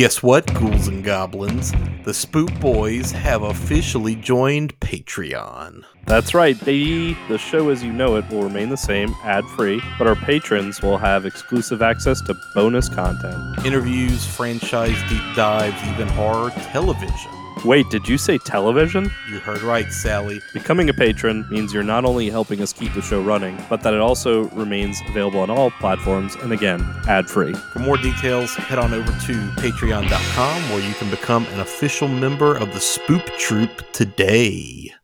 [0.00, 1.74] Guess what, ghouls and goblins?
[2.06, 5.84] The Spook Boys have officially joined Patreon.
[6.06, 6.58] That's right.
[6.58, 10.16] They, the show as you know it will remain the same, ad free, but our
[10.16, 13.66] patrons will have exclusive access to bonus content.
[13.66, 17.39] Interviews, franchise deep dives, even horror television.
[17.64, 19.10] Wait, did you say television?
[19.28, 20.40] You heard right, Sally.
[20.54, 23.92] Becoming a patron means you're not only helping us keep the show running, but that
[23.92, 27.52] it also remains available on all platforms and again, ad free.
[27.52, 32.56] For more details, head on over to patreon.com where you can become an official member
[32.56, 34.94] of the Spook Troop today.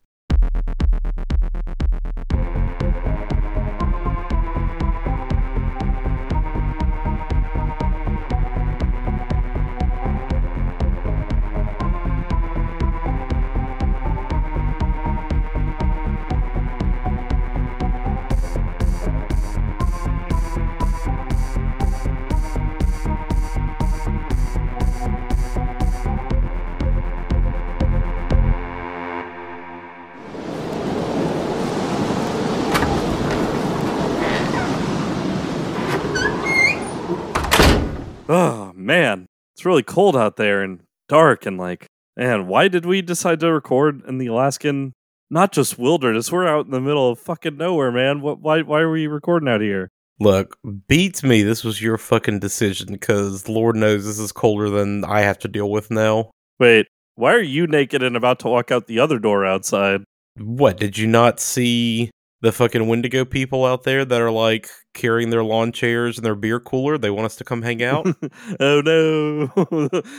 [39.77, 44.01] Really cold out there and dark and like, man, why did we decide to record
[44.07, 44.93] in the Alaskan,
[45.29, 46.31] not just wilderness?
[46.31, 48.21] We're out in the middle of fucking nowhere, man.
[48.21, 49.89] What, why, why are we recording out here?
[50.19, 51.43] Look, beats me.
[51.43, 55.47] This was your fucking decision because Lord knows this is colder than I have to
[55.47, 56.31] deal with now.
[56.59, 60.03] Wait, why are you naked and about to walk out the other door outside?
[60.39, 62.09] What, did you not see
[62.41, 66.35] the fucking Wendigo people out there that are like carrying their lawn chairs and their
[66.35, 66.97] beer cooler?
[66.97, 68.05] They want us to come hang out
[68.59, 69.47] oh no,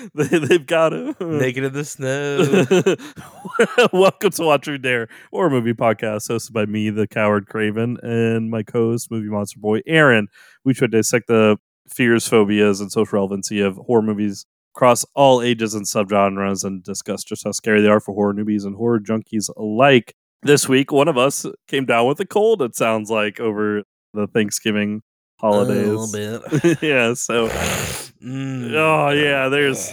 [0.14, 1.14] they, they've got him.
[1.20, 2.96] naked in the snow.
[3.92, 8.62] Welcome to Watch Dare, or movie podcast hosted by me, the coward Craven, and my
[8.62, 10.28] co-host, movie monster boy Aaron.
[10.64, 15.42] We try to dissect the fears, phobias, and social relevancy of horror movies across all
[15.42, 19.00] ages and subgenres, and discuss just how scary they are for horror newbies and horror
[19.00, 20.14] junkies alike.
[20.42, 22.62] This week, one of us came down with a cold.
[22.62, 23.82] It sounds like over
[24.14, 25.02] the Thanksgiving
[25.40, 26.12] holidays.
[26.12, 26.78] bit.
[26.82, 27.14] yeah.
[27.14, 27.48] So,
[28.22, 28.74] Mm.
[28.74, 29.92] oh yeah, there's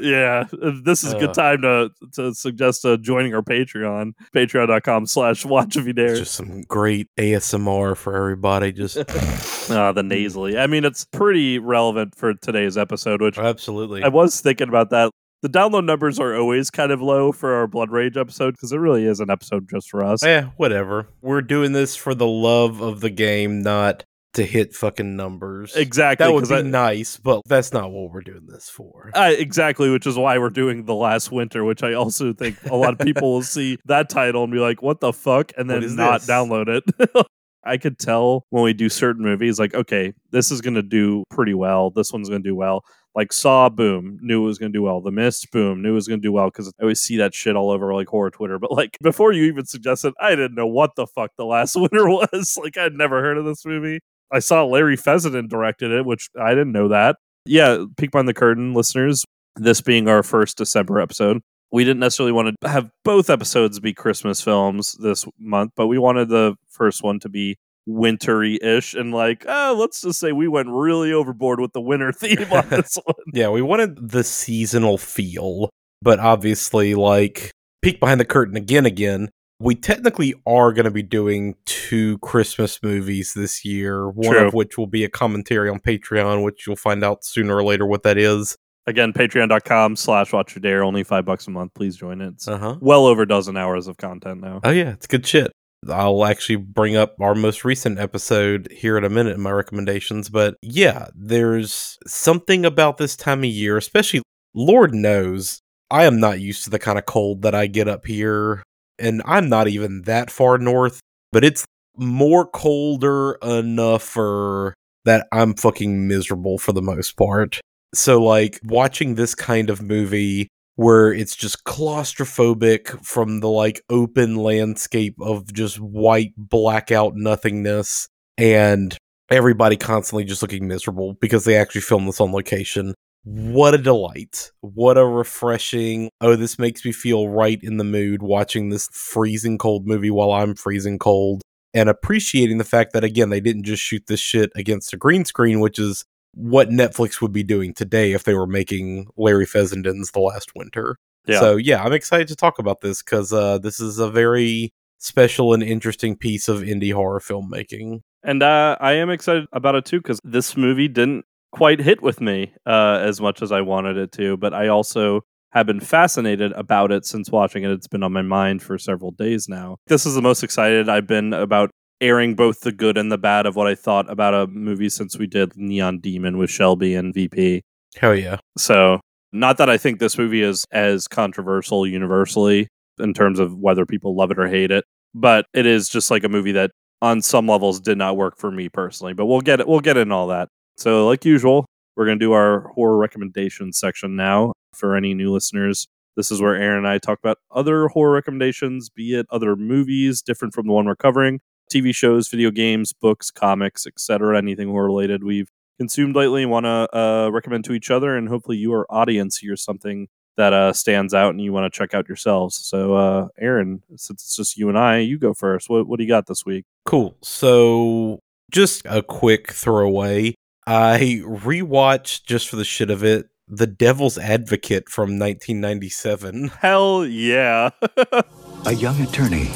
[0.00, 0.44] yeah.
[0.84, 5.76] This is a good time to to suggest uh, joining our Patreon, patreon.com slash watch
[5.76, 6.14] if you dare.
[6.14, 8.70] Just some great ASMR for everybody.
[8.70, 10.56] Just Uh, the nasally.
[10.56, 14.04] I mean, it's pretty relevant for today's episode, which absolutely.
[14.04, 15.10] I was thinking about that.
[15.44, 18.78] The download numbers are always kind of low for our Blood Rage episode because it
[18.78, 20.22] really is an episode just for us.
[20.24, 21.06] Eh, whatever.
[21.20, 25.76] We're doing this for the love of the game, not to hit fucking numbers.
[25.76, 26.24] Exactly.
[26.26, 29.10] That would be I- nice, but that's not what we're doing this for.
[29.12, 32.74] Uh, exactly, which is why we're doing the last winter, which I also think a
[32.74, 35.94] lot of people will see that title and be like, "What the fuck," and then
[35.94, 36.30] not this?
[36.30, 37.26] download it.
[37.66, 41.24] I could tell when we do certain movies, like, okay, this is going to do
[41.30, 41.90] pretty well.
[41.90, 42.84] This one's going to do well.
[43.14, 45.00] Like Saw, boom, knew it was going to do well.
[45.00, 47.32] The Mist, boom, knew it was going to do well because I always see that
[47.34, 48.58] shit all over like horror Twitter.
[48.58, 52.08] But like before you even suggested, I didn't know what the fuck the last winner
[52.08, 52.58] was.
[52.60, 54.00] Like I'd never heard of this movie.
[54.32, 57.16] I saw Larry Fessenden directed it, which I didn't know that.
[57.46, 59.24] Yeah, peek behind the curtain, listeners.
[59.56, 61.40] This being our first December episode,
[61.74, 65.98] we didn't necessarily want to have both episodes be Christmas films this month, but we
[65.98, 70.46] wanted the first one to be wintry ish and like, oh, let's just say we
[70.46, 73.16] went really overboard with the winter theme on this one.
[73.32, 75.68] Yeah, we wanted the seasonal feel,
[76.00, 77.50] but obviously, like,
[77.82, 79.30] peek behind the curtain again, again.
[79.58, 84.46] We technically are going to be doing two Christmas movies this year, one True.
[84.46, 87.84] of which will be a commentary on Patreon, which you'll find out sooner or later
[87.84, 88.56] what that is.
[88.86, 91.72] Again, patreon.com slash watch your dare, only five bucks a month.
[91.74, 92.34] Please join it.
[92.34, 92.76] It's Uh huh.
[92.80, 94.60] well over a dozen hours of content now.
[94.62, 95.50] Oh yeah, it's good shit.
[95.88, 100.28] I'll actually bring up our most recent episode here in a minute in my recommendations,
[100.30, 104.22] but yeah, there's something about this time of year, especially
[104.54, 108.06] Lord knows I am not used to the kind of cold that I get up
[108.06, 108.62] here,
[108.98, 111.00] and I'm not even that far north,
[111.32, 111.66] but it's
[111.98, 114.72] more colder enough for
[115.04, 117.60] that I'm fucking miserable for the most part.
[117.94, 124.36] So like watching this kind of movie where it's just claustrophobic from the like open
[124.36, 128.96] landscape of just white blackout nothingness and
[129.30, 132.94] everybody constantly just looking miserable because they actually filmed this on location.
[133.22, 134.50] What a delight.
[134.60, 136.10] What a refreshing.
[136.20, 140.32] Oh, this makes me feel right in the mood watching this freezing cold movie while
[140.32, 141.40] I'm freezing cold
[141.72, 145.24] and appreciating the fact that again they didn't just shoot this shit against a green
[145.24, 150.10] screen, which is what Netflix would be doing today if they were making Larry Fessenden's
[150.10, 150.96] The Last Winter.
[151.26, 151.40] Yeah.
[151.40, 155.52] So yeah, I'm excited to talk about this because uh, this is a very special
[155.52, 158.00] and interesting piece of indie horror filmmaking.
[158.22, 162.20] And uh, I am excited about it too because this movie didn't quite hit with
[162.20, 165.22] me uh, as much as I wanted it to, but I also
[165.52, 167.70] have been fascinated about it since watching it.
[167.70, 169.76] It's been on my mind for several days now.
[169.86, 171.70] This is the most excited I've been about
[172.00, 175.18] airing both the good and the bad of what I thought about a movie since
[175.18, 177.62] we did Neon Demon with Shelby and VP.
[177.96, 178.38] Hell yeah.
[178.58, 179.00] So,
[179.32, 182.68] not that I think this movie is as controversial universally
[182.98, 186.24] in terms of whether people love it or hate it, but it is just like
[186.24, 186.70] a movie that
[187.02, 189.12] on some levels did not work for me personally.
[189.12, 190.48] But we'll get it we'll get in all that.
[190.76, 191.66] So, like usual,
[191.96, 195.86] we're going to do our horror recommendation section now for any new listeners.
[196.16, 200.22] This is where Aaron and I talk about other horror recommendations, be it other movies
[200.22, 201.40] different from the one we're covering,
[201.72, 206.64] TV shows, video games, books, comics, etc., anything horror related we've consumed lately and want
[206.64, 208.16] to uh, recommend to each other.
[208.16, 211.94] And hopefully, your audience hears something that uh, stands out and you want to check
[211.94, 212.56] out yourselves.
[212.56, 215.68] So, uh, Aaron, since it's just you and I, you go first.
[215.68, 216.64] What, what do you got this week?
[216.84, 217.16] Cool.
[217.22, 218.20] So,
[218.50, 220.34] just a quick throwaway.
[220.66, 226.48] I rewatched just for the shit of it The Devil's Advocate from 1997.
[226.60, 227.70] Hell yeah.
[228.66, 229.50] A young attorney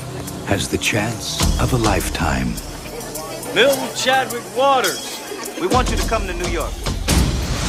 [0.48, 2.54] has the chance of a lifetime.
[3.54, 5.20] Milton Chadwick Waters.
[5.60, 6.72] We want you to come to New York.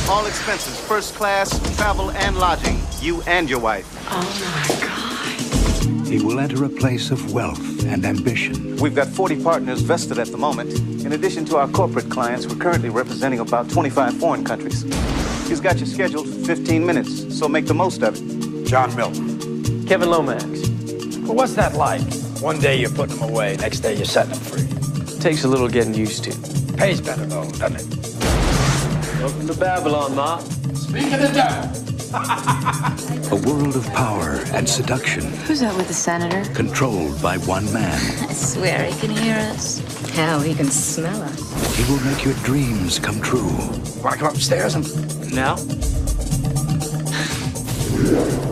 [0.07, 2.79] All expenses, first class, travel and lodging.
[3.01, 3.85] You and your wife.
[4.09, 6.07] Oh my God.
[6.07, 8.77] He will enter a place of wealth and ambition.
[8.77, 10.71] We've got 40 partners vested at the moment.
[11.03, 14.83] In addition to our corporate clients, we're currently representing about 25 foreign countries.
[15.49, 18.65] He's got you scheduled for 15 minutes, so make the most of it.
[18.65, 19.85] John Milton.
[19.85, 20.69] Kevin Lomax.
[21.29, 22.01] Well, what's that like?
[22.41, 25.19] One day you're putting them away, next day you're setting them free.
[25.19, 26.31] Takes a little getting used to.
[26.75, 29.21] Pays better though, doesn't it?
[29.21, 30.39] Welcome to Babylon, Ma.
[30.73, 31.69] Speak of the devil.
[33.31, 36.51] A world of power and seduction Who's that with the senator?
[36.55, 37.93] controlled by one man.
[38.27, 39.77] I swear he can hear us.
[40.09, 41.75] Hell, he can smell us.
[41.77, 43.51] He will make your dreams come true.
[44.01, 45.57] Want to come upstairs and Now?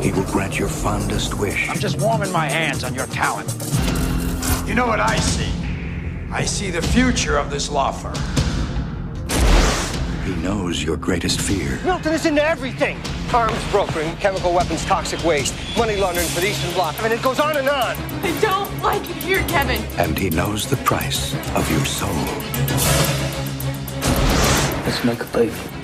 [0.02, 1.70] He will grant your fondest wish.
[1.70, 3.50] I'm just warming my hands on your talent.
[4.68, 5.52] You know what I see?
[6.32, 8.16] I see the future of this law firm.
[10.26, 11.80] He knows your greatest fear.
[11.86, 12.98] Milton is into everything.
[13.34, 17.00] Arms brokering, chemical weapons, toxic waste, money laundering for the Eastern Bloc.
[17.00, 17.96] I mean, it goes on and on.
[18.24, 19.82] I don't like it here, Kevin.
[19.98, 22.10] And he knows the price of your soul.
[24.86, 25.77] Let's make a deal.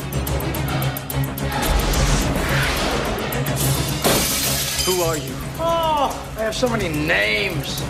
[4.85, 5.33] Who are you?
[5.59, 7.81] Oh, I have so many names.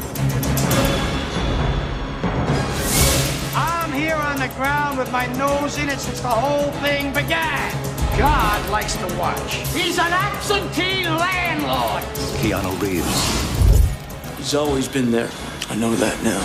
[3.56, 7.72] I'm here on the ground with my nose in it since the whole thing began.
[8.16, 9.56] God likes to watch.
[9.74, 12.04] He's an absentee landlord.
[12.38, 15.32] Keanu Reeves, He's always been there.
[15.72, 16.42] I know that now.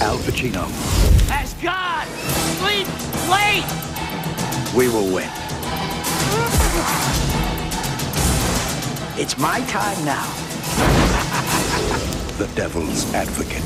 [0.00, 0.64] Al Pacino.
[1.30, 2.06] As God
[2.56, 3.66] sleeps late.
[4.74, 5.28] We will win.
[9.14, 10.24] It's my time now.
[12.38, 13.62] The Devil's Advocate.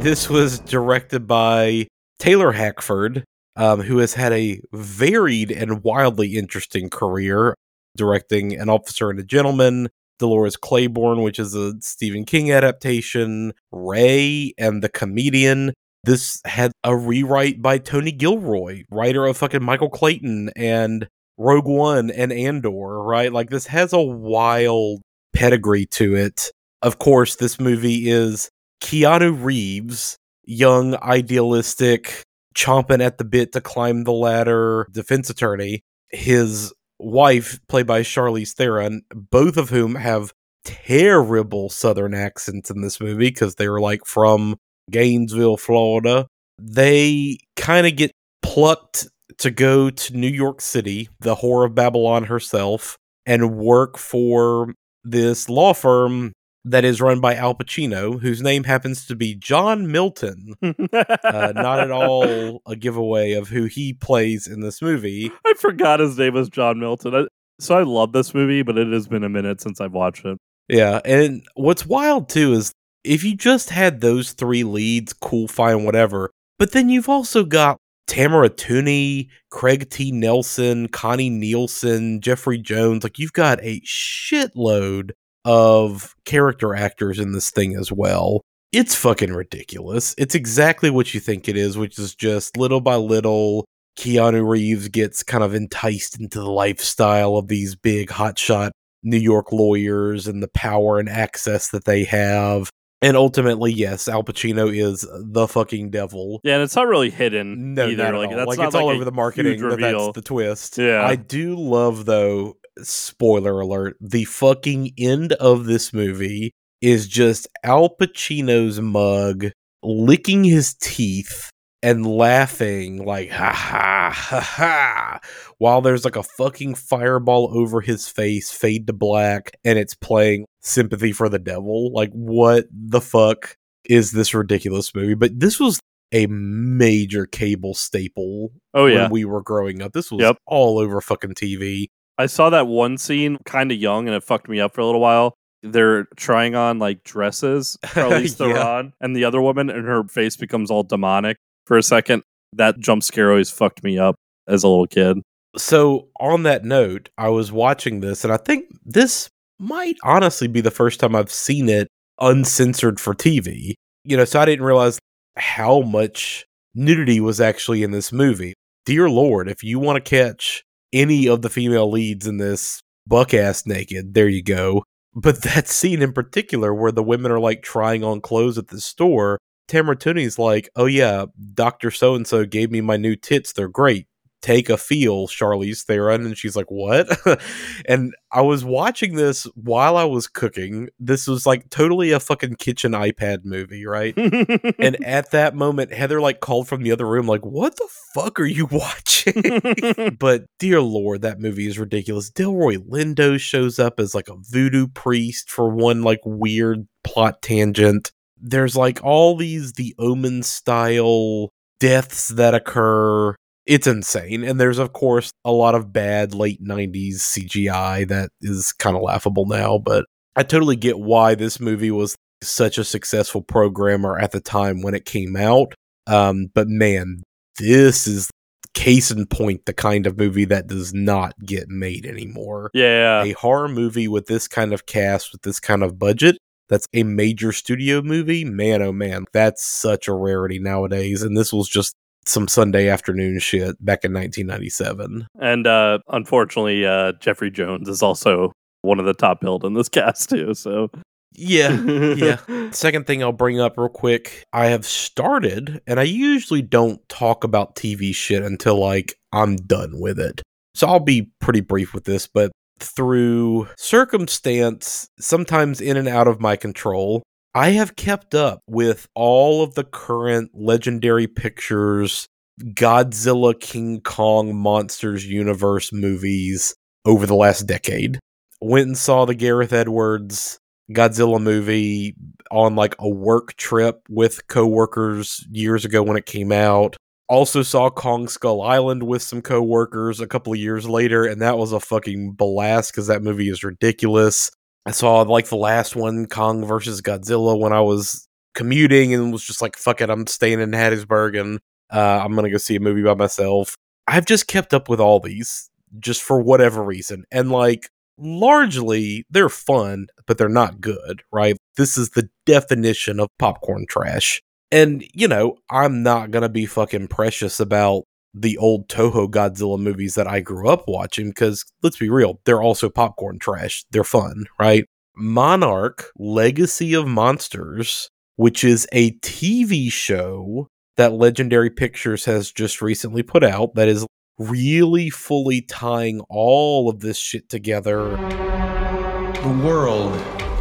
[0.00, 1.88] This was directed by
[2.20, 3.24] Taylor Hackford,
[3.56, 7.56] um, who has had a varied and wildly interesting career
[7.96, 9.88] directing An Officer and a Gentleman,
[10.20, 15.74] Dolores Claiborne, which is a Stephen King adaptation, Ray and the Comedian.
[16.04, 22.10] This had a rewrite by Tony Gilroy, writer of fucking Michael Clayton and Rogue One
[22.10, 23.32] and Andor, right?
[23.32, 25.02] Like this has a wild
[25.34, 26.50] pedigree to it.
[26.82, 28.50] Of course, this movie is
[28.82, 32.22] Keanu Reeves, young, idealistic,
[32.54, 35.80] chomping at the bit to climb the ladder defense attorney.
[36.10, 40.32] His wife, played by Charlize Theron, both of whom have
[40.64, 44.56] terrible Southern accents in this movie because they were like from
[44.90, 46.26] Gainesville, Florida.
[46.58, 48.12] They kind of get
[48.42, 54.74] plucked to go to New York City, the whore of Babylon herself, and work for
[55.02, 56.32] this law firm
[56.64, 60.54] that is run by Al Pacino, whose name happens to be John Milton.
[60.62, 65.30] Uh, not at all a giveaway of who he plays in this movie.
[65.44, 67.14] I forgot his name was John Milton.
[67.14, 67.26] I,
[67.60, 70.38] so I love this movie, but it has been a minute since I've watched it.
[70.68, 72.72] Yeah, and what's wild too is
[73.04, 76.30] if you just had those three leads, cool, fine, whatever.
[76.58, 80.12] But then you've also got Tamara Tunie, Craig T.
[80.12, 83.02] Nelson, Connie Nielsen, Jeffrey Jones.
[83.02, 85.12] Like you've got a shitload
[85.44, 88.42] of character actors in this thing as well.
[88.72, 90.14] It's fucking ridiculous.
[90.18, 94.88] It's exactly what you think it is, which is just little by little, Keanu Reeves
[94.88, 98.70] gets kind of enticed into the lifestyle of these big hotshot
[99.02, 102.70] New York lawyers and the power and access that they have.
[103.04, 106.40] And ultimately, yes, Al Pacino is the fucking devil.
[106.42, 108.16] Yeah, and it's not really hidden No, either.
[108.16, 108.36] like all.
[108.36, 109.60] that's like not it's all like a over the marketing.
[109.60, 110.78] that's the twist.
[110.78, 111.04] Yeah.
[111.06, 112.56] I do love though.
[112.82, 119.46] Spoiler alert: the fucking end of this movie is just Al Pacino's mug
[119.82, 121.50] licking his teeth
[121.82, 125.20] and laughing like ha ha ha ha
[125.58, 130.46] while there's like a fucking fireball over his face fade to black and it's playing
[130.64, 135.78] sympathy for the devil like what the fuck is this ridiculous movie but this was
[136.12, 140.38] a major cable staple Oh yeah, when we were growing up this was Yep.
[140.46, 144.48] all over fucking tv I saw that one scene kind of young, and it fucked
[144.48, 145.34] me up for a little while.
[145.64, 148.54] They're trying on like dresses, Charlize Yeah.
[148.54, 152.22] Theron, and the other woman, and her face becomes all demonic for a second.
[152.52, 154.14] That jump scare always fucked me up
[154.46, 155.22] as a little kid.
[155.56, 159.28] So, on that note, I was watching this, and I think this
[159.58, 161.88] might honestly be the first time I've seen it
[162.20, 163.74] uncensored for TV.
[164.04, 164.98] You know, so I didn't realize
[165.36, 166.44] how much
[166.74, 168.54] nudity was actually in this movie.
[168.84, 173.32] Dear Lord, if you want to catch any of the female leads in this buck
[173.32, 174.84] ass naked, there you go.
[175.14, 178.80] But that scene in particular, where the women are like trying on clothes at the
[178.80, 183.52] store, Tamara Tunie's like, "Oh yeah, Doctor So and So gave me my new tits.
[183.52, 184.06] They're great.
[184.44, 187.08] Take a feel, Charlize Theron." And she's like, "What?"
[187.88, 190.90] and I was watching this while I was cooking.
[190.98, 194.12] This was like totally a fucking kitchen iPad movie, right?
[194.78, 198.38] and at that moment, Heather like called from the other room, like, "What the fuck
[198.38, 202.30] are you watching?" but dear lord, that movie is ridiculous.
[202.30, 208.12] Delroy Lindo shows up as like a voodoo priest for one like weird plot tangent.
[208.36, 211.48] There's like all these the Omen style
[211.80, 213.34] deaths that occur.
[213.66, 214.44] It's insane.
[214.44, 219.02] And there's of course a lot of bad late 90s CGI that is kind of
[219.02, 220.04] laughable now, but
[220.36, 224.94] I totally get why this movie was such a successful programmer at the time when
[224.94, 225.74] it came out.
[226.06, 227.22] Um, but man,
[227.58, 228.30] this is
[228.74, 232.70] case in point the kind of movie that does not get made anymore.
[232.74, 236.36] yeah, A horror movie with this kind of cast, with this kind of budget,
[236.68, 241.22] that's a major studio movie, man oh man, that's such a rarity nowadays.
[241.22, 241.94] And this was just
[242.26, 245.26] some Sunday afternoon shit back in 1997.
[245.40, 248.52] and uh, unfortunately, uh, Jeffrey Jones is also
[248.82, 250.54] one of the top billed in this cast too.
[250.54, 250.90] So
[251.32, 252.38] Yeah, yeah.
[252.70, 257.44] Second thing I'll bring up real quick I have started, and I usually don't talk
[257.44, 260.42] about TV shit until like I'm done with it.
[260.74, 262.50] So I'll be pretty brief with this, but
[262.80, 267.22] through circumstance, sometimes in and out of my control,
[267.56, 272.26] I have kept up with all of the current legendary pictures,
[272.60, 278.18] Godzilla, King Kong, Monsters Universe movies over the last decade.
[278.60, 280.58] Went and saw the Gareth Edwards
[280.90, 282.16] Godzilla movie
[282.50, 286.96] on like a work trip with coworkers years ago when it came out.
[287.28, 291.56] Also saw Kong Skull Island with some coworkers a couple of years later, and that
[291.56, 294.50] was a fucking blast because that movie is ridiculous.
[294.86, 299.44] I saw like the last one, Kong versus Godzilla, when I was commuting and was
[299.44, 301.58] just like, fuck it, I'm staying in Hattiesburg and
[301.92, 303.76] uh, I'm gonna go see a movie by myself.
[304.06, 307.24] I've just kept up with all these just for whatever reason.
[307.30, 307.88] And like
[308.18, 311.56] largely they're fun, but they're not good, right?
[311.76, 314.40] This is the definition of popcorn trash.
[314.70, 319.78] And, you know, I'm not going to be fucking precious about the old Toho Godzilla
[319.78, 323.84] movies that I grew up watching because let's be real, they're also popcorn trash.
[323.90, 324.84] They're fun, right?
[325.16, 333.22] Monarch Legacy of Monsters, which is a TV show that Legendary Pictures has just recently
[333.22, 334.04] put out that is
[334.38, 338.10] really fully tying all of this shit together.
[338.16, 340.12] The world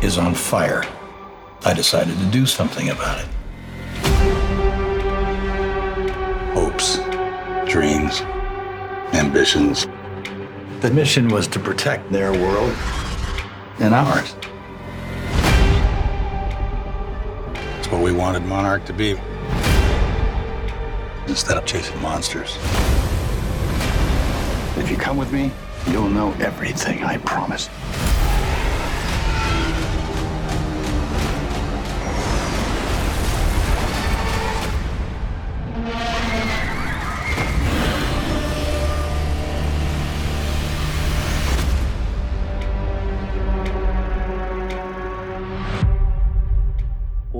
[0.03, 0.83] is on fire.
[1.65, 3.42] I decided to do something about it.
[7.73, 8.21] Dreams,
[9.13, 9.87] ambitions.
[10.81, 12.71] The mission was to protect their world
[13.79, 14.35] and ours.
[17.79, 19.19] It's what we wanted Monarch to be.
[21.27, 22.59] Instead of chasing monsters.
[24.77, 25.51] If you come with me,
[25.87, 27.69] you'll know everything, I promise.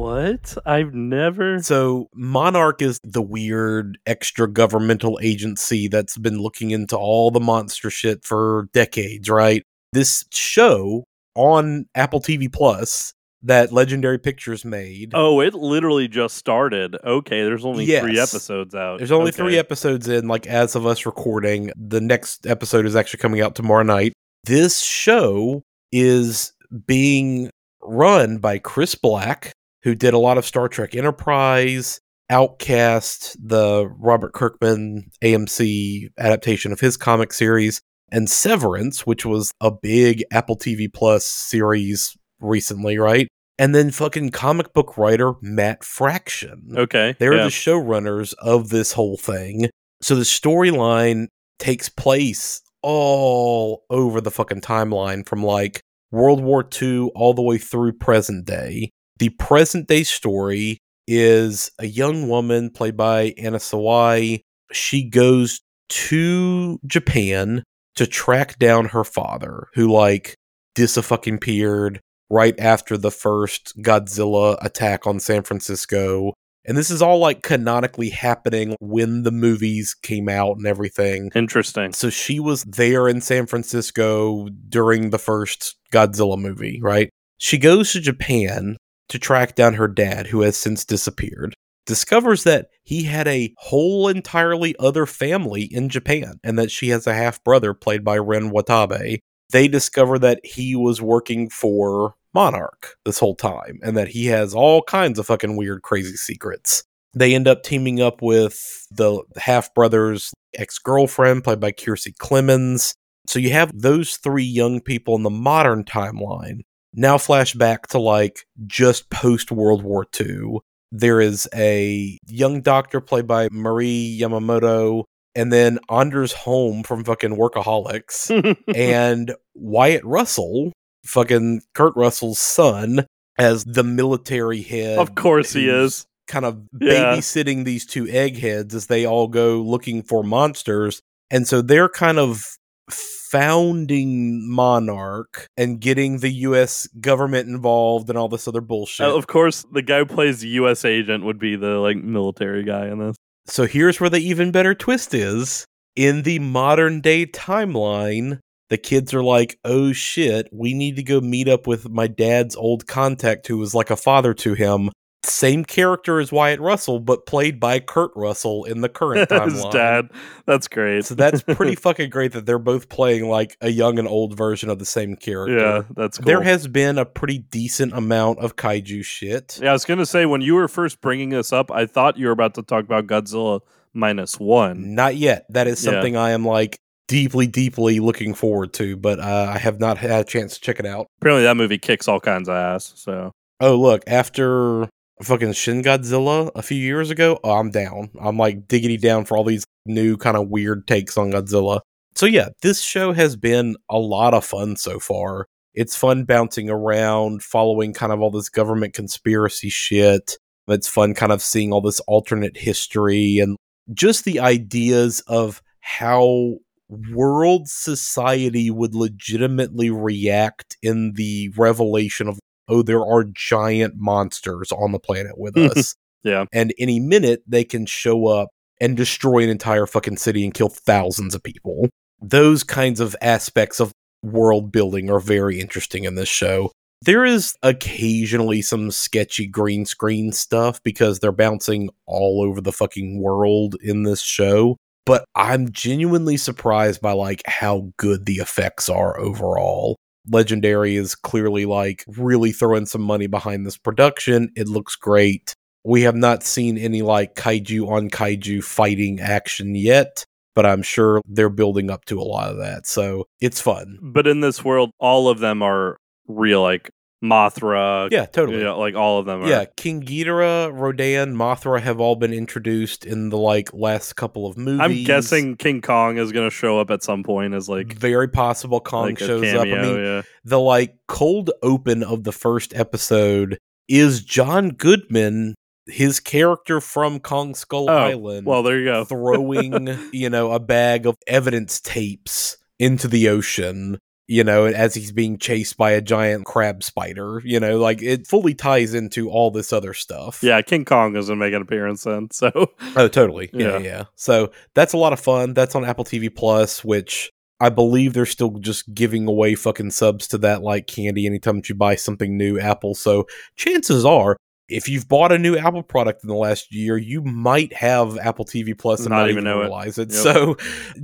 [0.04, 0.58] What?
[0.66, 1.62] I've never.
[1.64, 7.90] So, Monarch is the weird extra governmental agency that's been looking into all the monster
[7.90, 9.64] shit for decades, right?
[9.94, 11.06] This show
[11.36, 13.14] on Apple TV Plus
[13.46, 15.12] that Legendary Pictures made.
[15.14, 16.96] Oh, it literally just started.
[17.04, 19.00] Okay, there's only three episodes out.
[19.00, 19.38] There's only Okay.
[19.38, 21.72] three episodes in, like as of us recording.
[21.76, 24.14] The next episode is actually coming out tomorrow night.
[24.46, 26.54] This show is
[26.88, 27.50] being
[27.82, 29.52] run by Chris Black,
[29.84, 32.00] who did a lot of Star Trek Enterprise,
[32.30, 39.72] Outcast, the Robert Kirkman AMC adaptation of his comic series, and Severance, which was a
[39.72, 43.28] big Apple TV Plus series recently, right?
[43.60, 46.74] And then fucking comic book writer Matt Fraction.
[46.75, 47.16] Okay.
[47.20, 47.44] They're yeah.
[47.44, 49.70] the showrunners of this whole thing.
[50.02, 51.28] So the storyline
[51.60, 57.58] takes place all over the fucking timeline from like World War II all the way
[57.58, 58.90] through present day.
[59.17, 64.41] The present day story is a young woman played by Anna Sawai.
[64.72, 67.63] She goes to Japan
[67.96, 70.36] to track down her father, who like
[70.75, 76.34] fucking appeared right after the first Godzilla attack on San Francisco.
[76.65, 81.29] And this is all like canonically happening when the movies came out and everything.
[81.36, 81.91] Interesting.
[81.91, 87.10] So she was there in San Francisco during the first Godzilla movie, right?
[87.38, 88.77] She goes to Japan
[89.10, 91.54] to track down her dad, who has since disappeared.
[91.86, 97.06] Discovers that he had a whole entirely other family in Japan and that she has
[97.06, 99.20] a half brother played by Ren Watabe.
[99.52, 104.54] They discover that he was working for Monarch this whole time and that he has
[104.54, 106.84] all kinds of fucking weird, crazy secrets.
[107.14, 112.96] They end up teaming up with the half brother's ex girlfriend, played by Kiersey Clemens.
[113.28, 116.62] So you have those three young people in the modern timeline.
[116.94, 120.60] Now, flash back to like just post World War II.
[120.92, 127.36] There is a young doctor played by Mari Yamamoto, and then Anders Holm from fucking
[127.36, 128.30] Workaholics,
[128.76, 130.72] and Wyatt Russell,
[131.06, 133.08] fucking Kurt Russell's son,
[133.40, 135.00] as the military head.
[135.00, 136.06] Of course he is.
[136.28, 137.16] Kind of Yeah.
[137.16, 141.02] babysitting these two eggheads as they all go looking for monsters.
[141.32, 142.46] And so they're kind of
[142.90, 149.08] founding Monarch and getting the US government involved and all this other bullshit.
[149.08, 150.86] Uh, of course, the guy who plays the U.S.
[150.86, 153.15] agent would be the like military guy in this.
[153.46, 155.65] So here's where the even better twist is.
[155.96, 161.22] In the modern day timeline, the kids are like, oh shit, we need to go
[161.22, 164.89] meet up with my dad's old contact who was like a father to him.
[165.26, 169.72] Same character as Wyatt Russell, but played by Kurt Russell in the current timeline.
[169.72, 170.10] Dad.
[170.46, 171.06] That's great.
[171.06, 174.70] So that's pretty fucking great that they're both playing like a young and old version
[174.70, 175.58] of the same character.
[175.58, 176.26] yeah, that's cool.
[176.26, 179.60] There has been a pretty decent amount of kaiju shit.
[179.62, 182.26] yeah, I was gonna say when you were first bringing this up, I thought you
[182.26, 183.62] were about to talk about Godzilla
[183.94, 184.94] minus one.
[184.96, 185.46] Not yet.
[185.50, 185.92] That is Yeah.
[185.92, 190.22] something I am like deeply, deeply looking forward to, but uh, I have not had
[190.22, 191.08] a chance to check it out.
[191.22, 192.92] Apparently, that movie kicks all kinds of ass.
[192.96, 194.90] So Oh, look, after
[195.24, 198.10] fucking Shin Godzilla a few years ago, oh, I'm down.
[198.20, 201.82] I'm like diggity down for all these new kind of weird takes on Godzilla.
[202.16, 205.48] So, yeah, this show has been a lot of fun so far.
[205.74, 210.38] It's fun bouncing around, following kind of all this government conspiracy shit.
[210.68, 213.58] It's fun kind of seeing all this alternate history and
[213.94, 216.58] just the ideas of how
[216.90, 224.91] world society would legitimately react in the revelation of oh there are giant monsters on
[224.91, 225.95] the planet with us.
[226.23, 228.49] Yeah, and any minute they can show up
[228.80, 231.89] and destroy an entire fucking city and kill thousands of people.
[232.21, 233.91] Those kinds of aspects of
[234.23, 236.71] world building are very interesting in this show.
[237.02, 243.21] There is occasionally some sketchy green screen stuff because they're bouncing all over the fucking
[243.21, 249.19] world in this show but I'm genuinely surprised by like how good the effects are
[249.19, 249.97] overall.
[250.30, 254.50] Legendary is clearly like really throwing some money behind this production.
[254.56, 255.54] It looks great.
[255.84, 261.22] We have not seen any like kaiju on kaiju fighting action yet, but I'm sure
[261.26, 262.88] they're building up to a lot of that.
[262.88, 264.00] So it's fun.
[264.02, 266.90] but in this world, all of them are real, like
[267.24, 268.12] Mothra.
[268.12, 268.62] Yeah, totally.
[268.62, 269.44] Yeah, like all of them.
[269.44, 269.48] Are.
[269.48, 274.58] Yeah, King Ghidorah, Rodan, Mothra have all been introduced in the like last couple of
[274.58, 274.82] movies.
[274.82, 278.82] I'm guessing King Kong is gonna show up at some point as like very possible
[278.82, 279.62] Kong like shows up.
[279.62, 280.22] I mean, yeah.
[280.44, 283.58] the like cold open of the first episode
[283.88, 285.56] is John Goodman,
[285.88, 289.06] his character from Kong Skull Oh, Island, well, there you go.
[289.06, 293.98] throwing you know a bag of evidence tapes into the ocean.
[294.28, 298.26] You know, as he's being chased by a giant crab spider, you know, like it
[298.26, 300.40] fully ties into all this other stuff.
[300.42, 302.30] Yeah, King Kong is gonna make an appearance then.
[302.32, 302.52] So
[302.96, 303.50] Oh, totally.
[303.54, 303.78] Yeah, Yeah.
[303.80, 304.04] yeah.
[304.16, 305.54] So that's a lot of fun.
[305.54, 310.28] That's on Apple TV Plus, which I believe they're still just giving away fucking subs
[310.30, 312.96] to that like candy anytime that you buy something new Apple.
[312.96, 313.26] So
[313.58, 314.38] chances are,
[314.69, 318.45] if you've bought a new Apple product in the last year, you might have Apple
[318.45, 319.63] TV Plus and Not not, even even know it.
[319.63, 320.10] realize it.
[320.12, 320.21] Yep.
[320.21, 320.56] So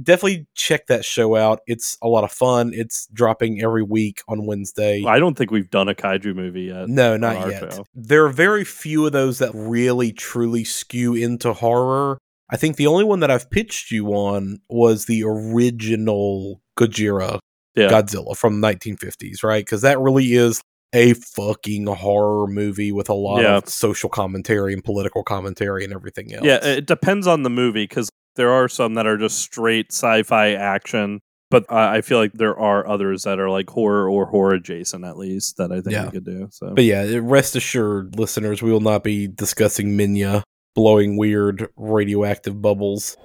[0.01, 1.59] definitely check that show out.
[1.67, 2.71] It's a lot of fun.
[2.73, 5.03] It's dropping every week on Wednesday.
[5.05, 6.87] I don't think we've done a kaiju movie yet.
[6.87, 7.73] No, not yet.
[7.73, 7.85] show.
[7.93, 12.17] There are very few of those that really truly skew into horror.
[12.49, 17.39] I think the only one that I've pitched you on was the original Gojira
[17.75, 17.89] Yeah.
[17.89, 19.63] Godzilla from 1950s, right?
[19.63, 20.61] Because that really is
[20.93, 23.57] a fucking horror movie with a lot Yeah.
[23.57, 26.43] of social commentary and political commentary and everything else.
[26.45, 30.53] Yeah, it depends on the movie because there are some that are just straight sci-fi
[30.53, 31.19] action,
[31.51, 35.05] but I I feel like there are others that are like horror or horror adjacent
[35.05, 36.05] at least that I think Yeah.
[36.05, 36.47] we could do.
[36.51, 40.41] So But yeah, rest assured, listeners, we will not be discussing Minya
[40.75, 43.15] blowing weird radioactive bubbles.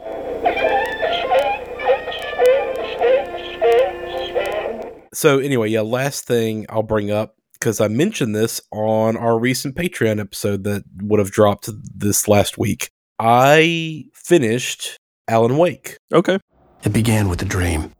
[5.12, 9.74] So anyway, yeah, last thing I'll bring up because I mentioned this on our recent
[9.74, 12.90] Patreon episode that would have dropped this last week.
[13.18, 14.98] I finished
[15.28, 15.96] Alan Wake.
[16.12, 16.38] okay,
[16.84, 17.92] It began with a dream.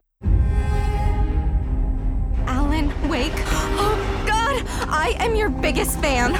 [2.45, 3.33] Alan Wake.
[3.33, 4.63] Oh, God!
[4.87, 6.33] I am your biggest fan.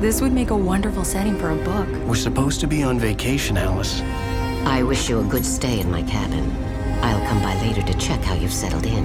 [0.00, 1.86] This would make a wonderful setting for a book.
[2.06, 4.00] We're supposed to be on vacation, Alice.
[4.64, 6.50] I wish you a good stay in my cabin.
[7.02, 9.04] I'll come by later to check how you've settled in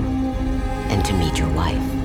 [0.90, 2.03] and to meet your wife.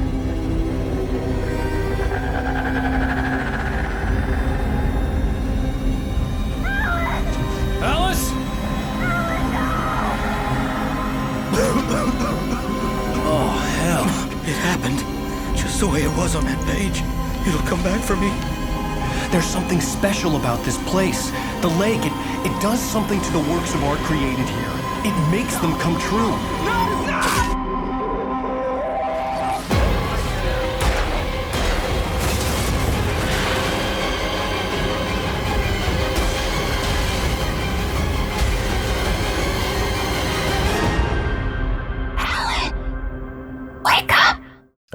[14.89, 15.57] Happened.
[15.57, 17.03] Just the way it was on that page.
[17.47, 18.31] It'll come back for me.
[19.31, 21.31] There's something special about this place.
[21.61, 22.13] The lake, it,
[22.47, 24.73] it does something to the works of art created here.
[25.05, 27.58] It makes them come true.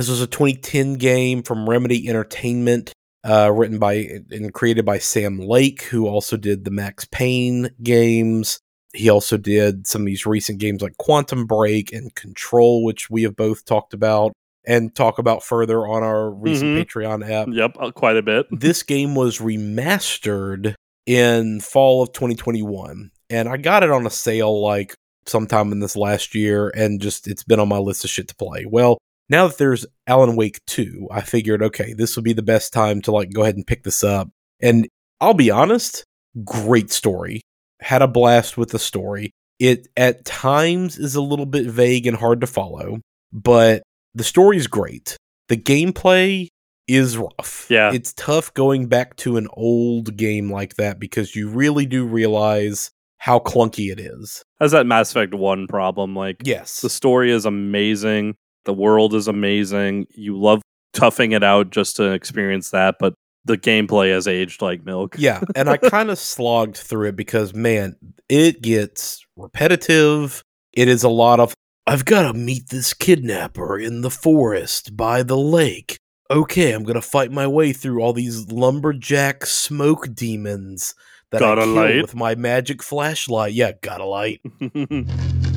[0.03, 2.91] This was a 2010 game from Remedy Entertainment,
[3.23, 8.59] uh, written by and created by Sam Lake, who also did the Max Payne games.
[8.93, 13.23] He also did some of these recent games like Quantum Break and Control, which we
[13.23, 14.33] have both talked about
[14.67, 16.85] and talk about further on our recent Mhm.
[16.85, 17.47] Patreon app.
[17.53, 18.45] yep, uh, quite a bit.
[18.51, 20.73] this game was remastered
[21.05, 25.95] in fall of 2021 and i got it on a sale like sometime in this
[25.95, 28.97] last year and just it's been on my list of shit to play well
[29.29, 33.01] now that there's alan wake 2 i figured okay this would be the best time
[33.01, 34.29] to like go ahead and pick this up
[34.61, 34.87] and
[35.21, 36.03] i'll be honest
[36.43, 37.41] great story
[37.81, 42.17] had a blast with the story it at times is a little bit vague and
[42.17, 42.99] hard to follow
[43.31, 43.83] but
[44.13, 45.17] the story is great
[45.49, 46.47] the gameplay
[46.87, 47.67] is rough.
[47.69, 47.93] Yeah.
[47.93, 52.91] It's tough going back to an old game like that because you really do realize
[53.19, 54.43] how clunky it is.
[54.59, 56.13] Has that Mass Effect One problem?
[56.15, 56.81] Like, Yes.
[56.81, 60.07] the story is amazing, the world is amazing.
[60.11, 60.61] You love
[60.93, 63.13] toughing it out just to experience that, but
[63.45, 65.15] the gameplay has aged like milk.
[65.17, 67.95] Yeah, and I kind of slogged through it because man,
[68.29, 70.43] it gets repetitive.
[70.73, 71.53] It is a lot of
[71.85, 75.97] I've got to meet this kidnapper in the forest by the lake.
[76.31, 80.95] Okay, I'm going to fight my way through all these lumberjack smoke demons
[81.31, 82.01] that Got I a kill light?
[82.01, 83.51] with my magic flashlight.
[83.53, 84.39] Yeah, got a light.
[84.61, 85.03] Got a light?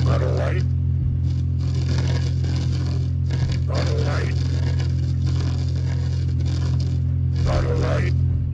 [0.03, 0.63] Got a light?
[3.29, 3.56] Got a light?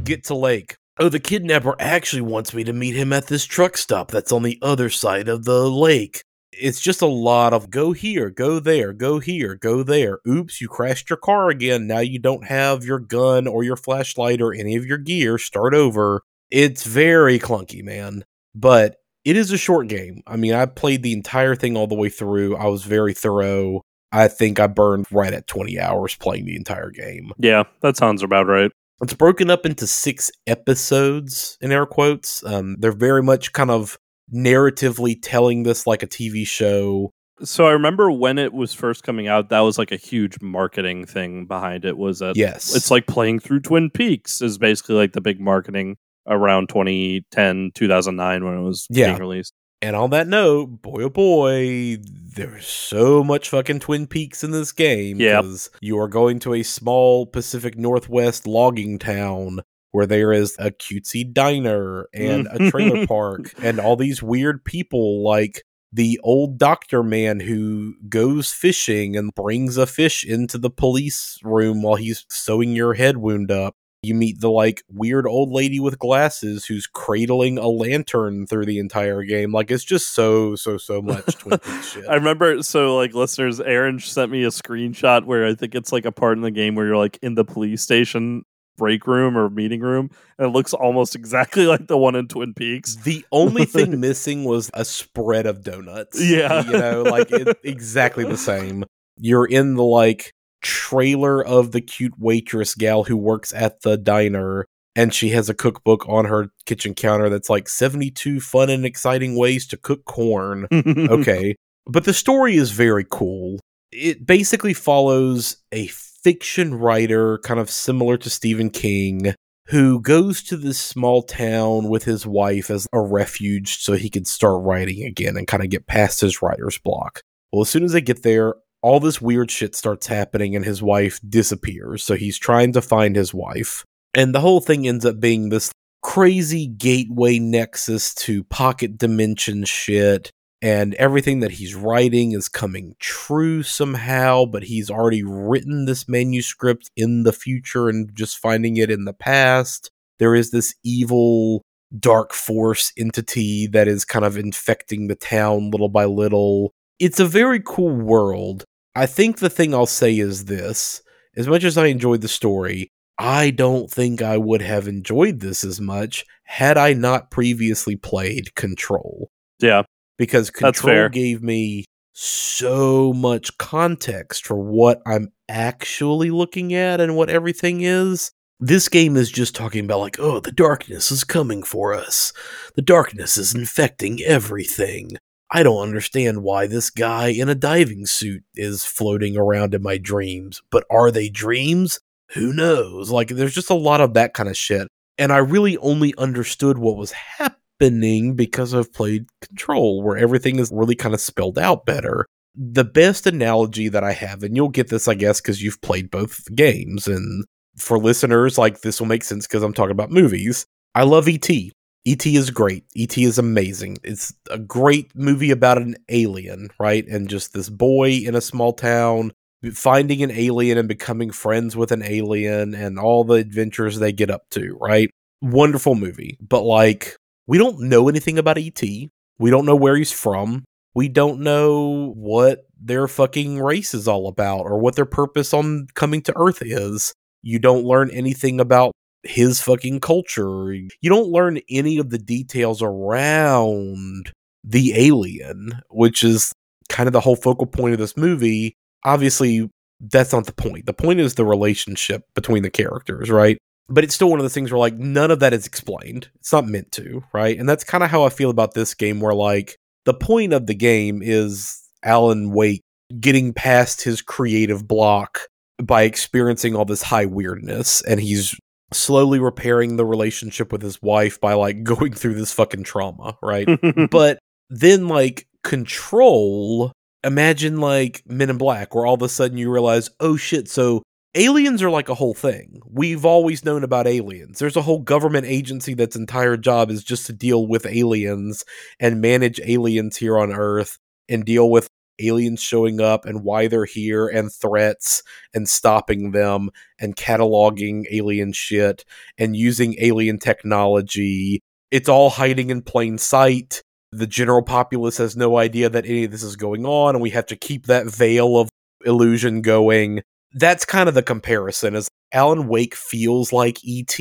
[0.03, 0.77] Get to lake.
[0.99, 4.43] Oh, the kidnapper actually wants me to meet him at this truck stop that's on
[4.43, 6.23] the other side of the lake.
[6.51, 10.19] It's just a lot of go here, go there, go here, go there.
[10.27, 11.87] Oops, you crashed your car again.
[11.87, 15.39] Now you don't have your gun or your flashlight or any of your gear.
[15.39, 16.21] Start over.
[16.51, 18.23] It's very clunky, man.
[18.53, 20.21] But it is a short game.
[20.27, 22.55] I mean, I played the entire thing all the way through.
[22.55, 23.81] I was very thorough.
[24.13, 27.31] I think I burned right at 20 hours playing the entire game.
[27.39, 28.71] yeah, that sounds about right.
[29.01, 32.43] It's broken up into six episodes, in air quotes.
[32.45, 33.97] Um, they're very much kind of
[34.33, 37.11] narratively telling this like a TV show.
[37.43, 41.05] So I remember when it was first coming out, that was like a huge marketing
[41.05, 41.97] thing behind it.
[41.97, 42.75] Was that Yes.
[42.75, 45.97] it's like playing through Twin Peaks is basically like the big marketing
[46.27, 49.07] around 2010, 2009 when it was Yeah.
[49.07, 49.53] being released.
[49.81, 51.97] And on that note, boy oh boy,
[52.35, 55.19] there's so much fucking Twin Peaks in this game.
[55.19, 55.43] Yep.
[55.43, 59.59] 'cause You are going to a small Pacific Northwest logging town
[59.91, 65.23] where there is a cutesy diner and a trailer park and all these weird people
[65.23, 71.37] like the old doctor man who goes fishing and brings a fish into the police
[71.43, 73.75] room while he's sewing your head wound up.
[74.03, 78.79] You meet the like weird old lady with glasses who's cradling a lantern through the
[78.79, 79.53] entire game.
[79.53, 82.05] Like it's just so so so much Twin Peaks shit.
[82.09, 86.05] I remember, so like listeners, Aaron sent me a screenshot where I think it's like
[86.05, 88.43] a part in the game where you're like in the police station
[88.77, 92.53] break room or meeting room, and it looks almost exactly like the one in Twin
[92.53, 92.95] Peaks.
[92.97, 96.21] The only thing missing was a spread of donuts.
[96.21, 96.65] Yeah.
[96.65, 98.83] You know, like it, exactly the same.
[99.17, 100.33] You're in the like
[100.63, 105.53] trailer of the cute waitress gal who works at the diner and she has a
[105.53, 110.67] cookbook on her kitchen counter that's like 72 fun and exciting ways to cook corn.
[110.73, 111.55] okay.
[111.85, 113.59] But the story is very cool.
[113.91, 119.33] It basically follows a fiction writer, kind of similar to Stephen King,
[119.67, 124.27] who goes to this small town with his wife as a refuge so he could
[124.27, 127.21] start writing again and kind of get past his writer's block.
[127.51, 130.83] Well, as soon as they get there, all this weird shit starts happening and his
[130.83, 132.03] wife disappears.
[132.03, 133.85] So he's trying to find his wife.
[134.13, 135.71] And the whole thing ends up being this
[136.03, 140.29] crazy gateway nexus to pocket dimension shit
[140.61, 146.89] and everything that he's writing is coming true somehow, but he's already written this manuscript
[146.95, 149.89] in the future and just finding it in the past.
[150.19, 151.63] There is this evil
[151.97, 156.71] dark force entity that is kind of infecting the town little by little.
[156.99, 158.63] It's a very cool world.
[158.95, 161.01] I think the thing I'll say is this
[161.35, 165.63] as much as I enjoyed the story, I don't think I would have enjoyed this
[165.63, 169.29] as much had I not previously played Control
[169.59, 169.83] Yeah.
[170.17, 177.29] because control gave me so much context for what I'm actually looking at and what
[177.29, 178.31] everything is.
[178.59, 182.31] This game is just talking about like, oh, the darkness is coming for us.
[182.75, 185.17] The darkness is infecting everything.
[185.51, 189.97] I don't understand why this guy in a diving suit is floating around in my
[189.97, 190.61] dreams.
[190.71, 191.99] But are they dreams?
[192.33, 193.11] Who knows?
[193.11, 194.87] Like, there's just a lot of that kind of shit.
[195.17, 200.71] And I really only understood what was happening because I've played Control, where everything is
[200.73, 202.25] really kind of spelled out better.
[202.55, 206.09] The best analogy that I have, and you'll get this, I guess, because you've played
[206.09, 207.45] both games, and
[207.77, 210.65] for listeners, like this will make sense because I'm talking about movies.
[210.95, 211.71] I love E.T.
[212.05, 212.35] E.T.
[212.35, 212.83] is great.
[212.95, 213.23] E.T.
[213.23, 213.97] is amazing.
[214.03, 217.07] It's a great movie about an alien, right?
[217.07, 219.31] And just this boy in a small town
[219.73, 224.29] finding an alien and becoming friends with an alien and all the adventures they get
[224.29, 225.09] up to, right?
[225.41, 226.37] Wonderful movie.
[226.41, 227.15] But like,
[227.47, 229.09] we don't know anything about E.T.
[229.39, 230.65] We don't know where he's from.
[230.93, 235.87] We don't know what their fucking race is all about or what their purpose on
[235.95, 237.13] coming to Earth is.
[237.41, 238.91] You don't learn anything about
[239.23, 240.73] his fucking culture.
[240.73, 244.31] You don't learn any of the details around
[244.63, 246.53] the alien, which is
[246.89, 248.75] kind of the whole focal point of this movie.
[249.03, 250.85] Obviously, that's not the point.
[250.85, 253.57] The point is the relationship between the characters, right?
[253.89, 256.29] But it's still one of those things where like none of that is explained.
[256.39, 257.57] It's not meant to, right?
[257.57, 260.67] And that's kind of how I feel about this game where like the point of
[260.67, 262.81] the game is Alan Wake
[263.19, 265.41] getting past his creative block
[265.81, 268.55] by experiencing all this high weirdness and he's
[268.93, 273.67] slowly repairing the relationship with his wife by like going through this fucking trauma, right?
[274.09, 276.91] but then like control
[277.23, 281.01] imagine like men in black where all of a sudden you realize oh shit so
[281.35, 285.45] aliens are like a whole thing we've always known about aliens there's a whole government
[285.45, 288.65] agency that's entire job is just to deal with aliens
[288.99, 290.97] and manage aliens here on earth
[291.29, 291.87] and deal with
[292.19, 295.23] aliens showing up and why they're here and threats
[295.53, 299.05] and stopping them and cataloging alien shit
[299.37, 301.61] and using alien technology.
[301.91, 303.81] It's all hiding in plain sight.
[304.11, 307.31] The general populace has no idea that any of this is going on and we
[307.31, 308.69] have to keep that veil of
[309.05, 310.21] illusion going.
[310.53, 311.95] That's kind of the comparison.
[311.95, 314.17] Is alan wake feels like et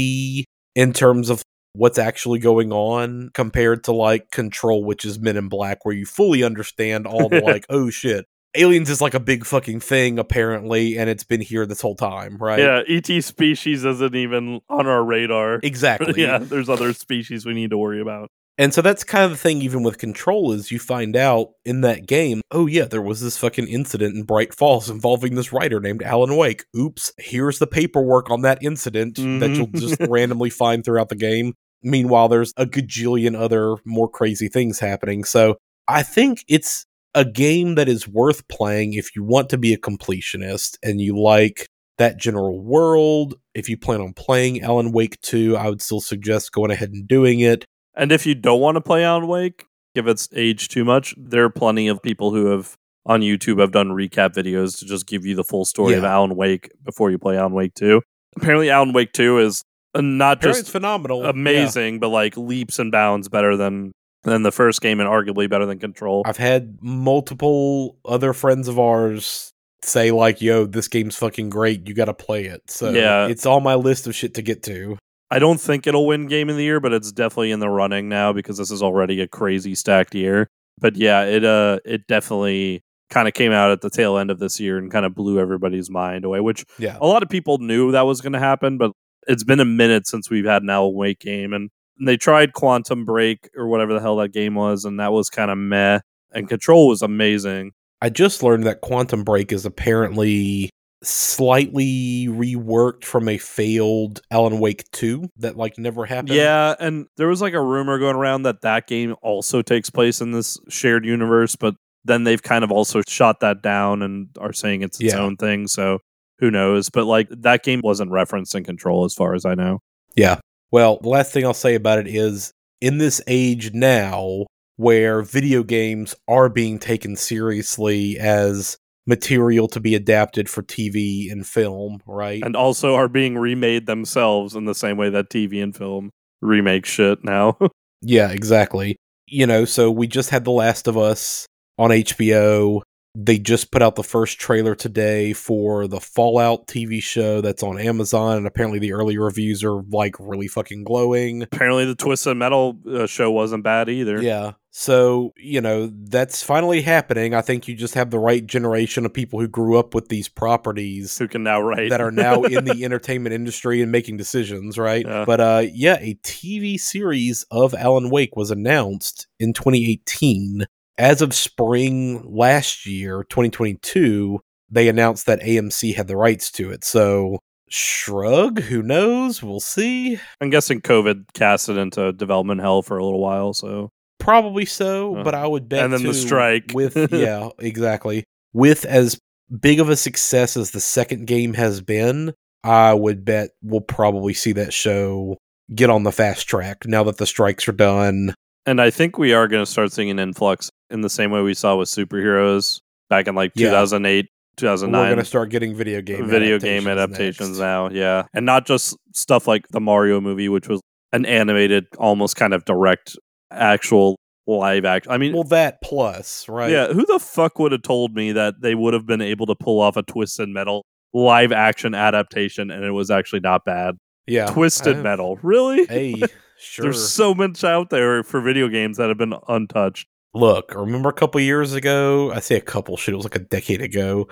[0.74, 1.42] in terms of
[1.74, 6.04] what's actually going on compared to like control which is men in black where you
[6.04, 10.98] fully understand all the like oh shit aliens is like a big fucking thing apparently
[10.98, 15.02] and it's been here this whole time right Yeah, ET species isn't even on our
[15.02, 15.54] radar.
[15.62, 18.28] exactly yeah, there's other species we need to worry about.
[18.58, 21.80] And so that's kind of the thing, even with Control, is you find out in
[21.80, 25.80] that game, oh yeah, there was this fucking incident in Bright Falls involving this writer
[25.80, 26.64] named Alan Wake.
[26.76, 30.12] Oops, here's the paperwork on that incident that you'll just mm-hmm.
[30.12, 31.54] randomly find throughout the game.
[31.82, 35.24] Meanwhile, there's a gajillion other more crazy things happening.
[35.24, 35.56] So
[35.88, 39.78] I think it's a game that is worth playing if you want to be a
[39.78, 41.68] completionist and you like
[41.98, 43.34] that general world.
[43.54, 47.06] If you plan on playing Alan Wake 2, I would still suggest going ahead and
[47.06, 47.64] doing it.
[47.94, 51.44] And if you don't want to play Alan Wake, if it's aged too much, there
[51.44, 55.26] are plenty of people who have on YouTube have done recap videos to just give
[55.26, 58.00] you the full story of Alan Wake before you play Alan Wake 2.
[58.36, 59.62] Apparently, Alan Wake 2 is
[59.94, 61.22] not Apparently just phenomenal.
[61.22, 61.30] Yeah.
[61.30, 63.92] amazing, but like leaps and bounds better than
[64.24, 66.22] than the first game and arguably better than Control.
[66.24, 69.50] I've had multiple other friends of ours
[69.82, 71.88] say like, "Yo, this game's fucking great.
[71.88, 73.26] You got to play it." So Yeah.
[73.26, 74.96] it's on my list of shit to get to.
[75.30, 78.08] I don't think it'll win Game of the Year, but it's definitely in the running
[78.08, 80.46] now because this is already a crazy stacked year.
[80.80, 84.38] But yeah, it uh it definitely kind of came out at the tail end of
[84.38, 86.96] this year and kind of blew everybody's mind away, which Yeah.
[87.00, 88.92] a lot of people knew that was going to happen, but
[89.26, 93.04] it's been a minute since we've had an Alan Wake game and they tried Quantum
[93.04, 96.00] Break or whatever the hell that game was and that was kind of meh
[96.32, 97.72] and Control was amazing.
[98.00, 100.70] I just learned that Quantum Break is apparently
[101.04, 106.30] slightly reworked from a failed Alan Wake 2 that like never happened.
[106.30, 110.20] Yeah, and there was like a rumor going around that that game also takes place
[110.20, 114.52] in this shared universe, but then they've kind of also shot that down and are
[114.52, 115.20] saying it's its Yeah.
[115.20, 115.66] own thing.
[115.68, 115.98] So
[116.42, 116.90] who knows?
[116.90, 119.78] But like that game wasn't referenced in Control, as far as I know.
[120.16, 120.40] Yeah.
[120.72, 125.62] Well, the last thing I'll say about it is in this age now where video
[125.62, 128.76] games are being taken seriously as
[129.06, 132.42] material to be adapted for TV and film, right?
[132.42, 136.86] And also are being remade themselves in the same way that TV and film remake
[136.86, 137.56] shit now.
[138.04, 138.96] Yeah, exactly.
[139.28, 141.46] You know, so we just had The Last of Us
[141.78, 142.82] on HBO.
[143.14, 147.78] They just put out the first trailer today for the Fallout TV show that's on
[147.78, 151.42] Amazon, and apparently the early reviews are like really fucking glowing.
[151.42, 154.22] Apparently, the Twisted Metal uh, show wasn't bad either.
[154.22, 154.52] Yeah.
[154.74, 157.34] So, you know, that's finally happening.
[157.34, 160.30] I think you just have the right generation of people who grew up with these
[160.30, 164.78] properties Who can now write that are now in the entertainment industry and making decisions,
[164.78, 165.04] right?
[165.06, 165.26] Yeah.
[165.26, 170.64] But uh yeah, a TV series of Alan Wake was announced in 2018.
[170.98, 176.84] As of spring last year, 2022, they announced that AMC had the rights to it.
[176.84, 179.42] So, shrug, who knows?
[179.42, 180.18] We'll see.
[180.40, 183.52] I'm guessing COVID cast it into development hell for a little while.
[183.54, 183.90] So
[184.22, 186.70] Probably so, Uh, but I would bet and then the strike.
[186.72, 188.22] with yeah, exactly.
[188.52, 189.18] With as
[189.60, 194.32] big of a success as the second game has been, I would bet we'll probably
[194.32, 195.38] see that show
[195.74, 198.34] get on the fast track now that the strikes are done.
[198.66, 201.42] And I think we are going to start seeing an influx in the same way
[201.42, 203.70] we saw with superheroes back in like Yeah.
[203.70, 204.28] 2008,
[204.60, 207.58] We're going to start getting video game video game adaptations next.
[207.58, 208.24] now, yeah.
[208.34, 210.80] And not just stuff like the Mario movie, which was
[211.12, 213.16] an animated, almost kind of direct,
[213.50, 215.10] actual live action.
[215.10, 216.70] I mean, Well, that plus, right?
[216.70, 219.54] yeah, who the fuck would have told me that they would have been able to
[219.54, 223.96] pull off a Twisted Metal live action adaptation and it was actually not bad?
[224.26, 224.46] yeah.
[224.46, 225.84] Twisted Metal, really?
[225.86, 226.14] Hey,
[226.62, 226.84] sure.
[226.84, 230.08] There's so much out there for video games that have been untouched.
[230.34, 232.32] Look, remember a couple years ago?
[232.32, 234.28] I say a couple, shit, it was like a decade ago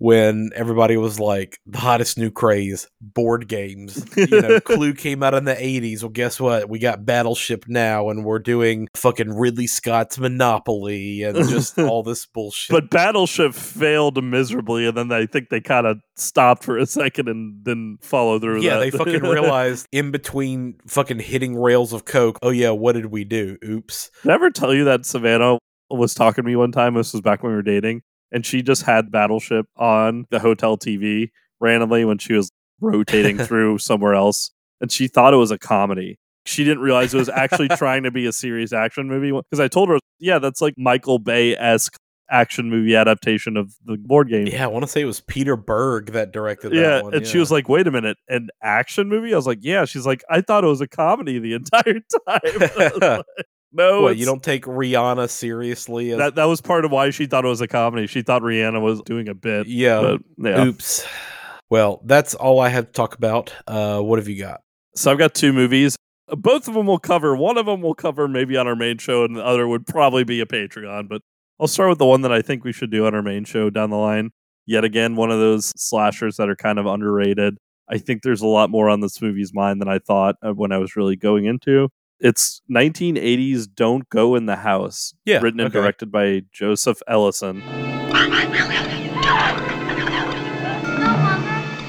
[0.00, 4.02] when everybody was like the hottest new craze, board games.
[4.16, 6.02] You know, Clue came out in the 80s.
[6.02, 6.70] Well, guess what?
[6.70, 12.24] We got Battleship now and we're doing fucking Ridley Scott's Monopoly and just all this
[12.24, 12.72] bullshit.
[12.72, 17.28] But Battleship failed miserably, and then I think they kind of stopped for a second
[17.28, 18.62] and didn't follow through.
[18.62, 18.80] yeah, that.
[18.80, 23.24] they fucking realized in between fucking hitting rails of coke, oh yeah, what did we
[23.24, 23.58] do?
[23.62, 24.10] Oops.
[24.22, 25.58] Did I ever tell you that Savannah
[25.90, 26.94] was talking to me one time?
[26.94, 28.00] This was back when we were dating,
[28.32, 33.78] and she just had Battleship on the hotel TV randomly when she was rotating through
[33.78, 36.18] somewhere else, and she thought it was a comedy.
[36.46, 39.68] She didn't realize it was actually trying to be a serious action movie because I
[39.68, 41.96] told her, yeah, that's like Michael Bay esque
[42.32, 44.46] action movie adaptation of the board game.
[44.46, 47.12] Yeah, I want to say it was Peter Berg that directed that Yeah, one.
[47.14, 50.06] and she was like, "Wait a minute, an action movie?" I was like, "Yeah." She's
[50.06, 53.24] like, "I thought it was a comedy the entire time." Like,
[53.72, 57.26] no, what, you don't take Rihanna seriously as That that was part of why she
[57.26, 58.06] thought it was a comedy.
[58.06, 59.66] She thought Rihanna was doing a bit.
[59.66, 60.00] Yeah.
[60.00, 60.64] but, yeah.
[60.64, 61.06] Oops.
[61.70, 63.54] Well, that's all I have to talk about.
[63.66, 64.62] Uh, what have you got?
[64.96, 65.96] So I've got two movies.
[66.26, 67.36] Both of them will cover.
[67.36, 70.24] One of them will cover maybe on our main show, and the other would probably
[70.24, 71.08] be a Patreon.
[71.08, 71.22] But
[71.60, 73.70] I'll start with the one that I think we should do on our main show
[73.70, 74.30] down the line.
[74.66, 77.56] Yet again, one of those slashers that are kind of underrated.
[77.88, 80.70] I think there's a lot more on this movie's mind than I thought uh, when
[80.70, 81.88] I was really going into.
[82.22, 85.14] It's 1980s Don't Go in the House.
[85.24, 85.80] Yeah, Written and okay.
[85.80, 87.62] directed by Joseph Ellison.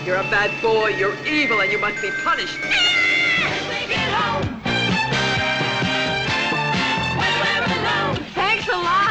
[0.06, 2.58] You're a bad boy, you're evil, and you must be punished.
[8.34, 9.11] Thanks a lot.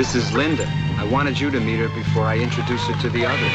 [0.00, 0.66] This is Linda.
[0.96, 3.52] I wanted you to meet her before I introduce her to the others.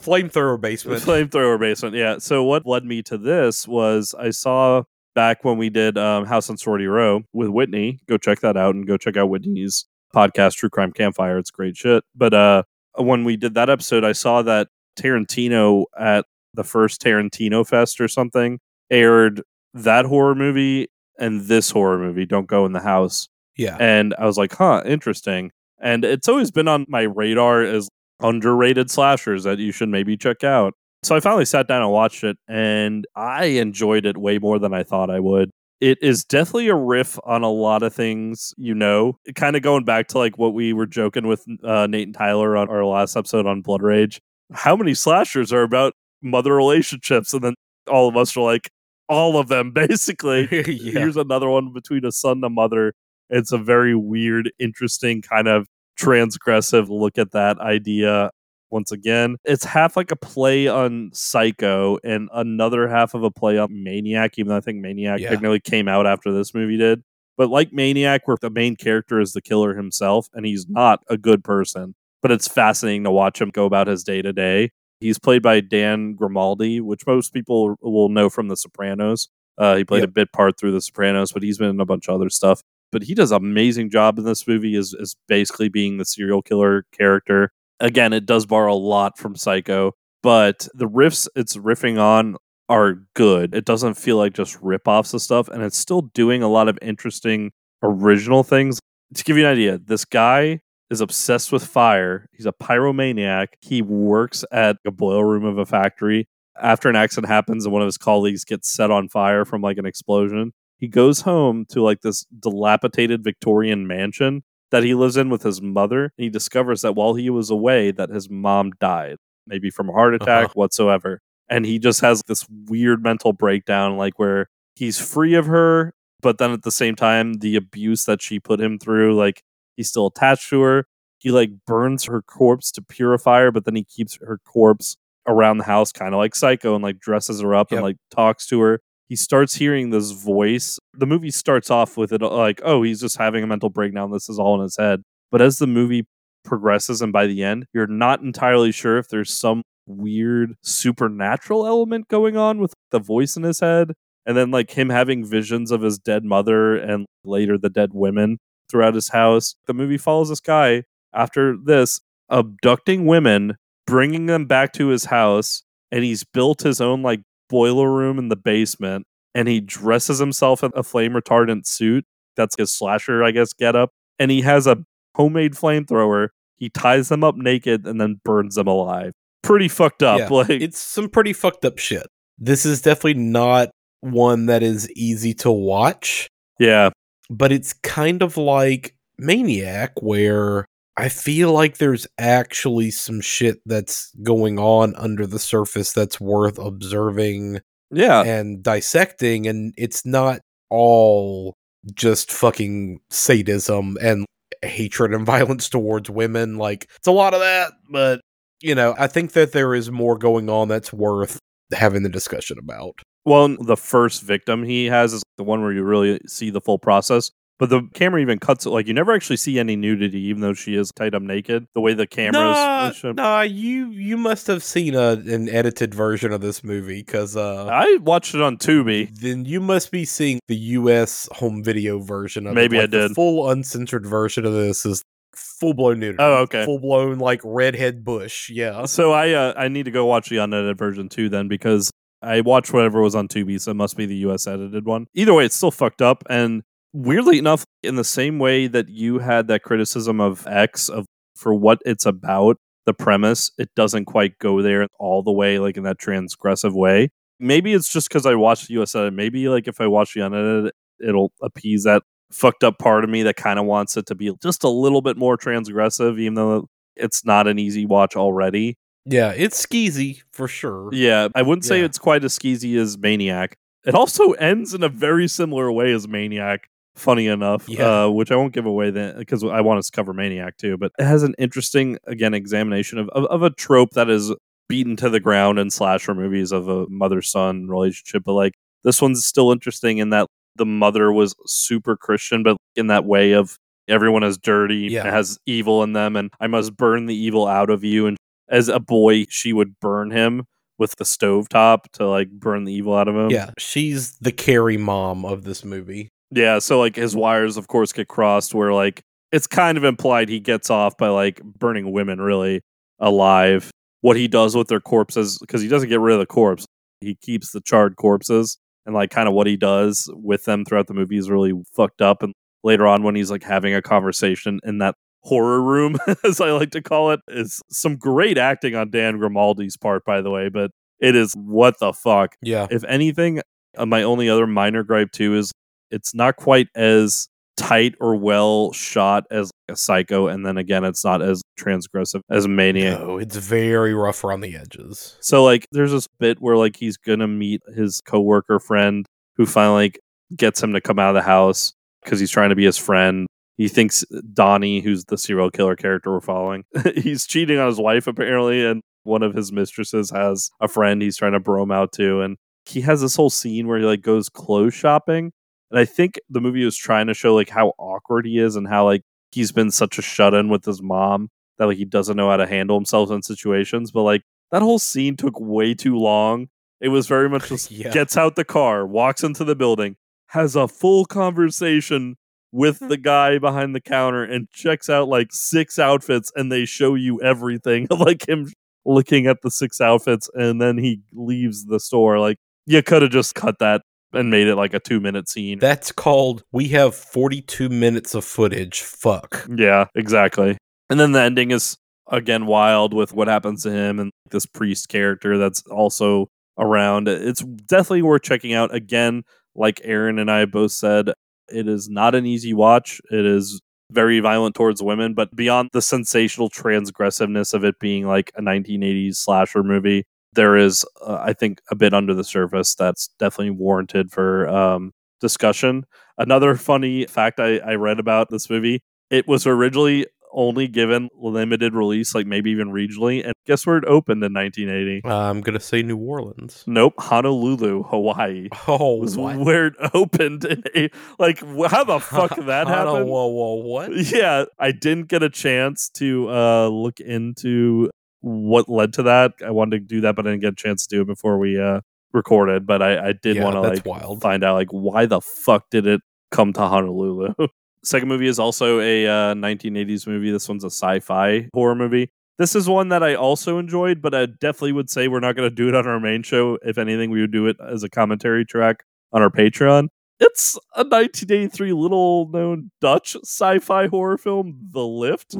[0.00, 1.02] Flamethrower basement.
[1.02, 1.94] Flamethrower basement.
[1.94, 2.16] Yeah.
[2.16, 6.48] So what led me to this was I saw back when we did um, House
[6.48, 8.00] on Sorority Row with Whitney.
[8.08, 11.36] Go check that out and go check out Whitney's podcast, True Crime Campfire.
[11.36, 12.04] It's great shit.
[12.14, 12.62] But uh,
[12.96, 14.68] when we did that episode, I saw that
[14.98, 16.24] Tarantino at
[16.54, 18.60] the first Tarantino Fest or something
[18.90, 19.42] aired
[19.74, 20.88] that horror movie
[21.18, 23.28] and this horror movie, Don't Go in the House.
[23.56, 23.76] Yeah.
[23.80, 25.50] And I was like, huh, interesting.
[25.80, 27.88] And it's always been on my radar as
[28.22, 30.74] underrated slashers that you should maybe check out.
[31.02, 34.74] So I finally sat down and watched it, and I enjoyed it way more than
[34.74, 35.50] I thought I would.
[35.78, 39.84] It is definitely a riff on a lot of things, you know, kind of going
[39.84, 43.14] back to like what we were joking with uh, Nate and Tyler on our last
[43.14, 44.20] episode on Blood Rage.
[44.52, 45.92] How many slashers are about
[46.22, 47.34] mother relationships?
[47.34, 47.54] And then
[47.88, 48.70] all of us are like,
[49.08, 50.48] all of them, basically.
[50.50, 51.00] Yeah.
[51.00, 52.94] Here's another one between a son and a mother.
[53.30, 55.66] It's a very weird, interesting kind of
[55.98, 58.30] transgressive look at that idea
[58.70, 59.36] once again.
[59.44, 64.38] It's half like a play on Psycho and another half of a play on Maniac,
[64.38, 65.30] even though I think Maniac Yeah.
[65.30, 67.02] technically came out after this movie did.
[67.36, 71.16] But like Maniac, where the main character is the killer himself, and he's not a
[71.18, 74.70] good person, but it's fascinating to watch him go about his day to day.
[75.06, 79.28] He's played by Dan Grimaldi, which most people will know from The Sopranos.
[79.58, 80.08] Uh, he played Yep.
[80.08, 82.60] a bit part through The Sopranos, but he's been in a bunch of other stuff.
[82.92, 86.42] But he does an amazing job in this movie as, as basically being the serial
[86.42, 87.50] killer character.
[87.80, 89.92] Again, it does borrow a lot from Psycho,
[90.22, 92.36] but the riffs it's riffing on
[92.68, 93.54] are good.
[93.54, 96.78] It doesn't feel like just rip-offs of stuff, and it's still doing a lot of
[96.82, 97.52] interesting
[97.82, 98.80] original things.
[99.14, 100.60] To give you an idea, this guy
[100.90, 102.28] is obsessed with fire.
[102.32, 103.48] He's a pyromaniac.
[103.60, 106.28] He works at a boiler room of a factory.
[106.60, 109.78] After an accident happens and one of his colleagues gets set on fire from like
[109.78, 115.28] an explosion, he goes home to like this dilapidated Victorian mansion that he lives in
[115.28, 116.04] with his mother.
[116.16, 119.16] And He discovers that while he was away that his mom died,
[119.46, 120.52] maybe from a heart attack Uh-huh.
[120.54, 121.20] whatsoever.
[121.48, 126.38] And he just has this weird mental breakdown like where he's free of her, but
[126.38, 129.42] then at the same time the abuse that she put him through like
[129.76, 130.86] he's still attached to her.
[131.18, 134.96] He like burns her corpse to purify her, but then he keeps her corpse
[135.26, 138.46] around the house, kind of like Psycho, and like dresses her up and like talks
[138.48, 138.80] to her.
[139.08, 140.78] He starts hearing this voice.
[140.94, 144.10] The movie starts off with it uh, like, oh, he's just having a mental breakdown.
[144.10, 145.02] This is all in his head.
[145.30, 146.06] But as the movie
[146.44, 152.08] progresses and by the end, you're not entirely sure if there's some weird supernatural element
[152.08, 153.92] going on with the voice in his head.
[154.24, 158.38] And then like him having visions of his dead mother and later the dead women
[158.70, 159.54] throughout his house.
[159.66, 163.56] The movie follows this guy after this abducting women,
[163.86, 168.28] bringing them back to his house, and he's built his own like boiler room in
[168.28, 169.06] the basement
[169.36, 172.06] and he dresses himself in a flame retardant suit.
[172.36, 173.90] That's his slasher, I guess, get up.
[174.18, 174.78] And he has a
[175.14, 176.28] homemade flamethrower.
[176.56, 179.12] He ties them up naked and then burns them alive.
[179.42, 180.18] Pretty fucked up.
[180.18, 182.06] Yeah, Like it's some pretty fucked up shit.
[182.38, 186.90] This is definitely not one that is easy to watch, Yeah.
[187.30, 190.66] But it's kind of like Maniac, where
[190.96, 196.58] I feel like there's actually some shit that's going on under the surface that's worth
[196.58, 197.60] observing
[197.90, 198.22] Yeah.
[198.22, 201.54] and dissecting, and it's not all
[201.94, 204.24] just fucking sadism and
[204.64, 206.56] hatred and violence towards women.
[206.58, 208.20] Like, it's a lot of that, but
[208.62, 211.38] you know, I think that there is more going on that's worth
[211.74, 212.98] having the discussion about.
[213.26, 216.78] Well, the first victim he has is the one where you really see the full
[216.78, 217.30] process.
[217.58, 220.52] But the camera even cuts it like you never actually see any nudity, even though
[220.52, 221.66] she is tied up naked.
[221.74, 225.94] The way the cameras, Nah, show- nah, you you must have seen a, an edited
[225.94, 229.08] version of this movie because uh, I watched it on Tubi.
[229.20, 231.30] then you must be seeing the U.S.
[231.32, 232.80] home video version of Maybe it.
[232.80, 233.14] I Like, the did.
[233.14, 235.02] full uncensored version of this is
[235.34, 236.18] full blown nudity.
[236.22, 236.66] Oh, okay.
[236.66, 238.50] Full blown like redhead bush.
[238.50, 238.84] Yeah.
[238.84, 241.90] So I uh, I need to go watch the unedited version too then because
[242.22, 245.06] I watched whatever was on Tubi, so it must be the US edited one.
[245.14, 246.24] Either way, it's still fucked up.
[246.28, 246.62] And
[246.92, 251.54] weirdly enough, in the same way that you had that criticism of X of for
[251.54, 252.56] what it's about,
[252.86, 257.10] the premise, it doesn't quite go there all the way, like in that transgressive way.
[257.38, 259.12] Maybe it's just because I watched the US edit.
[259.12, 260.72] Maybe like if I watch the unedited,
[261.06, 262.02] it'll appease that
[262.32, 265.02] fucked up part of me that kind of wants it to be just a little
[265.02, 268.78] bit more transgressive, even though it's not an easy watch already.
[269.06, 270.90] Yeah, it's skeezy for sure.
[270.92, 271.84] Yeah, I wouldn't say Yeah.
[271.86, 273.56] it's quite as skeezy as Maniac.
[273.86, 276.68] It also ends in a very similar way as Maniac.
[276.96, 278.04] Funny enough, Yeah.
[278.04, 280.78] uh, which I won't give away then because I want us to cover Maniac too.
[280.78, 284.32] But it has an interesting, again, examination of, of of a trope that is
[284.68, 288.22] beaten to the ground in slasher movies of a mother son relationship.
[288.24, 290.26] But like this one's still interesting in that
[290.56, 295.04] the mother was super Christian, but in that way of everyone is dirty, Yeah.
[295.10, 298.06] has evil in them, and I must burn the evil out of you.
[298.06, 298.15] And
[298.48, 300.44] as a boy, she would burn him
[300.78, 303.30] with the stovetop to like burn the evil out of him.
[303.30, 306.08] Yeah, she's the Carrie mom of this movie.
[306.30, 310.28] Yeah, so like his wires, of course, get crossed where like it's kind of implied
[310.28, 312.60] he gets off by like burning women really
[312.98, 313.70] alive.
[314.00, 316.66] What he does with their corpses, because he doesn't get rid of the corpse,
[317.00, 320.86] he keeps the charred corpses and like kind of what he does with them throughout
[320.86, 322.22] the movie is really fucked up.
[322.22, 322.32] And
[322.62, 324.94] later on, when he's like having a conversation in that
[325.26, 329.76] horror room, as I like to call it, is some great acting on Dan Grimaldi's
[329.76, 330.70] part, by the way, but
[331.00, 332.36] it is what the fuck.
[332.40, 332.66] Yeah.
[332.70, 333.42] If anything,
[333.76, 335.52] uh, my only other minor gripe too is
[335.90, 341.02] it's not quite as tight or well shot as a psycho and then again it's
[341.02, 345.16] not as transgressive as maniac No, it's very rough around the edges.
[345.22, 349.06] so like there's this bit where like he's gonna meet his coworker friend
[349.36, 350.00] who finally like,
[350.36, 351.72] gets him to come out of the house
[352.04, 356.10] because he's trying to be his friend he thinks donnie who's the serial killer character
[356.12, 356.64] we're following
[356.96, 361.16] he's cheating on his wife apparently and one of his mistresses has a friend he's
[361.16, 364.28] trying to bro out to and he has this whole scene where he like goes
[364.28, 365.32] clothes shopping
[365.70, 368.68] and I think the movie was trying to show like how awkward he is and
[368.68, 369.02] how like
[369.32, 371.28] he's been such a shut in with his mom
[371.58, 373.90] that like he doesn't know how to handle himself in situations.
[373.90, 376.48] But like that whole scene took way too long.
[376.80, 377.90] It was very much just Yeah.
[377.90, 379.96] gets out the car, walks into the building,
[380.28, 382.16] has a full conversation
[382.52, 382.88] with hmm.
[382.88, 387.20] the guy behind the counter and checks out like six outfits and they show you
[387.22, 388.52] everything like him
[388.84, 392.18] looking at the six outfits and then he leaves the store.
[392.18, 393.82] Like you could have just cut that
[394.12, 395.58] and made it like a two minute scene.
[395.58, 398.82] That's called we have 42 minutes of footage.
[398.82, 399.46] Fuck.
[399.54, 400.56] Yeah, exactly.
[400.88, 401.76] And then the ending is
[402.08, 406.28] again wild with what happens to him and this priest character that's also
[406.58, 407.08] around.
[407.08, 408.74] It's definitely worth checking out.
[408.74, 409.24] Again,
[409.54, 411.12] like Aaron and I both said,
[411.48, 413.00] it is not an easy watch.
[413.10, 413.60] It is
[413.92, 419.16] very violent towards women, but beyond the sensational transgressiveness of it being like a 1980s
[419.16, 424.10] slasher movie, there is, uh, I think, a bit under the surface that's definitely warranted
[424.10, 425.86] for um, discussion.
[426.18, 431.74] Another funny fact I, I read about this movie it was originally only given limited
[431.74, 433.24] release, like maybe even regionally.
[433.24, 435.02] And guess where it opened in 1980?
[435.04, 436.64] Uh, I'm gonna say New Orleans.
[436.66, 438.48] Nope, Honolulu, Hawaii.
[438.68, 439.36] Oh, was what?
[439.38, 440.44] where it opened.
[440.44, 442.68] In a, like, how the fuck that happened?
[442.68, 443.06] happen?
[443.06, 443.96] Whoa, whoa, what?
[443.96, 449.32] Yeah, I didn't get a chance to uh, look into what led to that.
[449.44, 451.38] I wanted to do that, but I didn't get a chance to do it before
[451.38, 451.80] we uh,
[452.12, 452.66] recorded.
[452.66, 454.20] But I, I did Yeah, want to like wild.
[454.22, 456.00] find out like why the fuck did it
[456.30, 457.34] come to Honolulu?
[457.86, 460.32] Second movie is also a uh, 1980s movie.
[460.32, 462.10] This one's a sci-fi horror movie.
[462.36, 465.48] This is one that I also enjoyed, but I definitely would say we're not going
[465.48, 466.58] to do it on our main show.
[466.62, 468.82] If anything, we would do it as a commentary track
[469.12, 469.86] on our Patreon.
[470.18, 475.30] It's a 1983 little known Dutch sci fi horror film, The Lift.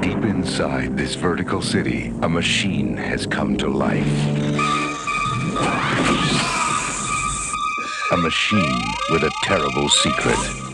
[0.00, 4.06] Deep inside this vertical city, a machine has come to life.
[8.10, 10.67] A machine with a terrible secret.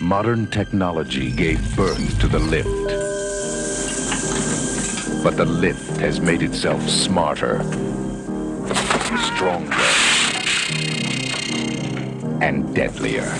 [0.00, 2.68] Modern technology gave birth to the lift.
[5.22, 7.62] But the lift has made itself smarter,
[9.34, 9.74] stronger,
[12.40, 13.30] and deadlier.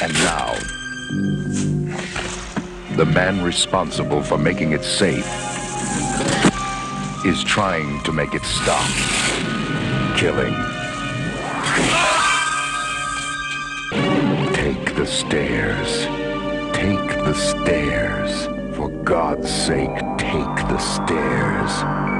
[0.00, 0.54] And now,
[2.98, 5.24] the man responsible for making it safe
[7.24, 8.84] is trying to make it stop
[10.16, 10.52] killing.
[14.52, 16.06] Take the stairs.
[16.74, 18.46] Take the stairs.
[18.74, 22.17] For God's sake, take the stairs.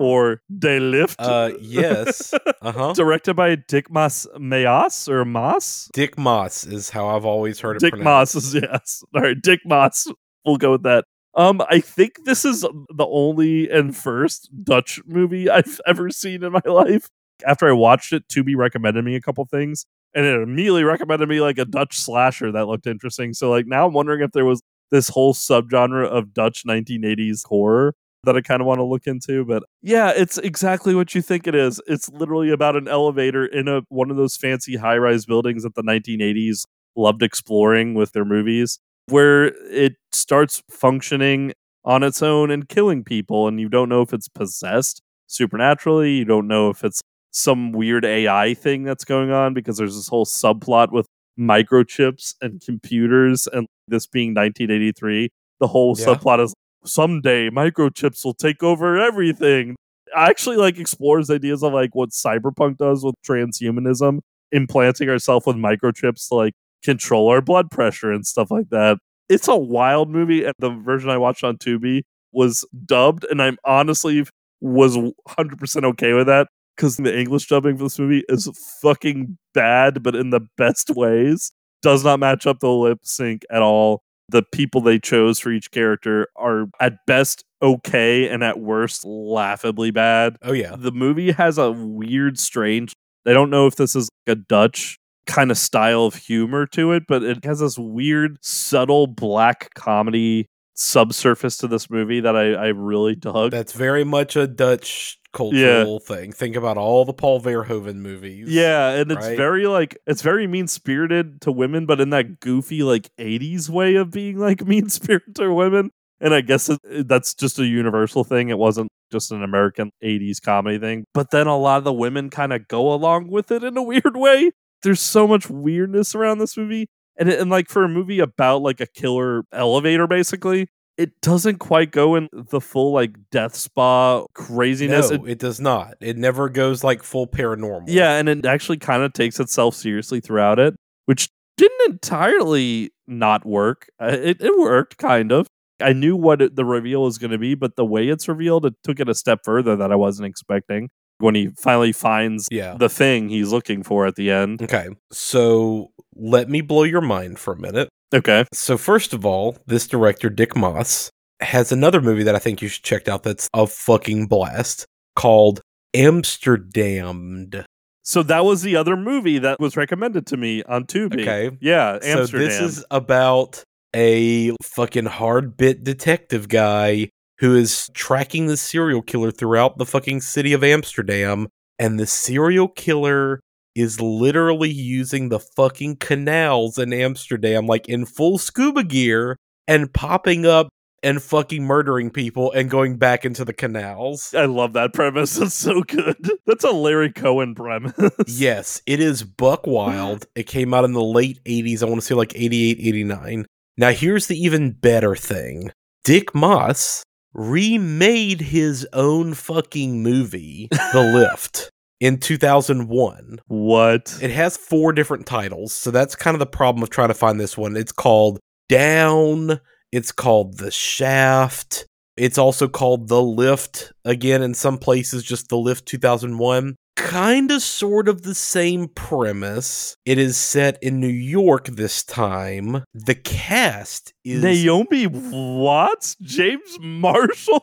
[0.00, 1.20] Or De Lift.
[1.20, 2.34] Uh, yes.
[2.62, 2.92] Uh huh.
[2.92, 5.88] Directed by Dick Maas Mayas or Mas?
[5.94, 8.34] Dick Moss is how I've always heard it Dick pronounced.
[8.34, 9.02] Moss is yes.
[9.14, 10.06] All right, Dick Moss.
[10.44, 11.06] We'll go with that.
[11.34, 16.52] Um, I think this is the only and first Dutch movie I've ever seen in
[16.52, 17.08] my life.
[17.46, 21.40] After I watched it, Tubi recommended me a couple things, and it immediately recommended me
[21.40, 23.32] like a Dutch slasher that looked interesting.
[23.32, 27.94] So like now I'm wondering if there was this whole subgenre of Dutch 1980s horror
[28.24, 29.44] that I kind of want to look into.
[29.44, 31.80] But yeah, it's exactly what you think it is.
[31.86, 35.82] It's literally about an elevator in a one of those fancy high-rise buildings that the
[35.82, 36.64] 1980s
[36.96, 41.52] loved exploring with their movies, where it starts functioning
[41.84, 46.12] on its own and killing people, and you don't know if it's possessed supernaturally.
[46.12, 47.00] You don't know if it's
[47.32, 51.06] some weird AI thing that's going on because there's this whole subplot with
[51.38, 56.06] microchips and computers and this being 1983 the whole Yeah.
[56.06, 56.52] subplot is
[56.84, 59.76] someday microchips will take over everything.
[60.16, 64.20] I actually like explores ideas of like what cyberpunk does with transhumanism
[64.52, 68.98] implanting ourselves with microchips to like control our blood pressure and stuff like that.
[69.28, 72.02] It's a wild movie and the version i watched on tubi
[72.32, 74.24] was dubbed and i'm honestly
[74.60, 78.48] was 100% okay with that because the english dubbing for this movie is
[78.82, 81.52] fucking bad but in the best ways.
[81.82, 85.70] Does not match up the lip sync at all the people they chose for each
[85.70, 90.74] character are at best okay and at worst laughably bad Oh yeah.
[90.76, 92.94] the movie has a weird strange
[93.26, 96.92] i don't know if this is like a dutch kind of style of humor to
[96.92, 102.52] it but it has this weird subtle black comedy subsurface to this movie that i,
[102.52, 106.32] I really dug That's very much a Dutch cultural thing.
[106.32, 108.48] Think about all the Paul Verhoeven movies.
[108.48, 109.36] yeah and it's right?
[109.36, 113.94] very like it's very mean spirited to women but in that goofy like 80s way
[113.94, 118.24] of being like mean spirited to women and i guess it, that's just a universal
[118.24, 121.92] thing it wasn't just an american 80s comedy thing but then a lot of the
[121.92, 124.50] women kind of go along with it in a weird way
[124.82, 128.62] there's so much weirdness around this movie and, it, and like for a movie about
[128.62, 130.68] like a killer elevator basically
[131.00, 135.60] it doesn't quite go in the full like death spa craziness No, It- it does
[135.60, 135.94] not.
[136.00, 137.84] It never goes like full paranormal.
[137.88, 140.74] yeah, and it actually kind of takes itself seriously throughout it,
[141.06, 143.86] which didn't entirely not work.
[144.00, 145.46] Uh, It, it worked kind of.
[145.82, 148.66] I knew what it, the reveal was going to be, but the way it's revealed,
[148.66, 150.90] it took it a step further that I wasn't expecting.
[151.18, 152.76] When he finally finds Yeah.
[152.78, 154.62] the thing he's looking for at the end.
[154.62, 154.88] Okay.
[155.12, 157.88] So let me blow your mind for a minute.
[158.12, 158.44] Okay.
[158.52, 162.68] So first of all, this director Dick Moss has another movie that I think you
[162.68, 164.86] should check out that's a fucking blast
[165.16, 165.60] called
[165.94, 167.64] Amsterdamned.
[168.02, 171.20] So that was the other movie that was recommended to me on Tubi.
[171.20, 171.56] Okay.
[171.60, 172.26] Yeah, Amsterdam.
[172.26, 173.62] So this is about
[173.94, 180.20] a fucking hard bit detective guy who is tracking the serial killer throughout the fucking
[180.20, 181.48] city of Amsterdam
[181.78, 183.40] and the serial killer
[183.74, 189.36] is literally using the fucking canals in Amsterdam like in full scuba gear
[189.68, 190.68] and popping up
[191.02, 194.34] and fucking murdering people and going back into the canals.
[194.34, 195.34] I love that premise.
[195.38, 196.30] That's so good.
[196.46, 197.94] That's a Larry Cohen premise.
[198.26, 200.26] Yes, it is Buck Wild.
[200.34, 201.82] It came out in the late 80s.
[201.82, 203.46] I want to say like 88, 89.
[203.76, 205.72] Now, here's the even better thing
[206.04, 207.02] Dick Moss
[207.32, 211.70] remade his own fucking movie, The Lift,
[212.00, 213.40] in 2001.
[213.46, 214.18] What?
[214.20, 215.72] It has four different titles.
[215.72, 217.76] So that's kind of the problem of trying to find this one.
[217.76, 219.60] It's called Down,
[219.92, 221.86] it's called The Shaft.
[222.16, 226.76] It's also called The Lift, again, in some places, just The Lift 2001.
[227.08, 229.96] Kind of sort of the same premise.
[230.04, 232.84] It is set in New York this time.
[232.94, 237.62] The cast is Naomi Watts, James Marshall,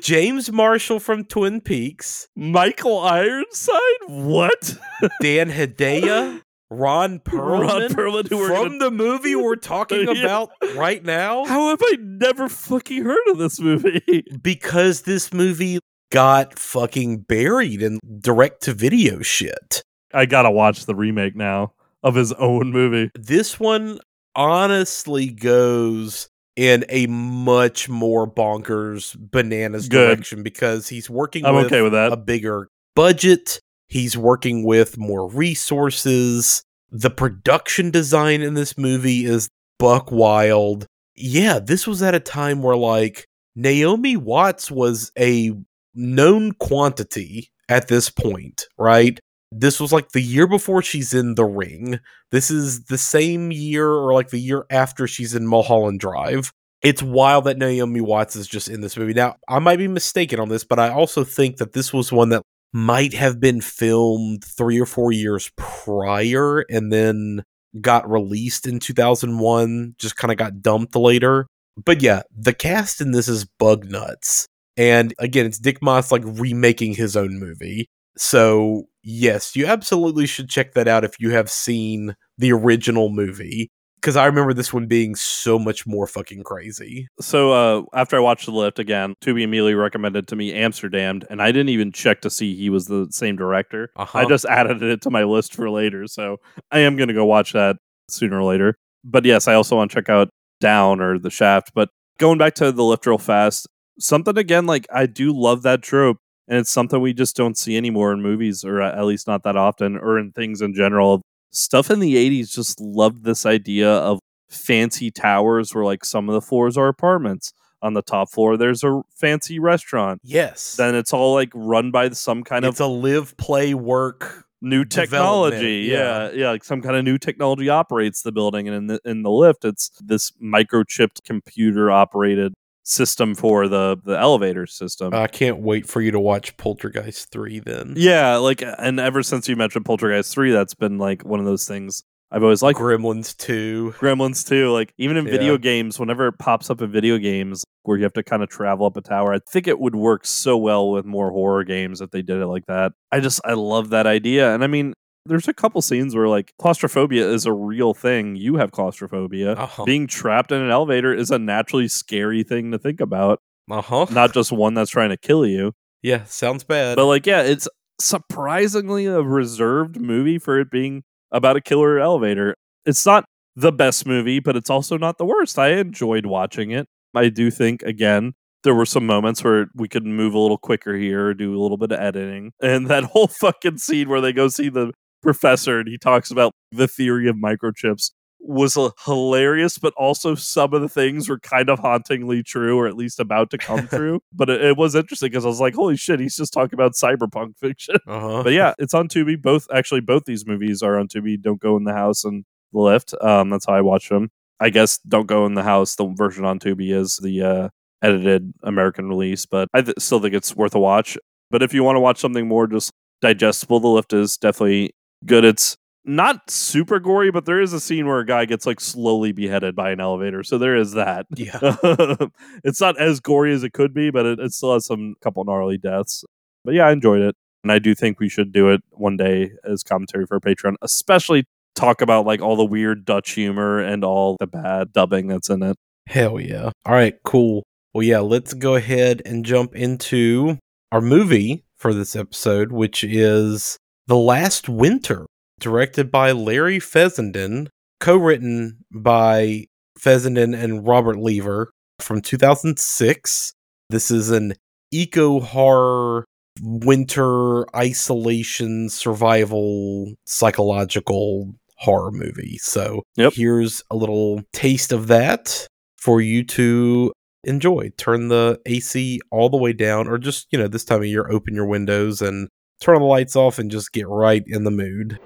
[0.00, 3.78] James Marshall from Twin Peaks, Michael Ironside.
[4.06, 4.76] What?
[5.22, 6.40] Dan Hedaya,
[6.70, 10.22] Ron Perlman, Ron Perlman, who from gonna- the movie we're talking Yeah.
[10.22, 11.44] about right now.
[11.46, 14.24] How have I never fucking heard of this movie?
[14.42, 15.78] because this movie
[16.10, 19.82] got fucking buried in direct to video shit.
[20.12, 23.10] I gotta watch the remake now of his own movie.
[23.14, 23.98] This one
[24.34, 30.06] honestly goes in a much more bonkers bananas Good.
[30.16, 32.12] direction because he's working I'm with, okay with that.
[32.12, 33.60] a bigger budget.
[33.88, 36.62] He's working with more resources.
[36.90, 39.48] The production design in this movie is
[39.78, 40.86] buck wild.
[41.14, 45.52] Yeah, this was at a time where like Naomi Watts was a
[45.94, 49.18] known quantity at this point, right?
[49.50, 52.00] This was like the year before she's in The Ring.
[52.30, 56.52] This is the same year or like the year after she's in Mulholland Drive.
[56.82, 59.14] It's wild that Naomi Watts is just in this movie.
[59.14, 62.28] Now, I might be mistaken on this, but I also think that this was one
[62.28, 67.42] that might have been filmed three or four years prior and then
[67.80, 71.46] got released in 2001, just kind of got dumped later.
[71.82, 74.46] But yeah, the cast in this is bug nuts.
[74.78, 77.90] And again, it's Dick Moss like remaking his own movie.
[78.16, 83.70] So, yes, you absolutely should check that out if you have seen the original movie.
[84.00, 87.08] Because I remember this one being so much more fucking crazy.
[87.20, 91.42] So uh, after I watched The Lift again, Tubi immediately recommended to me Amsterdam, and
[91.42, 93.90] I didn't even check to see he was the same director.
[93.96, 94.18] Uh-huh.
[94.20, 96.36] I just added it to my list for later, so
[96.70, 97.76] I am going to go watch that
[98.08, 98.76] sooner or later.
[99.02, 100.28] But yes, I also want to check out
[100.60, 101.72] Down or The Shaft.
[101.74, 101.88] But
[102.20, 103.66] going back to The Lift real fast,
[103.98, 106.18] something again like I do love that trope.
[106.50, 109.54] And it's something we just don't see anymore in movies, or at least not that
[109.56, 111.20] often, or in things in general.
[111.50, 114.18] Stuff in the 80s just loved this idea of
[114.48, 117.52] fancy towers where like some of the floors are apartments.
[117.80, 120.20] On the top floor, there's a fancy restaurant.
[120.24, 120.74] Yes.
[120.76, 124.46] Then it's all like run by some kind it's of it's a live, play, work.
[124.60, 125.86] new technology.
[125.86, 129.00] development, Yeah, yeah, like some kind of new technology operates the building, and in the
[129.04, 132.54] in the lift, it's this microchipped computer operated
[132.88, 135.14] system for the the elevator system.
[135.14, 137.94] I can't wait for you to watch Poltergeist 3 then.
[137.96, 141.66] yeah, like, and ever since you mentioned Poltergeist three, that's been like one of those
[141.66, 142.78] things I've always liked.
[142.78, 143.94] Gremlins 2.
[143.98, 147.96] Gremlins 2 Like even in video games, whenever it pops up in video games where
[147.96, 150.56] you have to kind of travel up a tower, I think it would work so
[150.56, 152.92] well with more horror games if they did it like that.
[153.12, 154.54] I just I love that idea.
[154.54, 154.94] And I mean,
[155.28, 158.34] there's a couple scenes where like claustrophobia is a real thing.
[158.36, 159.52] You have claustrophobia.
[159.52, 159.84] Uh-huh.
[159.84, 164.06] Being trapped in an elevator is a naturally scary thing to think about, Uh-huh.
[164.10, 165.72] not just one that's trying to kill you.
[166.02, 166.96] Yeah, sounds bad.
[166.96, 167.68] But like, yeah, it's
[168.00, 172.54] surprisingly a reserved movie for it being about a killer elevator.
[172.86, 173.24] It's not
[173.56, 175.58] the best movie, but it's also not the worst.
[175.58, 176.86] I enjoyed watching it.
[177.14, 180.94] I do think again there were some moments where we could move a little quicker
[180.96, 184.48] here, do a little bit of editing, and that whole fucking scene where they go
[184.48, 184.92] see the
[185.22, 188.10] professor and he talks about the theory of microchips
[188.40, 192.86] was a hilarious, but also some of the things were kind of hauntingly true, or
[192.86, 194.20] at least about to come true.
[194.32, 196.92] But it, it was interesting because I was like, "Holy shit, he's just talking about
[196.92, 198.42] cyberpunk fiction." uh-huh.
[198.42, 199.40] but yeah, it's on Tubi.
[199.40, 201.40] Both actually, both these movies are on Tubi.
[201.40, 203.14] Don't go in the house and the lift.
[203.20, 204.30] Um, that's how I watch them.
[204.60, 205.94] I guess don't go in the house.
[205.96, 207.68] The version on Tubi is the uh,
[208.02, 211.16] edited American release, but I th- still think it's worth a watch.
[211.50, 212.90] But if you want to watch something more just
[213.20, 214.92] digestible, the lift is definitely
[215.24, 215.44] good.
[215.44, 219.32] It's not super gory, but there is a scene where a guy gets like slowly
[219.32, 220.42] beheaded by an elevator.
[220.42, 221.26] So there is that.
[221.36, 221.58] Yeah.
[222.64, 225.44] it's not as gory as it could be, but it, it still has some couple
[225.44, 226.24] gnarly deaths.
[226.64, 227.36] But yeah, I enjoyed it.
[227.62, 230.76] And I do think we should do it one day as commentary for a Patreon,
[230.80, 231.44] especially
[231.74, 235.62] talk about like all the weird Dutch humor and all the bad dubbing that's in
[235.62, 235.76] it.
[236.06, 236.70] Hell yeah.
[236.86, 237.64] All right, cool.
[237.92, 240.58] Well, yeah, let's go ahead and jump into
[240.92, 243.76] our movie for this episode, which is
[244.08, 245.26] The Last Winter,
[245.60, 247.68] directed by Larry Fessenden,
[248.00, 249.66] co written by
[249.98, 253.52] Fessenden and Robert Leaver from 2006.
[253.90, 254.54] This is an
[254.90, 256.24] eco horror,
[256.62, 262.56] winter isolation, survival, psychological horror movie.
[262.62, 263.34] So Yep.
[263.34, 265.66] here's a little taste of that
[265.98, 267.12] for you to
[267.44, 267.90] enjoy.
[267.98, 271.30] Turn the AC all the way down, or just, you know, this time of year,
[271.30, 272.48] open your windows and
[272.80, 275.18] turn all the lights off and just get right in the mood.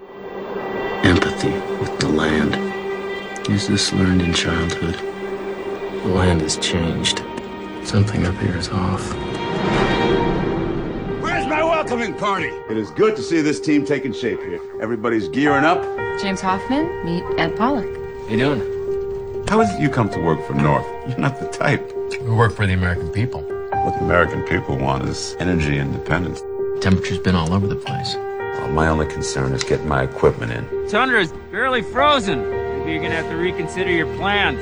[1.03, 2.55] Empathy with the land.
[3.49, 4.95] Is this learned in childhood?
[4.95, 7.19] The land has changed.
[7.83, 9.13] Something up here is off.
[11.21, 12.47] Where's my welcoming party?
[12.69, 14.59] It is good to see this team taking shape here.
[14.81, 15.81] Everybody's gearing up.
[16.21, 17.85] James Hoffman, meet Ed Pollack.
[17.85, 19.45] How you doing?
[19.47, 20.85] How is it you come to work for North?
[21.07, 21.93] You're not the type.
[22.21, 23.41] We work for the American people.
[23.41, 26.41] What the American people want is energy independence.
[26.81, 28.15] Temperature's been all over the place.
[28.15, 30.89] Well, my only concern is getting my equipment in.
[30.89, 32.49] Tundra is barely frozen.
[32.79, 34.59] Maybe you're gonna have to reconsider your plans.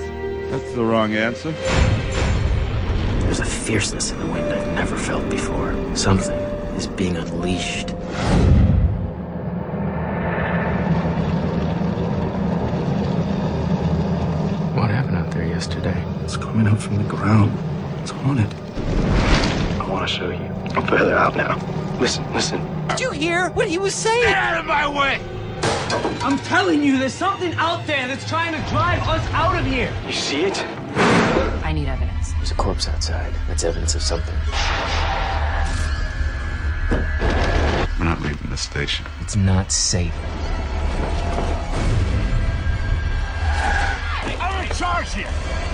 [0.52, 1.52] That's the wrong answer.
[3.24, 5.74] There's a fierceness in the wind I've never felt before.
[5.96, 6.38] Something
[6.76, 7.92] is being unleashed.
[14.76, 16.04] What happened out there yesterday?
[16.24, 17.52] It's coming up from the ground.
[18.02, 18.54] It's haunted.
[19.92, 20.38] I want to show you.
[20.74, 21.58] I'm further out now.
[22.00, 22.62] Listen, listen.
[22.88, 24.24] Did you hear what he was saying?
[24.24, 25.20] Get out of my way!
[26.24, 29.94] I'm telling you, there's something out there that's trying to drive us out of here.
[30.06, 30.64] You see it?
[31.66, 32.32] I need evidence.
[32.36, 33.34] There's a corpse outside.
[33.50, 34.34] That's evidence of something.
[38.00, 39.06] We're not leaving the station.
[39.20, 40.14] It's not safe.
[44.40, 45.71] I'm in charge here.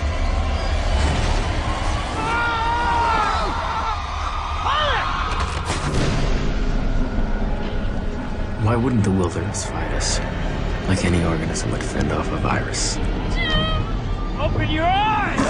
[8.68, 10.18] Why wouldn't the wilderness fight us?
[10.88, 12.98] Like any organism would fend off a virus.
[14.38, 15.40] Open your eyes!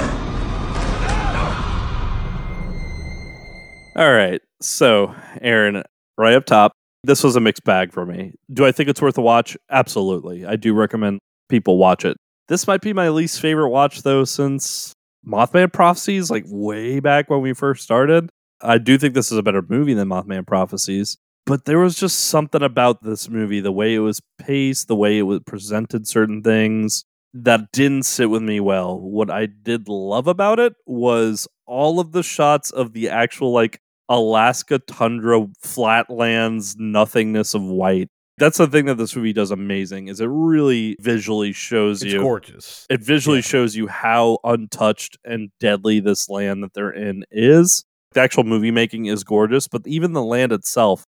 [3.96, 4.40] All right.
[4.62, 5.82] So, Aaron,
[6.16, 6.70] right up top,
[7.02, 8.34] this was a mixed bag for me.
[8.52, 9.56] Do I think it's worth a watch?
[9.68, 10.46] Absolutely.
[10.46, 12.16] I do recommend people watch it.
[12.46, 14.92] This might be my least favorite watch, though, since
[15.26, 18.30] Mothman Prophecies, like way back when we first started.
[18.60, 21.18] I do think this is a better movie than Mothman Prophecies,
[21.48, 25.18] but there was just something about this movie, the way it was paced, the way
[25.18, 29.00] it was presented certain things that didn't sit with me well.
[29.00, 33.80] What I did love about it was all of the shots of the actual like
[34.08, 38.08] Alaska tundra flatlands nothingness of white.
[38.38, 42.14] That's the thing that this movie does amazing is it really visually shows you It's
[42.14, 42.86] you gorgeous.
[42.88, 47.84] it visually shows you how untouched and deadly this land that they're in is.
[48.12, 51.04] The actual movie making is gorgeous, but even the land itself,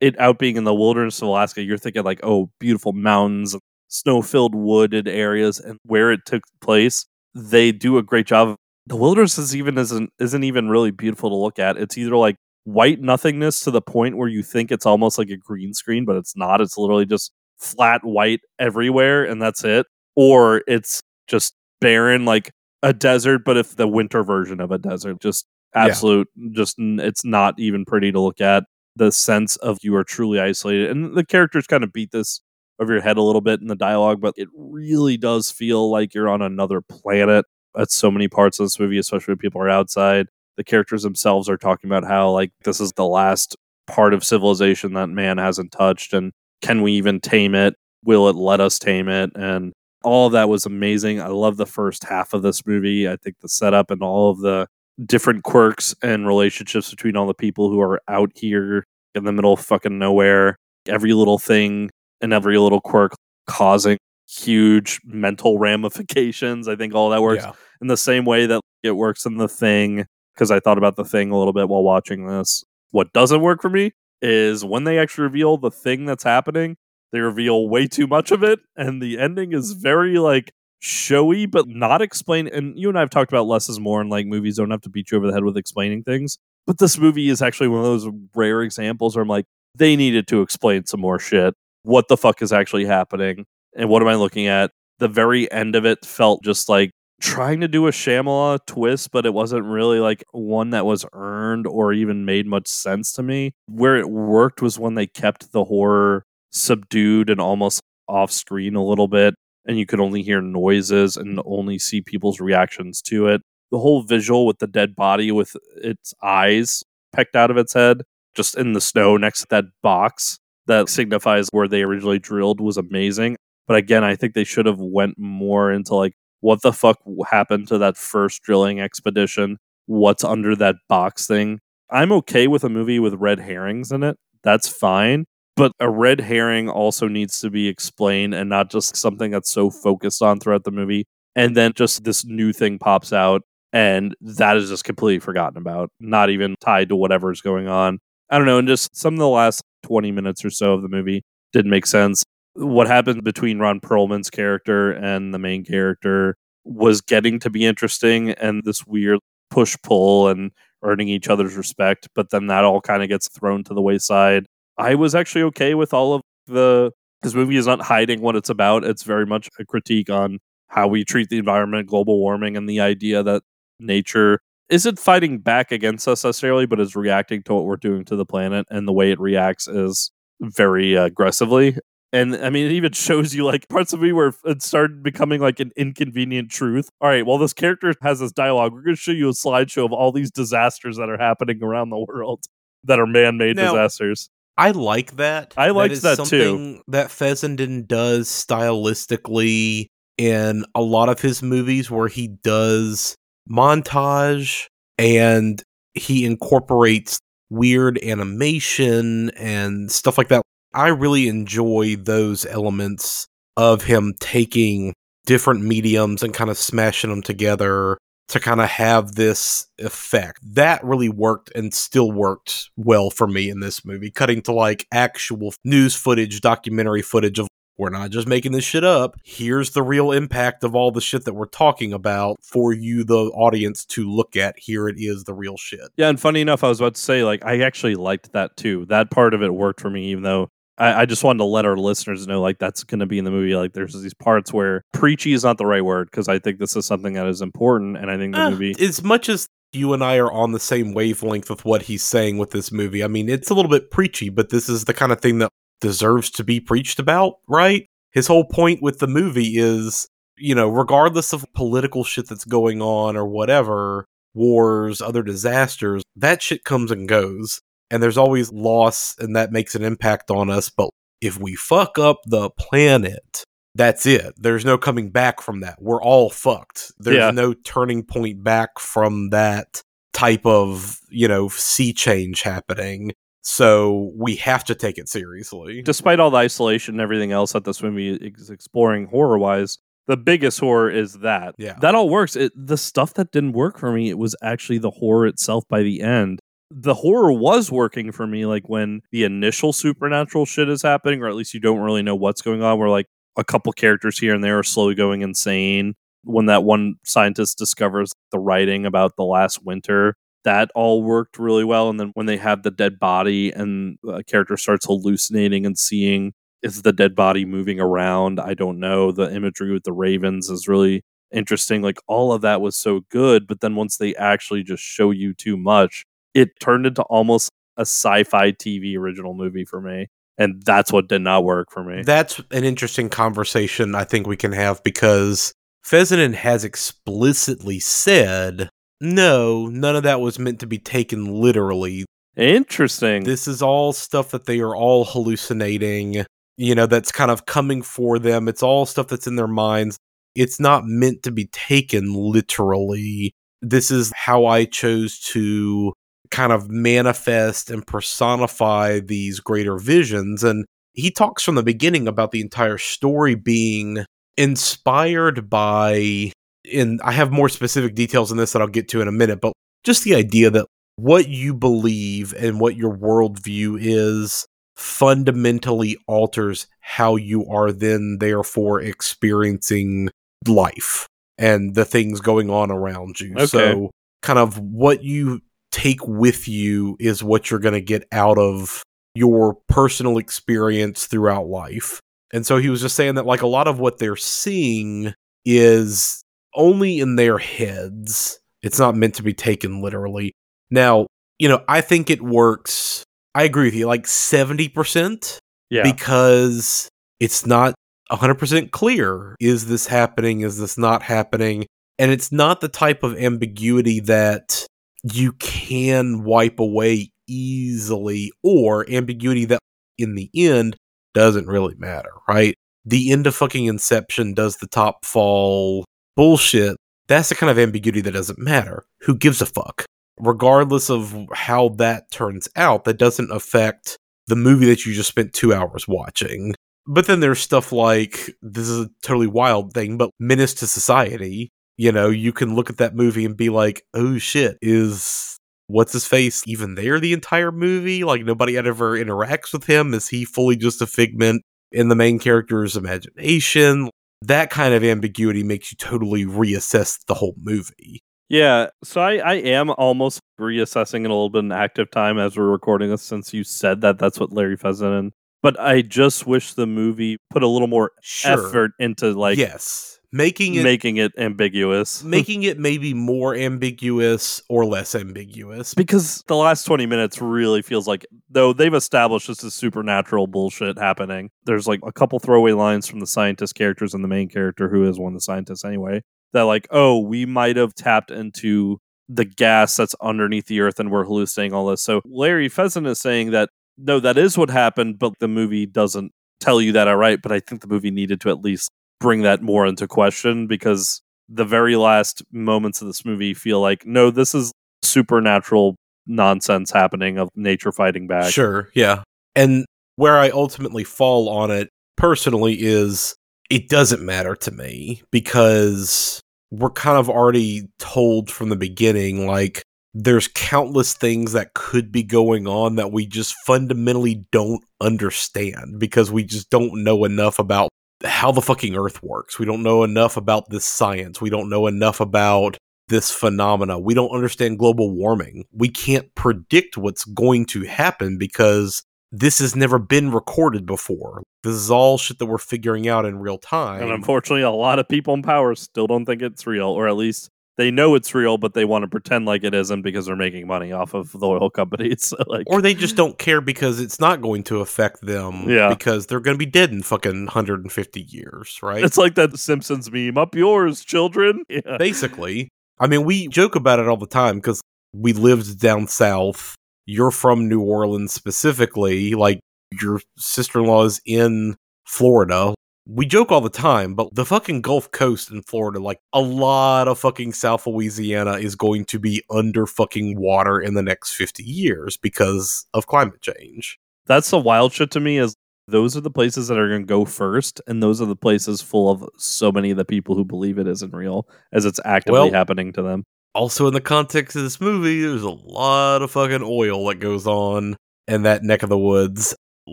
[0.00, 3.56] it out being in the wilderness of Alaska, you're thinking like, oh, beautiful mountains,
[3.88, 8.56] snow-filled wooded areas, and where it took place, they do a great job.
[8.86, 11.76] The wilderness is even isn't isn't even really beautiful to look at.
[11.76, 15.36] It's either like white nothingness to the point where you think it's almost like a
[15.36, 16.60] green screen, but it's not.
[16.60, 19.86] It's literally just flat white everywhere, and that's it.
[20.16, 25.20] Or it's just barren, like a desert, but if the winter version of a desert,
[25.20, 25.86] just Yeah.
[25.86, 28.64] absolute, just it's not even pretty to look at.
[28.96, 32.40] The sense of you are truly isolated, and the characters kind of beat this
[32.78, 36.14] over your head a little bit in the dialogue, but it really does feel like
[36.14, 37.44] you're on another planet
[37.78, 40.26] at so many parts of this movie, especially when people are outside.
[40.56, 44.94] The characters themselves are talking about how like this is the last part of civilization
[44.94, 46.32] that man hasn't touched, and
[46.62, 47.74] can we even tame it?
[48.04, 49.30] Will it let us tame it?
[49.36, 49.72] And
[50.04, 51.20] all of that was amazing.
[51.20, 53.08] I love the first half of this movie.
[53.08, 54.68] I think the setup and all of the
[55.04, 58.84] different quirks and relationships between all the people who are out here
[59.14, 60.56] in the middle of fucking nowhere.
[60.88, 61.90] Every little thing
[62.20, 63.12] and every little quirk
[63.46, 66.68] causing huge mental ramifications.
[66.68, 67.52] I think all that works Yeah.
[67.80, 70.06] in the same way that it works in the thing.
[70.34, 72.62] Because I thought about the thing a little bit while watching this.
[72.90, 76.76] What doesn't work for me is when they actually reveal the thing that's happening,
[77.10, 81.68] they reveal way too much of it, and the ending is very like showy but
[81.68, 82.48] not explain.
[82.48, 84.82] And you and I have talked about less is more, and like movies don't have
[84.82, 86.38] to beat you over the head with explaining things.
[86.66, 90.26] But this movie is actually one of those rare examples where I'm like, they needed
[90.28, 91.54] to explain some more shit.
[91.82, 93.44] What the fuck is actually happening?
[93.76, 94.72] And what am I looking at?
[94.98, 99.26] The very end of it felt just like trying to do a Shyamalan twist, but
[99.26, 103.52] it wasn't really like one that was earned or even made much sense to me.
[103.68, 108.84] Where it worked was when they kept the horror subdued and almost off screen a
[108.84, 109.34] little bit,
[109.66, 113.42] and you could only hear noises and only see people's reactions to it.
[113.70, 118.02] The whole visual with the dead body with its eyes pecked out of its head,
[118.34, 122.76] just in the snow next to that box that signifies where they originally drilled was
[122.76, 123.36] amazing.
[123.66, 126.98] But again, I think they should have went more into like what the fuck
[127.28, 129.58] happened to that first drilling expedition?
[129.86, 131.60] What's under that box thing?
[131.90, 134.16] I'm okay with a movie with red herrings in it.
[134.42, 135.26] That's fine.
[135.56, 139.70] But a red herring also needs to be explained and not just something that's so
[139.70, 141.06] focused on throughout the movie.
[141.34, 143.42] And then just this new thing pops out
[143.72, 147.98] and that is just completely forgotten about, not even tied to whatever's going on.
[148.30, 148.58] I don't know.
[148.58, 151.86] And just some of the last 20 minutes or so of the movie didn't make
[151.86, 152.24] sense.
[152.54, 158.30] What happened between Ron Perlman's character and the main character was getting to be interesting
[158.30, 160.50] and this weird push pull and
[160.82, 162.08] earning each other's respect.
[162.14, 164.46] But then that all kind of gets thrown to the wayside.
[164.78, 166.92] I was actually okay with all of the.
[167.22, 168.84] This movie is not hiding what it's about.
[168.84, 172.80] It's very much a critique on how we treat the environment, global warming, and the
[172.80, 173.42] idea that
[173.80, 178.16] nature isn't fighting back against us necessarily, but is reacting to what we're doing to
[178.16, 178.66] the planet.
[178.70, 180.10] And the way it reacts is
[180.40, 181.78] very aggressively.
[182.12, 185.40] And I mean, it even shows you like parts of me where it started becoming
[185.40, 186.90] like an inconvenient truth.
[187.00, 188.72] All right, well, this character has this dialogue.
[188.72, 191.90] We're going to show you a slideshow of all these disasters that are happening around
[191.90, 192.44] the world
[192.84, 194.30] that are man made disasters.
[194.58, 195.54] I like that.
[195.56, 196.24] I liked is that too.
[196.24, 199.86] something That Fessenden does stylistically
[200.16, 203.16] in a lot of his movies where he does
[203.50, 204.66] montage
[204.98, 205.62] and
[205.94, 210.42] he incorporates weird animation and stuff like that.
[210.74, 213.26] I really enjoy those elements
[213.56, 214.94] of him taking
[215.26, 217.98] different mediums and kind of smashing them together
[218.28, 220.40] to kind of have this effect.
[220.54, 224.86] That really worked and still worked well for me in this movie, cutting to like
[224.92, 227.48] actual news footage, documentary footage of
[227.78, 229.16] we're not just making this shit up.
[229.22, 233.24] Here's the real impact of all the shit that we're talking about for you, the
[233.34, 234.54] audience, to look at.
[234.58, 235.88] Here it is, the real shit.
[235.96, 238.86] Yeah, and funny enough, I was about to say, like, I actually liked that too.
[238.86, 240.48] That part of it worked for me, even though
[240.78, 243.24] I, I just wanted to let our listeners know, like, that's going to be in
[243.24, 243.54] the movie.
[243.56, 246.76] Like, there's these parts where preachy is not the right word because I think this
[246.76, 248.74] is something that is important, and I think the Eh, movie.
[248.80, 252.38] as much as you and I are on the same wavelength with what he's saying
[252.38, 255.12] with this movie, I mean, it's a little bit preachy, but this is the kind
[255.12, 255.50] of thing that
[255.80, 257.86] deserves to be preached about, right?
[258.12, 260.08] His whole point with the movie is,
[260.38, 266.42] you know, regardless of political shit that's going on or whatever, wars, other disasters, that
[266.42, 267.60] shit comes and goes.
[267.90, 270.70] And there's always loss, and that makes an impact on us.
[270.70, 274.34] But if we fuck up the planet, that's it.
[274.36, 275.76] There's no coming back from that.
[275.80, 276.92] We're all fucked.
[276.98, 277.30] There's Yeah.
[277.30, 279.82] no turning point back from that
[280.12, 283.12] type of, you know, sea change happening.
[283.42, 285.82] So we have to take it seriously.
[285.82, 289.78] Despite all the isolation and everything else that this movie is exploring horror wise,
[290.08, 291.54] the biggest horror is that.
[291.58, 291.76] Yeah.
[291.80, 292.34] That all works.
[292.34, 295.82] It, the stuff that didn't work for me, it was actually the horror itself by
[295.82, 296.40] the end.
[296.70, 301.28] The horror was working for me, like when the initial supernatural shit is happening, or
[301.28, 303.06] at least you don't really know what's going on, where like
[303.36, 305.94] a couple characters here and there are slowly going insane.
[306.24, 311.62] When that one scientist discovers the writing about the last winter, that all worked really
[311.64, 311.88] well.
[311.88, 316.32] And then when they have the dead body and a character starts hallucinating and seeing
[316.62, 318.40] is the dead body moving around?
[318.40, 319.12] I don't know.
[319.12, 321.82] The imagery with the ravens is really interesting.
[321.82, 325.32] Like all of that was so good, but then once they actually just show you
[325.34, 326.04] too much,
[326.36, 330.08] it turned into almost a sci-fi TV original movie for me.
[330.38, 332.02] And that's what did not work for me.
[332.02, 338.68] That's an interesting conversation I think we can have because Fessenden has explicitly said,
[339.00, 342.04] no, none of that was meant to be taken literally.
[342.36, 343.24] Interesting.
[343.24, 346.26] This is all stuff that they are all hallucinating,
[346.58, 348.46] you know, that's kind of coming for them.
[348.46, 349.96] It's all stuff that's in their minds.
[350.34, 353.32] It's not meant to be taken literally.
[353.62, 355.94] This is how I chose to
[356.30, 360.44] kind of manifest and personify these greater visions.
[360.44, 364.04] And he talks from the beginning about the entire story being
[364.36, 366.32] inspired by,
[366.72, 369.40] and I have more specific details in this that I'll get to in a minute,
[369.40, 369.52] but
[369.84, 370.66] just the idea that
[370.96, 374.46] what you believe and what your worldview is
[374.76, 380.10] fundamentally alters how you are then therefore experiencing
[380.46, 381.06] life
[381.38, 383.32] and the things going on around you.
[383.34, 383.46] Okay.
[383.46, 383.90] So
[384.22, 385.40] kind of what you
[385.76, 388.82] take with you is what you're going to get out of
[389.14, 392.00] your personal experience throughout life.
[392.32, 395.12] And so he was just saying that like a lot of what they're seeing
[395.44, 396.22] is
[396.54, 398.40] only in their heads.
[398.62, 400.32] It's not meant to be taken literally.
[400.70, 401.06] Now,
[401.38, 403.04] you know, I think it works.
[403.34, 405.38] I agree with you, like 70%.
[405.68, 405.82] Yeah.
[405.82, 406.88] Because
[407.20, 407.74] it's not
[408.10, 409.36] 100% clear.
[409.40, 410.40] Is this happening?
[410.40, 411.66] Is this not happening?
[411.98, 414.66] And it's not the type of ambiguity that
[415.12, 419.60] you can wipe away easily or ambiguity that
[419.98, 420.76] in the end
[421.14, 422.54] doesn't really matter, right?
[422.84, 425.84] The end of fucking Inception does the top fall
[426.14, 426.76] bullshit.
[427.08, 428.84] That's the kind of ambiguity that doesn't matter.
[429.02, 429.84] Who gives a fuck?
[430.18, 433.96] Regardless of how that turns out, that doesn't affect
[434.26, 436.54] the movie that you just spent two hours watching.
[436.86, 441.50] But then there's stuff like this is a totally wild thing, but Menace II Society.
[441.78, 445.36] You know, you can look at that movie and be like, oh shit, is
[445.68, 448.04] what's his face even there the entire movie?
[448.04, 449.92] Like nobody ever interacts with him.
[449.94, 453.90] Is he fully just a figment in the main character's imagination?
[454.22, 458.00] That kind of ambiguity makes you totally reassess the whole movie.
[458.28, 462.36] Yeah, so I, I am almost reassessing it a little bit in active time as
[462.36, 465.12] we're recording this since you said that that's what Larry Fessenden.
[465.42, 468.48] But I just wish the movie put a little more Sure.
[468.48, 472.02] effort into like yes, making it making it ambiguous.
[472.04, 475.74] making it maybe more ambiguous or less ambiguous.
[475.74, 480.78] because the last 20 minutes really feels like though they've established this is supernatural bullshit
[480.78, 484.68] happening there's like a couple throwaway lines from the scientist characters and the main character
[484.68, 486.02] who is one of the scientists anyway
[486.32, 490.90] that like oh we might have tapped into the gas that's underneath the earth and
[490.90, 493.48] we're hallucinating all this so larry pheasant is saying that
[493.78, 497.40] no that is what happened but the movie doesn't tell you that outright but i
[497.40, 498.70] think the movie needed to at least
[499.00, 503.84] bring that more into question because the very last moments of this movie feel like
[503.84, 505.74] no this is supernatural
[506.06, 509.02] nonsense happening of nature fighting back Sure, yeah.
[509.34, 509.66] And
[509.96, 513.14] where I ultimately fall on it personally is
[513.50, 516.20] it doesn't matter to me because
[516.50, 519.62] we're kind of already told from the beginning like
[519.94, 526.10] there's countless things that could be going on that we just fundamentally don't understand because
[526.10, 527.70] we just don't know enough about
[528.04, 529.38] how the fucking earth works.
[529.38, 531.20] We don't know enough about this science.
[531.20, 532.56] We don't know enough about
[532.88, 533.78] this phenomena.
[533.78, 535.44] We don't understand global warming.
[535.52, 538.82] We can't predict what's going to happen because
[539.12, 541.22] this has never been recorded before.
[541.42, 543.82] This is all shit that we're figuring out in real time.
[543.82, 546.96] and unfortunately a lot of people in power still don't think it's real or at
[546.96, 550.16] least they know it's real but they want to pretend like it isn't because they're
[550.16, 553.80] making money off of the oil companies so like or they just don't care because
[553.80, 555.68] it's not going to affect them Yeah.
[555.68, 558.84] because they're going to be dead in fucking 150 years, right?
[558.84, 561.76] it's like that simpsons meme up yours children yeah.
[561.78, 562.48] basically.
[562.78, 564.60] I mean, we joke about it all the time because
[564.92, 566.54] we lived down south.
[566.84, 569.14] You're from New Orleans specifically.
[569.14, 569.40] Like,
[569.80, 572.54] your sister in law is in Florida.
[572.86, 576.86] We joke all the time, but the fucking Gulf Coast in Florida, like a lot
[576.86, 581.42] of fucking South Louisiana is going to be under fucking water in the next 50
[581.42, 583.78] years because of climate change.
[584.06, 585.34] That's the wild shit to me is
[585.66, 588.62] those are the places that are going to go first and those are the places
[588.62, 592.20] full of so many of the people who believe it isn't real as it's actively
[592.20, 593.02] Well- happening to them.
[593.34, 597.26] Also, in the context of this movie, there's a lot of fucking oil that goes
[597.26, 597.76] on
[598.08, 599.32] in that neck of the woods.
[599.68, 599.72] A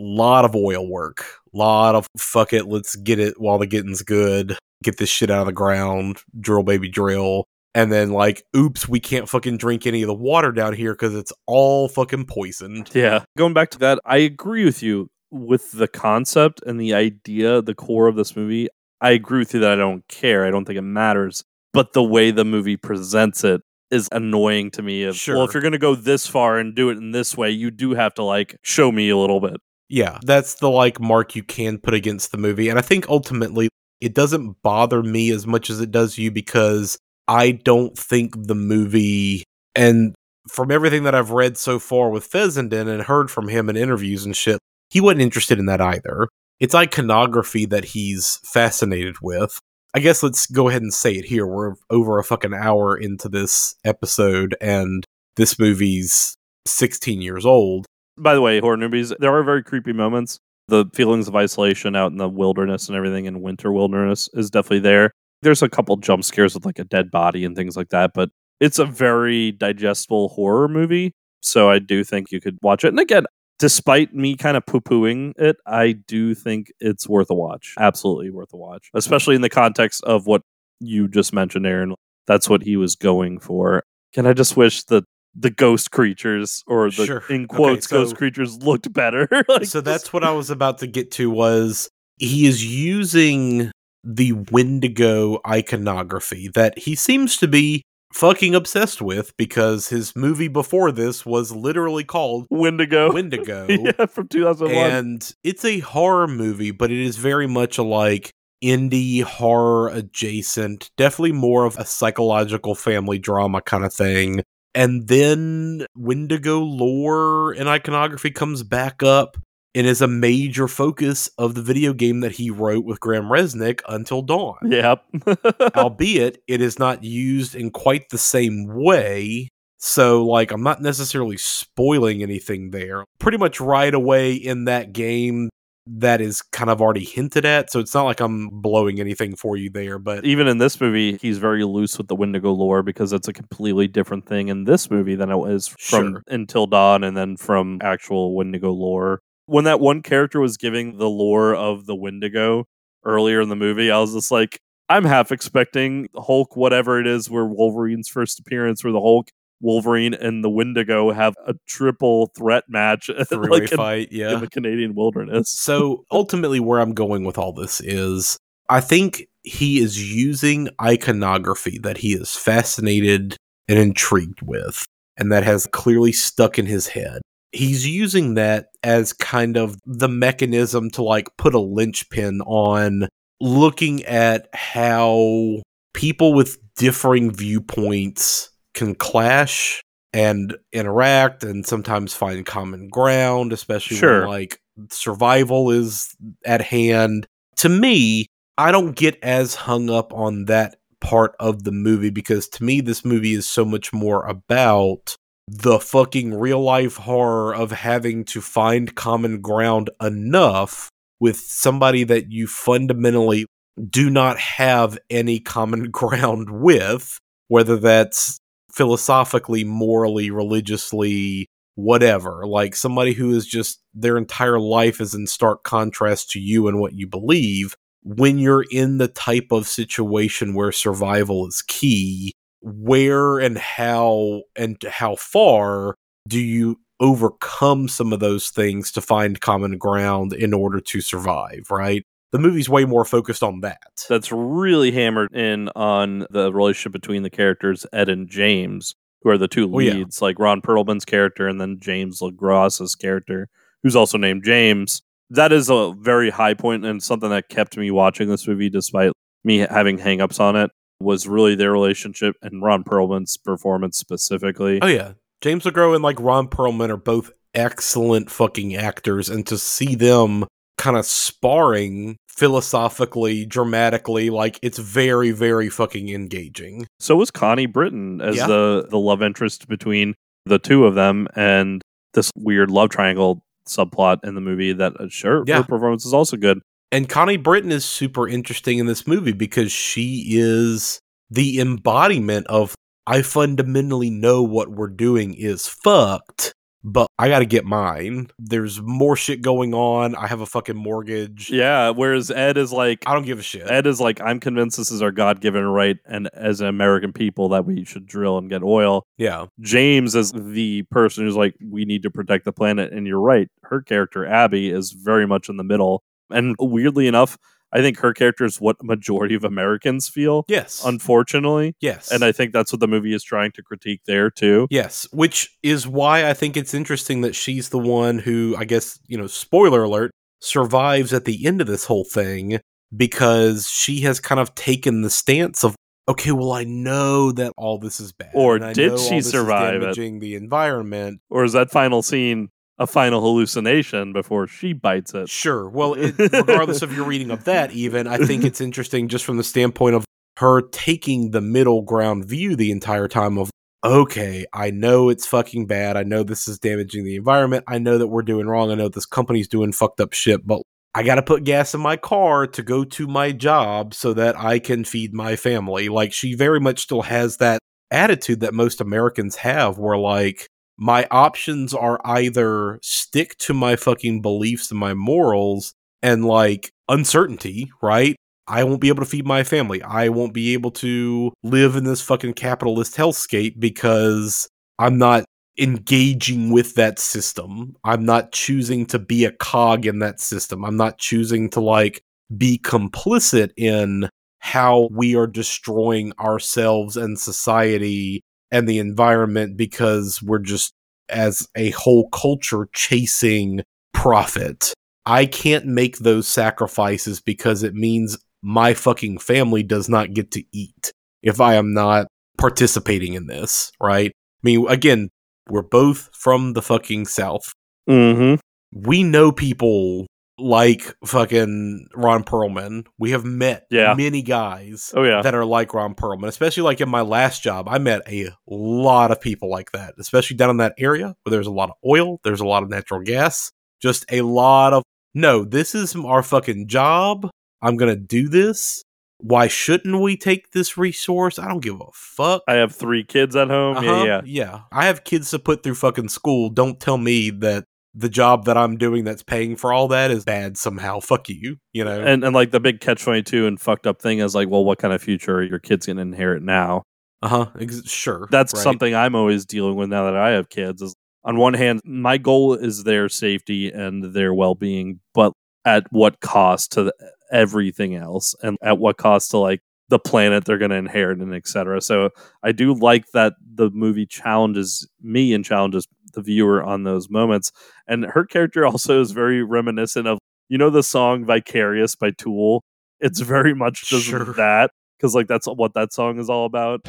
[0.00, 1.24] lot of oil work.
[1.54, 4.58] Lot of fuck it, let's get it while the getting's good.
[4.82, 6.18] Get this shit out of the ground.
[6.38, 7.44] Drill, baby, drill.
[7.76, 11.14] And then, like, oops, we can't fucking drink any of the water down here because
[11.14, 12.90] it's all fucking poisoned.
[12.94, 13.24] Yeah.
[13.36, 17.74] Going back to that, I agree with you with the concept and the idea, the
[17.74, 18.68] core of this movie.
[19.00, 20.46] I agree with you that I don't care.
[20.46, 21.44] I don't think it matters.
[21.72, 25.02] But the way the movie presents it is annoying to me.
[25.02, 27.50] Of, Well, if you're going to go this far and do it in this way,
[27.50, 29.56] you do have to like show me a little bit.
[29.88, 32.68] Yeah, that's the like mark you can put against the movie.
[32.68, 33.68] And I think ultimately
[34.00, 38.54] it doesn't bother me as much as it does you because I don't think the
[38.54, 40.14] movie and
[40.48, 44.24] from everything that I've read so far with Fessenden and heard from him in interviews
[44.24, 44.58] and shit,
[44.90, 46.28] he wasn't interested in that either.
[46.60, 49.58] It's iconography that he's fascinated with.
[49.94, 51.46] I guess let's go ahead and say it here.
[51.46, 55.04] We're over a fucking hour into this episode and
[55.36, 57.86] this movie's 16 years old.
[58.16, 60.38] By the way, horror newbies, there are very creepy moments.
[60.68, 64.80] The feelings of isolation out in the wilderness and everything in winter wilderness is definitely
[64.80, 65.10] there.
[65.42, 68.30] There's a couple jump scares with like a dead body and things like that, but
[68.60, 71.12] it's a very digestible horror movie.
[71.42, 72.88] So I do think you could watch it.
[72.88, 73.26] And again,
[73.58, 77.74] despite me kind of poo pooing it, I do think it's worth a watch.
[77.78, 80.42] Absolutely worth a watch, especially in the context of what
[80.80, 81.94] you just mentioned, Aaron.
[82.26, 83.84] That's what he was going for.
[84.14, 85.04] Can I just wish that
[85.34, 87.22] the ghost creatures or the Sure.
[87.28, 89.28] in Okay, quotes so- ghost creatures looked better?
[89.48, 93.70] like, so that's what I was about to get to was he is using
[94.04, 97.82] the Wendigo iconography that he seems to be
[98.12, 103.12] fucking obsessed with because his movie before this was literally called Wendigo.
[103.14, 103.66] Wendigo.
[103.68, 104.72] yeah, from 2001.
[104.90, 108.30] and it's a horror movie, but it is very much like
[108.62, 114.42] indie horror adjacent, definitely more of a psychological family drama kind of thing.
[114.74, 119.36] And then Wendigo lore and iconography comes back up
[119.74, 123.80] and is a major focus of the video game that he wrote with Graham Resnick
[123.88, 124.58] until dawn.
[124.64, 125.04] Yep.
[125.76, 129.48] Albeit it is not used in quite the same way.
[129.78, 133.04] So, like, I'm not necessarily spoiling anything there.
[133.18, 135.50] Pretty much right away in that game,
[135.86, 137.70] that is kind of already hinted at.
[137.70, 139.98] So, it's not like I'm blowing anything for you there.
[139.98, 143.32] But Even in this movie, he's very loose with the Wendigo lore because it's a
[143.32, 146.22] completely different thing in this movie than it was from Sure.
[146.28, 149.20] Until Dawn and then from actual Wendigo lore.
[149.46, 152.64] When that one character was giving the lore of the Wendigo
[153.04, 154.58] earlier in the movie, I was just like,
[154.88, 159.28] I'm half expecting Hulk, whatever it is, where Wolverine's first appearance, where the Hulk,
[159.64, 164.34] Wolverine, and the Wendigo have a triple threat match, like in- fight, yeah.
[164.34, 165.50] in the Canadian wilderness.
[165.50, 168.38] so ultimately, where I'm going with all this is
[168.68, 173.36] I think he is using iconography that he is fascinated
[173.68, 174.84] and intrigued with,
[175.16, 177.22] and that has clearly stuck in his head.
[177.52, 183.08] He's using that as kind of the mechanism to like put a linchpin on
[183.40, 185.62] looking at how
[185.92, 194.20] people with differing viewpoints can clash and interact and sometimes find common ground, especially Sure.
[194.20, 194.58] when like
[194.90, 196.14] survival is
[196.44, 197.26] at hand.
[197.56, 202.48] To me, I don't get as hung up on that part of the movie because
[202.48, 205.16] to me, this movie is so much more about
[205.48, 210.88] the fucking real life horror of having to find common ground enough
[211.20, 213.46] with somebody that you fundamentally
[213.90, 217.18] do not have any common ground with,
[217.48, 218.38] whether that's
[218.74, 222.46] philosophically, morally, religiously, whatever.
[222.46, 226.80] Like somebody who is just their entire life is in stark contrast to you and
[226.80, 227.76] what you believe.
[228.02, 234.76] When you're in the type of situation where survival is key, where and how and
[234.88, 235.94] how far
[236.28, 241.70] do you overcome some of those things to find common ground in order to survive,
[241.70, 242.04] right?
[242.34, 243.80] The movie's way more focused on that.
[244.08, 249.38] that's really hammered in on the relationship between the characters Ed and James, who are
[249.38, 249.92] the two Oh, yeah.
[249.94, 253.48] leads, like Ron Perlman's character and then James LeGros's character,
[253.84, 255.00] who's also named James.
[255.30, 259.12] That is a very high point and something that kept me watching this movie despite
[259.44, 264.80] me having hangups on it was really their relationship and Ron Perlman's performance specifically.
[264.82, 269.56] Oh yeah, James LeGros and like Ron Perlman are both excellent fucking actors, and to
[269.56, 270.44] see them
[270.76, 274.30] kind of sparring philosophically, dramatically.
[274.30, 276.86] Like it's very, very fucking engaging.
[277.00, 278.46] So was Connie Britton as Yeah.
[278.46, 280.14] the the love interest between
[280.46, 281.82] the two of them and
[282.14, 285.58] this weird love triangle subplot in the movie that uh, sure Yeah.
[285.58, 286.60] her performance is also good.
[286.92, 292.74] And Connie Britton is super interesting in this movie because she is the embodiment of
[293.06, 296.52] I fundamentally know what we're doing is fucked,
[296.84, 298.28] but I got to get mine.
[298.38, 300.14] There's more shit going on.
[300.14, 301.50] I have a fucking mortgage.
[301.50, 303.68] Yeah, whereas Ed is like I don't give a shit.
[303.68, 307.48] Ed is like I'm convinced this is our God-given right and as an American people
[307.48, 309.06] that we should drill and get oil.
[309.16, 309.46] Yeah.
[309.60, 313.48] James is the person who's like we need to protect the planet and you're right.
[313.62, 316.02] Her character Abby is very much in the middle.
[316.30, 317.38] And weirdly enough,
[317.74, 320.44] I think her character is what majority of Americans feel.
[320.46, 320.82] Yes.
[320.84, 321.74] Unfortunately.
[321.80, 322.12] Yes.
[322.12, 324.68] And I think that's what the movie is trying to critique there too.
[324.70, 329.00] Yes, which is why I think it's interesting that she's the one who, I guess,
[329.08, 332.60] you know, spoiler alert, survives at the end of this whole thing
[332.96, 335.74] because she has kind of taken the stance of,
[336.08, 338.30] okay, well, I know that all this is bad.
[338.34, 339.80] Or did she all this is survive it?
[339.80, 341.20] damaging the environment.
[341.28, 345.28] Or is that final scene a final hallucination before she bites it?
[345.28, 345.68] Sure.
[345.68, 349.36] Well, it, regardless of your reading of that, even, I think it's interesting just from
[349.36, 350.04] the standpoint of
[350.38, 353.50] her taking the middle ground view the entire time of,
[353.84, 355.96] okay, I know it's fucking bad.
[355.96, 357.64] I know this is damaging the environment.
[357.68, 358.70] I know that we're doing wrong.
[358.70, 360.62] I know this company's doing fucked up shit, but
[360.94, 364.38] I got to put gas in my car to go to my job so that
[364.38, 365.88] I can feed my family.
[365.88, 367.58] Like, she very much still has that
[367.90, 374.22] attitude that most Americans have where, like, my options are either stick to my fucking
[374.22, 378.16] beliefs and my morals and like uncertainty, right?
[378.46, 379.82] I won't be able to feed my family.
[379.82, 384.48] I won't be able to live in this fucking capitalist hellscape because
[384.78, 385.24] I'm not
[385.58, 387.76] engaging with that system.
[387.84, 390.64] I'm not choosing to be a cog in that system.
[390.64, 392.02] I'm not choosing to like
[392.36, 394.08] be complicit in
[394.40, 400.72] how we are destroying ourselves and society and the environment because we're just
[401.08, 403.62] as a whole culture chasing
[403.92, 404.72] profit.
[405.06, 410.44] I can't make those sacrifices because it means my fucking family does not get to
[410.52, 410.92] eat
[411.22, 412.06] if I am not
[412.38, 414.10] participating in this, right?
[414.10, 415.08] I mean, again,
[415.48, 417.52] we're both from the fucking South.
[417.88, 418.36] Mm-hmm.
[418.72, 420.06] We know people
[420.38, 422.86] like fucking Ron Perlman.
[422.98, 423.94] We have met Yeah.
[423.94, 425.22] many guys Oh, yeah.
[425.22, 427.68] that are like Ron Perlman, especially like in my last job.
[427.68, 431.46] I met a lot of people like that, especially down in that area where there's
[431.46, 433.50] a lot of oil, there's a lot of natural gas,
[433.80, 434.82] just a lot of
[435.16, 437.30] no, this is our fucking job.
[437.62, 438.82] I'm going to do this.
[439.18, 441.38] Why shouldn't we take this resource?
[441.38, 442.42] I don't give a fuck.
[442.48, 443.76] I have three kids at home.
[443.76, 444.20] Uh-huh, Yeah, yeah.
[444.24, 444.60] yeah.
[444.72, 446.50] I have kids to put through fucking school.
[446.50, 450.24] Don't tell me that the job that I'm doing that's paying for all that is
[450.24, 451.00] bad somehow.
[451.00, 451.56] Fuck you.
[451.72, 452.00] You know.
[452.00, 454.64] And and like the big catch twenty two and fucked up thing is like, well,
[454.64, 456.82] what kind of future are your kids gonna inherit now?
[457.24, 457.46] uh huh.
[457.58, 458.28] Ex- sure.
[458.30, 458.62] That's right.
[458.62, 460.82] something I'm always dealing with now that I have kids.
[460.82, 460.94] Is
[461.24, 465.32] on one hand, my goal is their safety and their well being, but
[465.64, 466.94] at what cost to the,
[467.32, 471.34] everything else, and at what cost to like the planet they're going to inherit and
[471.34, 471.80] etc.
[471.80, 472.10] So
[472.42, 477.52] I do like that the movie challenges me and challenges the viewer on those moments.
[477.86, 480.18] And her character also is very reminiscent of
[480.48, 482.62] you know the song "Vicarious" by Tool.
[483.00, 484.24] It's very much just Sure.
[484.34, 486.80] that because like that's what that song is all about.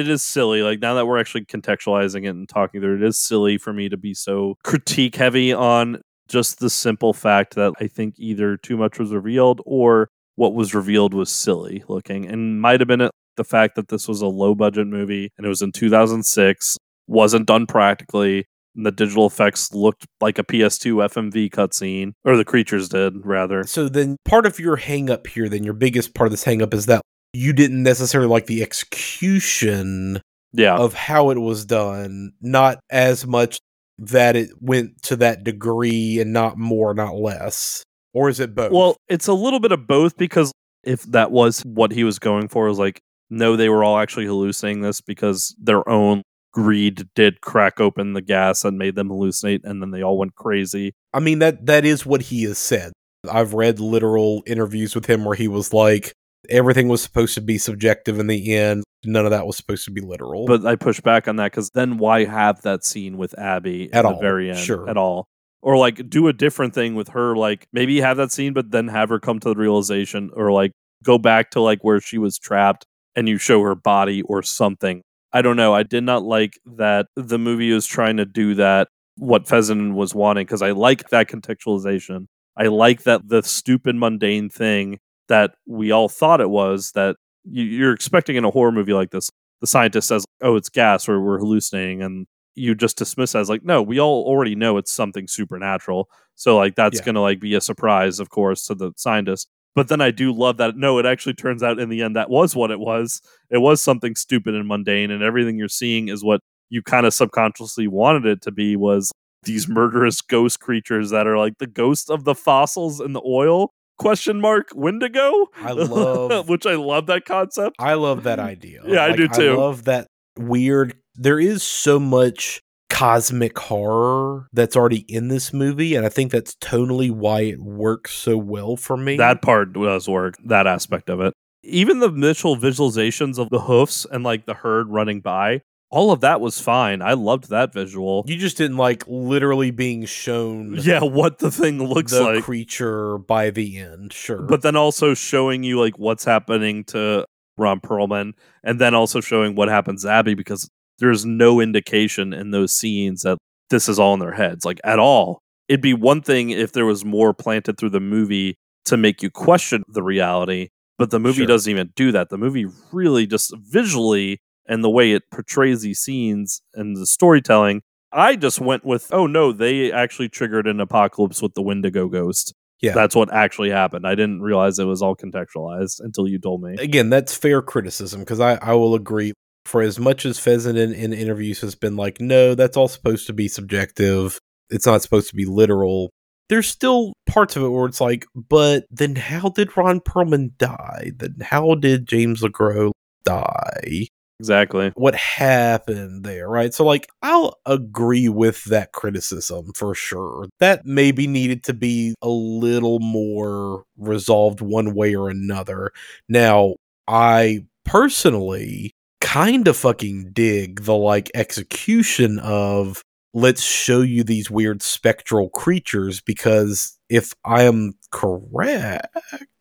[0.00, 0.62] It is silly.
[0.62, 3.88] Like now that we're actually contextualizing it and talking through it, is silly for me
[3.88, 8.76] to be so critique heavy on just the simple fact that I think either too
[8.76, 13.44] much was revealed or what was revealed was silly looking and might have been the
[13.44, 17.66] fact that this was a low budget movie and it was in 2006, wasn't done
[17.66, 18.44] practically.
[18.76, 23.64] And the digital effects looked like a PS2 FMV cutscene, or the creatures did, rather.
[23.64, 26.62] So then part of your hang up here, then your biggest part of this hang
[26.62, 27.02] up is that
[27.32, 30.20] you didn't necessarily like the execution
[30.52, 30.76] Yeah.
[30.76, 33.58] of how it was done, not as much
[33.98, 37.84] that it went to that degree and not more, not less.
[38.12, 38.72] Or is it both?
[38.72, 40.50] Well, it's a little bit of both because
[40.82, 44.26] if that was what he was going for, was like, no, they were all actually
[44.26, 49.60] hallucinating this because their own greed did crack open the gas and made them hallucinate,
[49.62, 50.92] and then they all went crazy.
[51.14, 52.92] I mean that that is what he has said.
[53.30, 56.12] I've read literal interviews with him where he was like
[56.48, 58.84] everything was supposed to be subjective in the end.
[59.04, 60.46] None of that was supposed to be literal.
[60.46, 64.00] But I push back on that because then why have that scene with Abby At
[64.00, 64.88] at, all, the very end sure.
[64.88, 65.26] at all?
[65.62, 68.88] Or like do a different thing with her, like maybe have that scene, but then
[68.88, 70.72] have her come to the realization, or like
[71.04, 72.84] go back to like where she was trapped
[73.14, 75.02] and you show her body or something.
[75.32, 75.74] I don't know.
[75.74, 80.14] I did not like that the movie was trying to do that, what Fezzen was
[80.14, 82.26] wanting, because I like that contextualization.
[82.56, 84.98] I like that the stupid, mundane thing
[85.30, 89.10] that we all thought it was that you, you're expecting in a horror movie like
[89.12, 89.30] this.
[89.62, 93.64] The scientist says, "Oh, it's gas, or we're hallucinating," and you just dismiss as like,
[93.64, 97.06] "No, we all already know it's something supernatural." So like that's Yeah.
[97.06, 99.48] gonna like be a surprise, of course, to the scientist.
[99.76, 100.76] But then I do love that.
[100.76, 103.22] No, it actually turns out in the end that was what it was.
[103.50, 106.40] It was something stupid and mundane, and everything you're seeing is what
[106.70, 108.76] you kind of subconsciously wanted it to be.
[108.76, 109.12] Was
[109.44, 113.72] these murderous ghost creatures that are like the ghosts of the fossils in the oil?
[114.00, 115.48] Question mark Wendigo.
[115.58, 117.76] I love which I love that concept.
[117.78, 118.80] I love that idea.
[118.86, 119.52] Yeah, I do too.
[119.52, 120.06] I love that
[120.38, 120.94] weird.
[121.16, 126.54] There is so much cosmic horror that's already in this movie, and I think that's
[126.56, 129.18] tonally why it works so well for me.
[129.18, 131.34] That part does work, that aspect of it.
[131.62, 135.60] Even the initial visualizations of the hoofs and like the herd running by,
[135.90, 137.02] all of that was fine.
[137.02, 138.24] I loved that visual.
[138.26, 142.44] you just didn't like literally being shown Yeah, what the thing looks the like.
[142.44, 144.12] creature by the end.
[144.12, 147.24] Sure, But then also showing you like what's happening to
[147.58, 150.68] Ron Perlman and then also showing what happens to Abby because
[150.98, 153.38] there's no indication in those scenes that
[153.70, 155.40] this is all in their heads, like at all.
[155.68, 158.56] It'd be one thing if there was more planted through the movie
[158.86, 160.68] to make you question the reality,
[160.98, 161.46] but the movie Sure.
[161.46, 162.28] doesn't even do that.
[162.28, 167.82] The movie really just visually and the way it portrays these scenes and the storytelling,
[168.12, 172.54] I just went with, oh no, they actually triggered an apocalypse with the Wendigo ghost.
[172.80, 172.92] Yeah.
[172.94, 174.06] That's what actually happened.
[174.06, 176.76] I didn't realize it was all contextualized until you told me.
[176.78, 179.32] again, that's fair criticism because I, I will agree.
[179.66, 183.34] For as much as Fessenden, in interviews has been like, no, that's all supposed to
[183.34, 184.38] be subjective.
[184.70, 186.10] It's not supposed to be literal.
[186.48, 191.12] There's still parts of it where it's like, but then how did Ron Perlman die?
[191.14, 192.92] Then how did James LeGros
[193.24, 194.08] die?
[194.40, 194.90] Exactly.
[194.94, 196.72] What happened there, right?
[196.72, 200.48] So, like, I'll agree with that criticism for sure.
[200.60, 205.92] That maybe needed to be a little more resolved one way or another.
[206.26, 206.76] Now,
[207.06, 213.02] I personally kind of fucking dig the like execution of
[213.34, 219.06] let's show you these weird spectral creatures because if I am correct,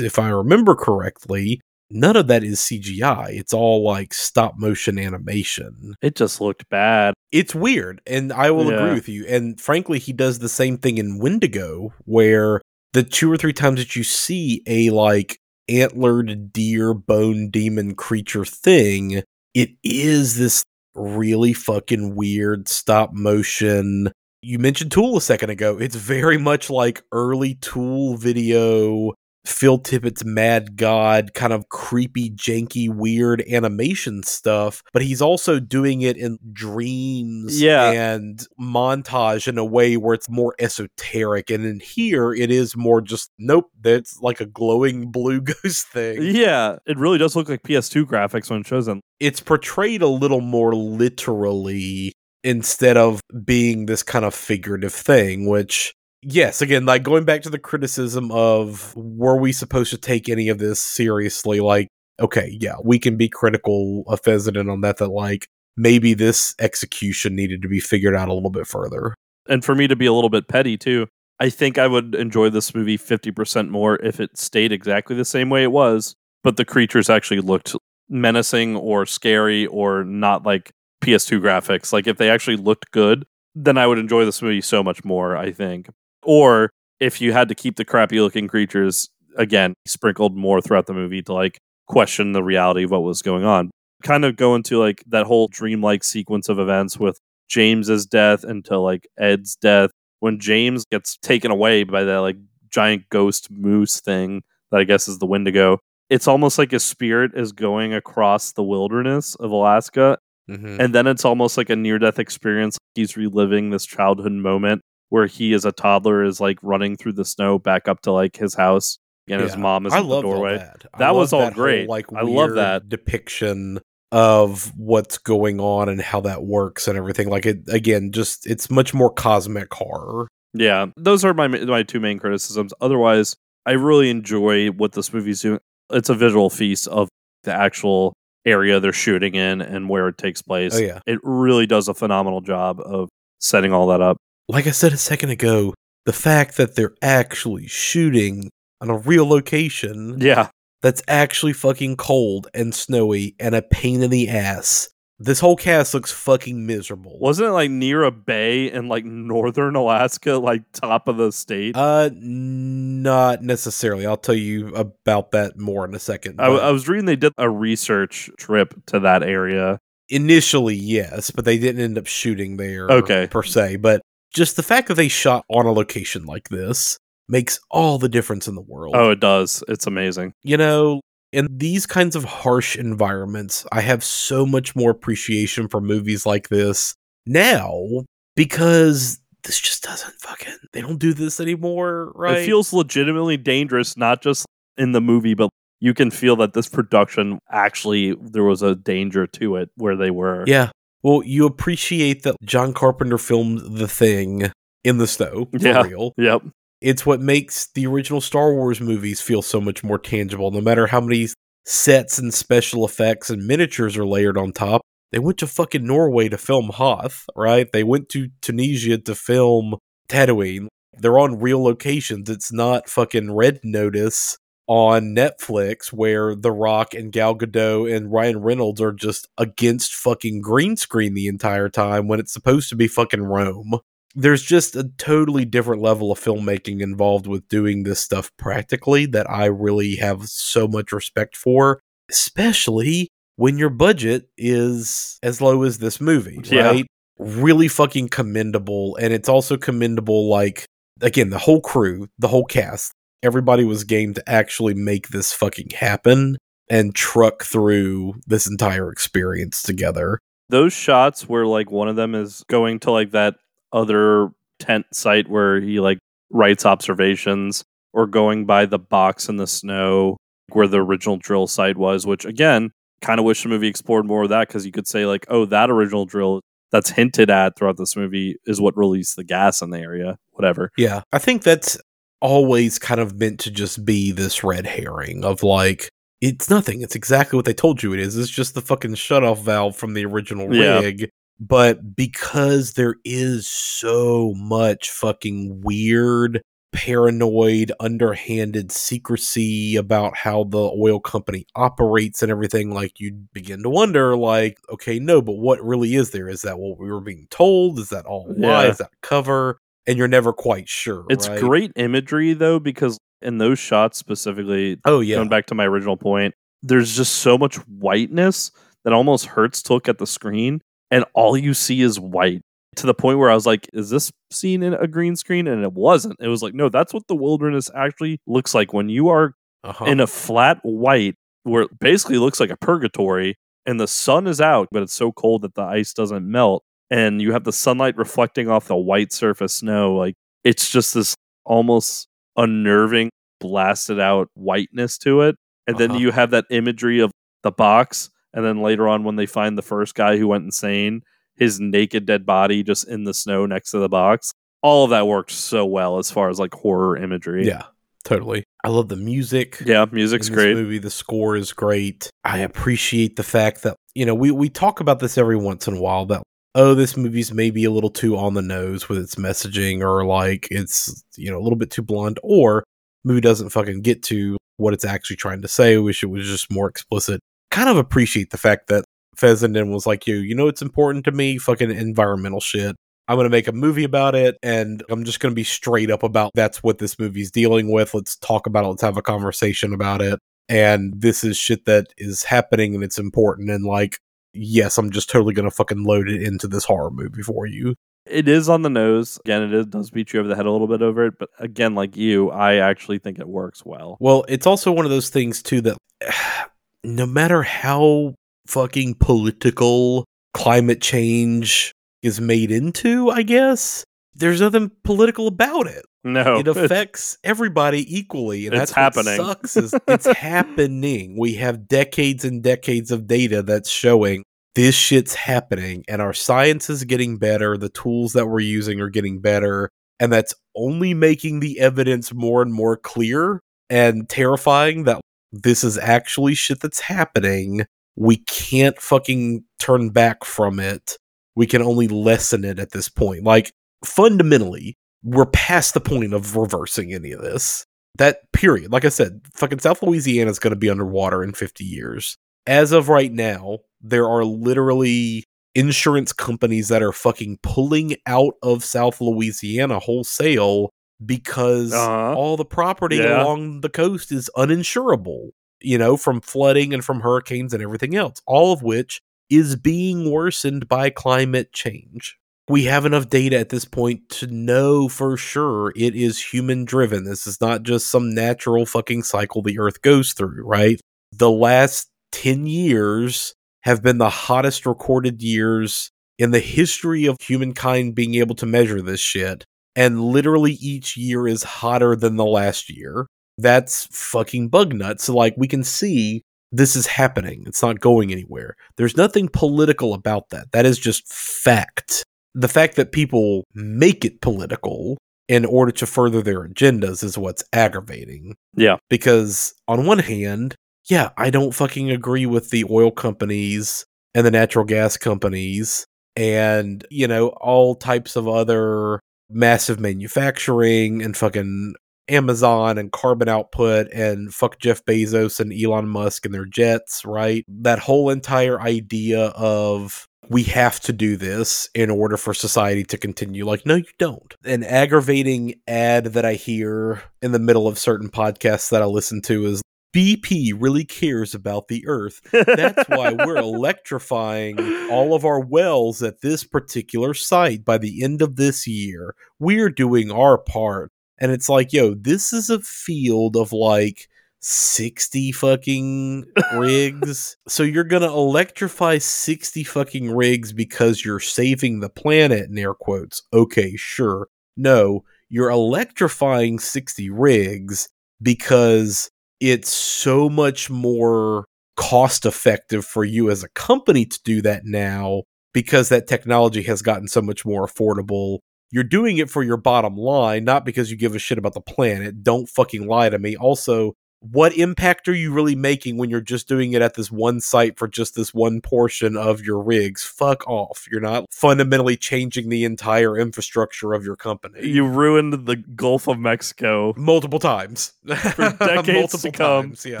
[0.00, 1.60] if I remember correctly,
[1.92, 3.30] none of that is CGI.
[3.30, 5.94] It's all like stop motion animation.
[6.02, 7.14] It just looked bad.
[7.30, 9.24] It's weird, and I will agree with you.
[9.26, 12.60] And frankly, he does the same thing in Wendigo, where
[12.92, 15.38] the two or three times that you see a like
[15.68, 19.22] antlered deer bone demon creature thing,
[19.54, 20.64] it is this
[20.94, 24.12] really fucking weird stop motion.
[24.42, 25.78] You mentioned Tool a second ago.
[25.78, 29.12] It's very much like early Tool video,
[29.44, 36.02] Phil Tippett's Mad God, kind of creepy, janky, weird animation stuff, but he's also doing
[36.02, 37.90] it in dreams Yeah.
[37.90, 41.50] and montage in a way where it's more esoteric.
[41.50, 46.18] And in here, it is more just, nope, that's like a glowing blue ghost thing.
[46.22, 49.00] Yeah, it really does look like PS2 graphics when it shows them.
[49.18, 52.12] It's portrayed a little more literally
[52.44, 57.50] instead of being this kind of figurative thing, which yes, again, like going back to
[57.50, 61.60] the criticism of were we supposed to take any of this seriously?
[61.60, 61.88] Like,
[62.20, 65.46] okay, yeah, we can be critical of Fezzen on that, that like
[65.76, 69.14] maybe this execution needed to be figured out a little bit further.
[69.48, 71.08] And for me to be a little bit petty too,
[71.40, 75.50] I think I would enjoy this movie 50% more if it stayed exactly the same
[75.50, 77.74] way it was, but the creatures actually looked
[78.08, 80.70] menacing or scary or not like
[81.02, 81.92] PS2 graphics.
[81.92, 83.24] Like if they actually looked good,
[83.54, 85.88] then I would enjoy this movie so much more, I think.
[86.22, 86.70] Or
[87.00, 91.22] if you had to keep the crappy looking creatures again sprinkled more throughout the movie
[91.22, 91.58] to like
[91.88, 93.70] question the reality of what was going on.
[94.02, 97.18] Kind of go into like that whole dreamlike sequence of events with
[97.48, 99.90] James's death until like Ed's death.
[100.20, 102.36] When James gets taken away by that like
[102.70, 105.78] giant ghost moose thing that I guess is the Wendigo,
[106.10, 110.18] it's almost like his spirit is going across the wilderness of Alaska
[110.50, 110.80] Mhm.
[110.80, 112.76] And then it's almost like a near death experience.
[112.94, 114.82] He's reliving this childhood moment
[115.12, 118.34] where he, as a toddler, is like running through the snow back up to like
[118.34, 118.98] his house,
[119.28, 120.56] and his mom is I in the doorway.
[120.56, 120.86] that.
[120.98, 121.86] That was all that whole, great.
[121.86, 122.88] like I love that.
[122.88, 123.78] depiction
[124.10, 127.28] of what's going on and how that works and everything.
[127.28, 130.28] Like it again, just it's much more cosmic horror.
[130.54, 132.72] Yeah, those are my my two main criticisms.
[132.80, 133.36] Otherwise,
[133.66, 135.60] I really enjoy what this movie's doing.
[135.90, 137.10] It's a visual feast of
[137.44, 138.14] the actual
[138.46, 140.74] area they're shooting in and where it takes oh, place.
[140.74, 141.00] Oh, yeah.
[141.06, 143.10] it really does a phenomenal job of
[143.40, 144.16] setting all that up.
[144.48, 145.74] Like I said a second ago,
[146.04, 148.50] the fact that they're actually shooting
[148.80, 150.48] on a real location Yeah,
[150.82, 154.88] that's actually fucking cold and snowy and a pain in the ass.
[155.18, 157.16] This whole cast looks fucking miserable.
[157.20, 161.76] wasn't it like near a bay in like northern Alaska, like top of the state?
[161.76, 164.04] Uh, not necessarily.
[164.04, 166.40] I'll tell you about that more in a second.
[166.40, 169.78] I, I was reading they did a research trip to that area.
[170.08, 172.88] initially, yes, but they didn't end up shooting there.
[172.88, 173.28] Okay.
[173.28, 173.76] per se.
[173.76, 174.02] But
[174.32, 176.98] just the fact that they shot on a location like this
[177.28, 178.94] makes all the difference in the world.
[178.96, 179.62] Oh, it does.
[179.68, 180.34] It's amazing.
[180.42, 181.00] you know,
[181.32, 186.48] in these kinds of harsh environments, I have so much more appreciation for movies like
[186.50, 186.94] this
[187.26, 188.04] now
[188.36, 192.38] because this just doesn't fucking they don't do this anymore, right?
[192.38, 194.46] It feels legitimately dangerous, not just
[194.76, 195.48] in the movie, but
[195.80, 200.10] you can feel that this production actually there was a danger to it where they
[200.10, 200.44] were.
[200.46, 200.70] yeah.
[201.02, 204.50] Well, you appreciate that John Carpenter filmed the thing
[204.84, 205.82] in the snow for Yeah.
[205.82, 206.12] real.
[206.16, 206.42] Yep.
[206.80, 210.50] It's what makes the original Star Wars movies feel so much more tangible.
[210.50, 211.28] No matter how many
[211.64, 214.80] sets and special effects and miniatures are layered on top,
[215.12, 217.70] they went to fucking Norway to film Hoth, right?
[217.72, 219.76] They went to Tunisia to film
[220.08, 220.66] Tatooine.
[220.98, 222.28] They're on real locations.
[222.28, 224.36] It's not fucking Red Notice
[224.72, 230.40] on Netflix where The Rock and Gal Gadot and Ryan Reynolds are just against fucking
[230.40, 233.74] green screen the entire time when it's supposed to be fucking Rome
[234.14, 239.28] there's just a totally different level of filmmaking involved with doing this stuff practically that
[239.30, 241.80] I really have so much respect for,
[242.10, 246.66] especially when your budget is as low as this movie, Yeah.
[246.68, 246.86] right?
[247.18, 248.96] Really fucking commendable.
[248.96, 250.66] And it's also commendable, like,
[251.00, 252.92] again, the whole crew, the whole cast,
[253.22, 256.36] everybody was game to actually make this fucking happen
[256.68, 260.18] and truck through this entire experience together.
[260.48, 263.36] Those shots where like one of them is going to like that
[263.72, 265.98] other tent site where he like
[266.30, 270.16] writes observations or going by the box in the snow
[270.50, 272.70] where the original drill site was, which again,
[273.00, 275.44] kind of wish the movie explored more of that because you could say like, oh,
[275.46, 276.40] that original drill
[276.70, 280.16] that's hinted at throughout this movie is what released the gas in the area.
[280.32, 280.70] Whatever.
[280.76, 281.78] Yeah, I think that's
[282.22, 285.88] always kind of meant to just be this red herring of like
[286.22, 286.82] it's nothing.
[286.82, 288.16] It's exactly what they told you it is.
[288.16, 290.78] It's just the fucking shutoff valve from the original Yeah.
[290.78, 291.10] rig.
[291.40, 296.40] But because there is so much fucking weird,
[296.72, 303.68] paranoid, underhanded secrecy about how the oil company operates and everything, like you begin to
[303.68, 306.28] wonder, like, okay, no, but what really is there?
[306.28, 307.78] Is that what we were being told?
[307.80, 308.64] Is that all lie?
[308.64, 308.70] Yeah.
[308.70, 309.58] Is that cover?
[309.86, 311.04] And you're never quite sure.
[311.10, 311.40] It's right?
[311.40, 315.16] great imagery though, because in those shots specifically, Oh, yeah.
[315.16, 318.50] going back to my original point, there's just so much whiteness
[318.84, 320.60] that almost hurts to look at the screen,
[320.90, 322.42] and all you see is white.
[322.76, 325.46] To the point where I was like, is this scene in a green screen?
[325.46, 326.16] And it wasn't.
[326.20, 329.84] It was like, no, that's what the wilderness actually looks like when you are Uh-huh.
[329.84, 331.14] in a flat white
[331.44, 333.36] where it basically looks like a purgatory
[333.66, 336.64] and the sun is out, but it's so cold that the ice doesn't melt.
[336.90, 339.94] And you have the sunlight reflecting off the white surface snow.
[339.94, 340.14] Like
[340.44, 341.14] it's just this
[341.44, 343.10] almost unnerving,
[343.40, 345.36] blasted out whiteness to it.
[345.66, 346.00] And then Uh-huh.
[346.00, 347.10] you have that imagery of
[347.42, 348.10] the box.
[348.34, 351.02] And then later on, when they find the first guy who went insane,
[351.36, 354.32] his naked dead body just in the snow next to the box.
[354.62, 357.46] All of that worked so well as far as like horror imagery.
[357.46, 357.64] Yeah,
[358.04, 358.44] totally.
[358.64, 359.60] I love the music.
[359.64, 360.54] Yeah, music's great.
[360.56, 362.10] Movie, the score is great.
[362.24, 365.76] I appreciate the fact that you know we we talk about this every once in
[365.76, 366.22] a while that
[366.54, 370.48] oh this movie's maybe a little too on the nose with its messaging or like
[370.50, 372.64] it's you know a little bit too blunt or
[373.04, 375.76] movie doesn't fucking get to what it's actually trying to say.
[375.76, 377.20] Wish it was just more explicit.
[377.50, 378.84] Kind of appreciate the fact that
[379.16, 380.16] Fessenden was like you.
[380.16, 381.38] You know it's important to me.
[381.38, 382.76] Fucking environmental shit.
[383.08, 385.90] I'm going to make a movie about it and I'm just going to be straight
[385.90, 387.94] up about that's what this movie's dealing with.
[387.94, 388.68] Let's talk about it.
[388.68, 390.18] Let's have a conversation about it.
[390.48, 393.50] And this is shit that is happening and it's important.
[393.50, 393.98] And like,
[394.32, 397.74] yes, I'm just totally going to fucking load it into this horror movie for you.
[398.04, 399.18] It is on the nose.
[399.24, 401.14] Again, it is, does beat you over the head a little bit over it.
[401.18, 403.96] But again, like you, I actually think it works well.
[404.00, 405.78] Well, it's also one of those things too that
[406.84, 408.14] no matter how
[408.46, 410.04] fucking political
[410.34, 411.72] climate change
[412.02, 413.84] is made into, I guess.
[414.14, 415.84] There's nothing political about it.
[416.04, 419.26] No, it affects everybody equally, and It's that's what happening.
[419.26, 419.56] sucks.
[419.56, 421.16] Is it's happening.
[421.18, 424.24] We have decades and decades of data that's showing
[424.54, 427.56] this shit's happening, and our science is getting better.
[427.56, 432.42] The tools that we're using are getting better, and that's only making the evidence more
[432.42, 433.40] and more clear
[433.70, 435.00] and terrifying that
[435.32, 437.64] this is actually shit that's happening.
[437.96, 440.98] We can't fucking turn back from it.
[441.34, 443.24] We can only lessen it at this point.
[443.24, 443.52] Like
[443.84, 447.66] fundamentally, we're past the point of reversing any of this.
[447.98, 448.72] That period.
[448.72, 452.16] Like I said, fucking South Louisiana is going to be underwater in 50 years.
[452.46, 458.64] As of right now, there are literally insurance companies that are fucking pulling out of
[458.64, 460.70] South Louisiana wholesale
[461.04, 462.14] because Uh-huh.
[462.16, 463.22] all the property Yeah.
[463.22, 465.30] along the coast is uninsurable,
[465.60, 470.10] you know, from flooding and from hurricanes and everything else, all of which is being
[470.10, 472.16] worsened by climate change.
[472.48, 477.04] We have enough data at this point to know for sure it is human driven.
[477.04, 480.80] This is not just some natural fucking cycle the earth goes through, right?
[481.12, 487.94] The last 10 years have been the hottest recorded years in the history of humankind
[487.94, 489.44] being able to measure this shit.
[489.74, 493.06] And literally each year is hotter than the last year.
[493.38, 495.04] That's fucking bug nuts.
[495.04, 497.44] So, like, we can see this is happening.
[497.46, 498.56] It's not going anywhere.
[498.76, 500.52] There's nothing political about that.
[500.52, 502.04] That is just fact.
[502.34, 504.98] The fact that people make it political
[505.28, 508.34] in order to further their agendas is what's aggravating.
[508.54, 508.76] Yeah.
[508.90, 510.54] Because on one hand,
[510.88, 513.84] yeah, I don't fucking agree with the oil companies
[514.14, 515.86] and the natural gas companies
[516.16, 519.00] and, you know, all types of other
[519.30, 521.74] massive manufacturing and fucking
[522.08, 527.44] Amazon and carbon output and fuck Jeff Bezos and Elon Musk and their jets, right?
[527.48, 532.98] That whole entire idea of we have to do this in order for society to
[532.98, 533.44] continue.
[533.44, 534.34] Like, no, you don't.
[534.44, 539.20] An aggravating ad that I hear in the middle of certain podcasts that I listen
[539.22, 539.62] to is
[539.94, 542.20] BP really cares about the earth.
[542.32, 544.58] That's why we're electrifying
[544.90, 549.14] all of our wells at this particular site by the end of this year.
[549.38, 550.90] We're doing our part.
[551.18, 554.08] And it's like, yo, this is a field of like
[554.42, 557.36] 60 fucking rigs.
[557.46, 562.74] So you're going to electrify 60 fucking rigs because you're saving the planet, in air
[562.74, 563.22] quotes.
[563.32, 564.28] Okay, sure.
[564.56, 567.88] No, you're electrifying 60 rigs
[568.20, 569.10] because
[569.40, 571.46] it's so much more
[571.76, 575.22] cost effective for you as a company to do that now
[575.54, 578.38] because that technology has gotten so much more affordable.
[578.70, 581.60] You're doing it for your bottom line, not because you give a shit about the
[581.60, 582.22] planet.
[582.22, 583.36] Don't fucking lie to me.
[583.36, 583.94] Also,
[584.30, 587.76] what impact are you really making when you're just doing it at this one site
[587.76, 590.04] for just this one portion of your rigs?
[590.04, 590.86] Fuck off.
[590.90, 594.66] You're not fundamentally changing the entire infrastructure of your company.
[594.66, 600.00] You ruined the Gulf of Mexico multiple times for decades to come, times, yeah.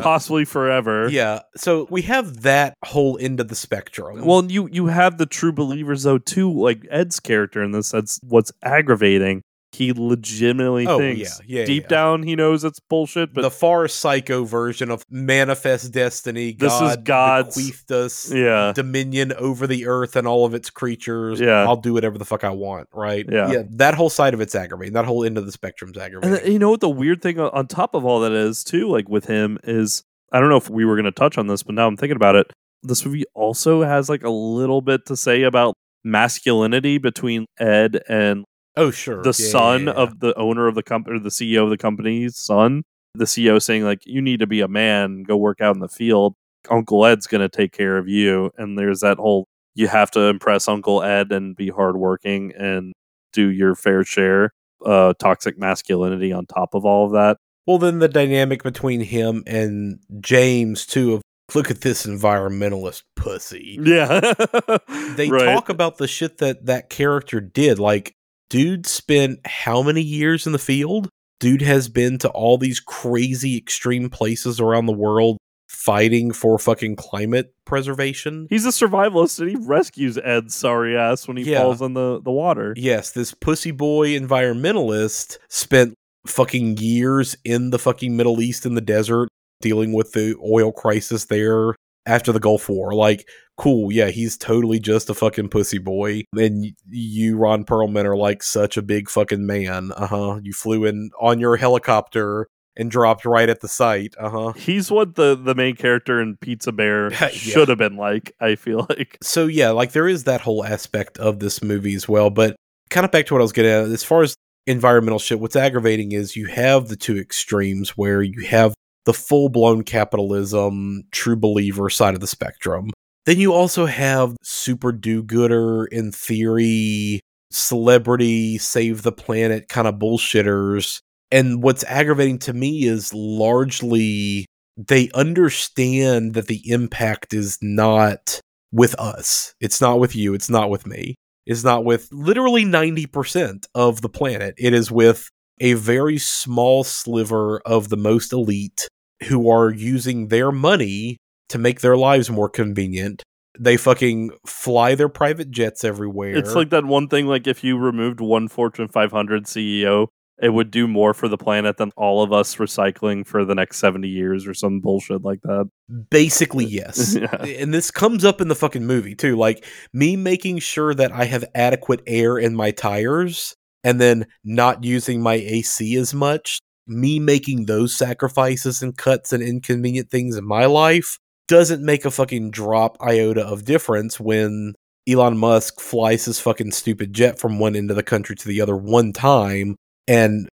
[0.00, 1.08] possibly forever.
[1.10, 1.40] Yeah.
[1.56, 4.24] So we have that whole end of the spectrum.
[4.24, 7.90] Well, you you have the true believers though too, like Ed's character in this.
[7.90, 9.42] That's what's aggravating.
[9.74, 11.88] He legitimately Oh, thinks yeah, yeah, deep yeah.
[11.88, 16.52] down he knows it's bullshit, but the far psycho version of manifest destiny.
[16.52, 18.72] This is God God's- bequeathed us Yeah.
[18.74, 21.40] dominion over the earth and all of its creatures.
[21.40, 21.64] Yeah.
[21.66, 22.88] I'll do whatever the fuck I want.
[22.92, 23.24] Right.
[23.30, 23.50] Yeah.
[23.50, 23.62] Yeah.
[23.70, 24.92] That whole side of it's aggravating.
[24.92, 26.42] That whole end of the spectrum's And aggravating.
[26.44, 28.88] then, you know what the weird thing on- on top of all that is too,
[28.90, 30.02] like with him is
[30.34, 32.16] I don't know if we were going to touch on this, but now I'm thinking
[32.16, 32.46] about it.
[32.82, 35.74] This movie also has like a little bit to say about
[36.04, 38.44] masculinity between Ed and
[38.76, 39.22] oh sure.
[39.22, 39.92] the Yeah, son yeah, yeah.
[39.92, 42.82] of the owner of the company, or the CEO of the company's son.
[43.14, 45.88] The CEO saying like, "You need to be a man, go work out in the
[45.88, 46.34] field.
[46.70, 50.20] Uncle Ed's going to take care of you." And there's that whole you have to
[50.22, 52.92] impress Uncle Ed and be hardworking and
[53.32, 54.50] do your fair share.
[54.84, 57.36] Uh, toxic masculinity on top of all of that.
[57.66, 61.14] Well, then the dynamic between him and James too.
[61.14, 61.22] Of
[61.54, 63.78] look at this environmentalist pussy.
[63.80, 64.20] Yeah,
[65.16, 65.44] they Right.
[65.54, 67.78] talk about the shit that that character did.
[67.78, 68.14] Like,
[68.52, 71.08] dude spent how many years in the field?
[71.40, 75.38] Dude has been to all these crazy extreme places around the world
[75.70, 78.46] fighting for fucking climate preservation.
[78.50, 81.62] He's a survivalist and he rescues Ed's sorry ass when he Yeah.
[81.62, 82.74] falls in the, the water.
[82.76, 85.94] Yes, this pussy boy environmentalist spent
[86.26, 89.28] fucking years in the fucking Middle East in the desert
[89.62, 91.74] dealing with the oil crisis there
[92.04, 92.92] after the Gulf War.
[92.92, 93.26] Like,
[93.62, 96.24] cool, yeah, he's totally just a fucking pussy boy.
[96.36, 99.92] And you, Ron Perlman, are like such a big fucking man.
[99.92, 100.40] Uh huh.
[100.42, 104.14] You flew in on your helicopter and dropped right at the site.
[104.18, 104.52] Uh huh.
[104.54, 108.34] He's what the the main character in Pizza Bear should have been like.
[108.40, 109.16] I feel like.
[109.22, 112.30] So yeah, like there is that whole aspect of this movie as well.
[112.30, 112.56] But
[112.90, 114.34] kind of back to what I was getting at, as far as
[114.66, 118.74] environmental shit, what's aggravating is you have the two extremes where you have
[119.04, 122.90] the full blown capitalism, true believer side of the spectrum.
[123.24, 127.20] Then you also have super do gooder in theory,
[127.50, 131.00] celebrity, save the planet kind of bullshitters.
[131.30, 134.46] And what's aggravating to me is largely
[134.76, 138.40] they understand that the impact is not
[138.72, 139.54] with us.
[139.60, 140.34] It's not with you.
[140.34, 141.14] It's not with me.
[141.46, 144.54] It's not with literally 90% of the planet.
[144.58, 145.28] It is with
[145.60, 148.88] a very small sliver of the most elite
[149.28, 151.18] who are using their money
[151.52, 153.22] to make their lives more convenient.
[153.58, 156.34] They fucking fly their private jets everywhere.
[156.34, 157.26] It's like that one thing.
[157.26, 160.06] Like if you removed one Fortune 500 CEO,
[160.40, 163.76] it would do more for the planet than all of us recycling for the next
[163.76, 165.68] 70 years or some bullshit like that.
[166.10, 167.14] Basically, yes.
[167.14, 167.44] Yeah.
[167.44, 169.36] And this comes up in the fucking movie too.
[169.36, 173.54] Like me making sure that I have adequate air in my tires
[173.84, 176.58] and then not using my AC as much.
[176.86, 181.18] Me making those sacrifices and cuts and inconvenient things in my life
[181.52, 184.72] doesn't make a fucking drop iota of difference when
[185.06, 188.62] Elon Musk flies his fucking stupid jet from one end of the country to the
[188.62, 189.76] other one time
[190.08, 190.48] and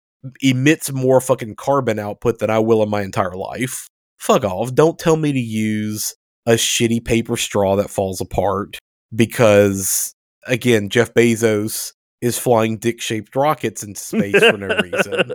[0.42, 3.90] emits more fucking carbon output than I will in my entire life.
[4.20, 4.74] Fuck off.
[4.74, 6.16] Don't tell me to use
[6.46, 8.78] a shitty paper straw that falls apart
[9.14, 10.14] because,
[10.48, 11.92] again, Jeff Bezos
[12.22, 15.32] is flying dick shaped rockets into space for no reason.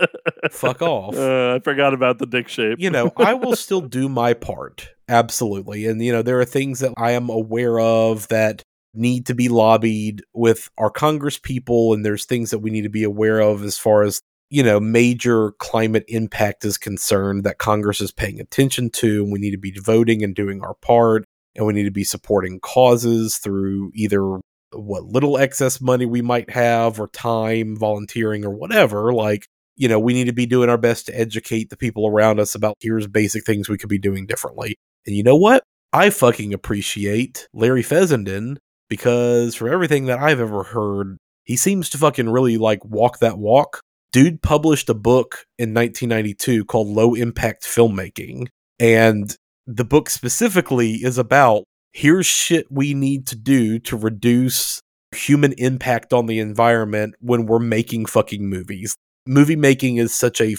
[0.50, 1.16] Fuck off.
[1.16, 2.78] Uh, I forgot about the dick shape.
[2.80, 4.88] You know, I will still do my part.
[5.08, 5.86] Absolutely.
[5.86, 8.62] And, you know, there are things that I am aware of that
[8.94, 12.88] need to be lobbied with our Congress people, and there's things that we need to
[12.88, 18.00] be aware of as far as you know major climate impact is concerned that Congress
[18.00, 21.24] is paying attention to, and we need to be voting and doing our part,
[21.54, 24.40] and we need to be supporting causes through either
[24.72, 29.98] what little excess money we might have or time volunteering or whatever like you know
[29.98, 33.06] we need to be doing our best to educate the people around us about here's
[33.06, 34.76] basic things we could be doing differently
[35.06, 38.58] and you know what i fucking appreciate larry fessenden
[38.90, 43.38] because from everything that I've ever heard, he seems to fucking really like walk that
[43.38, 43.80] walk.
[44.12, 48.48] Dude published a book in 1992 called Low Impact Filmmaking.
[48.78, 49.34] And
[49.66, 54.80] the book specifically is about here's shit we need to do to reduce
[55.12, 58.94] human impact on the environment when we're making fucking movies.
[59.26, 60.56] Movie making is such a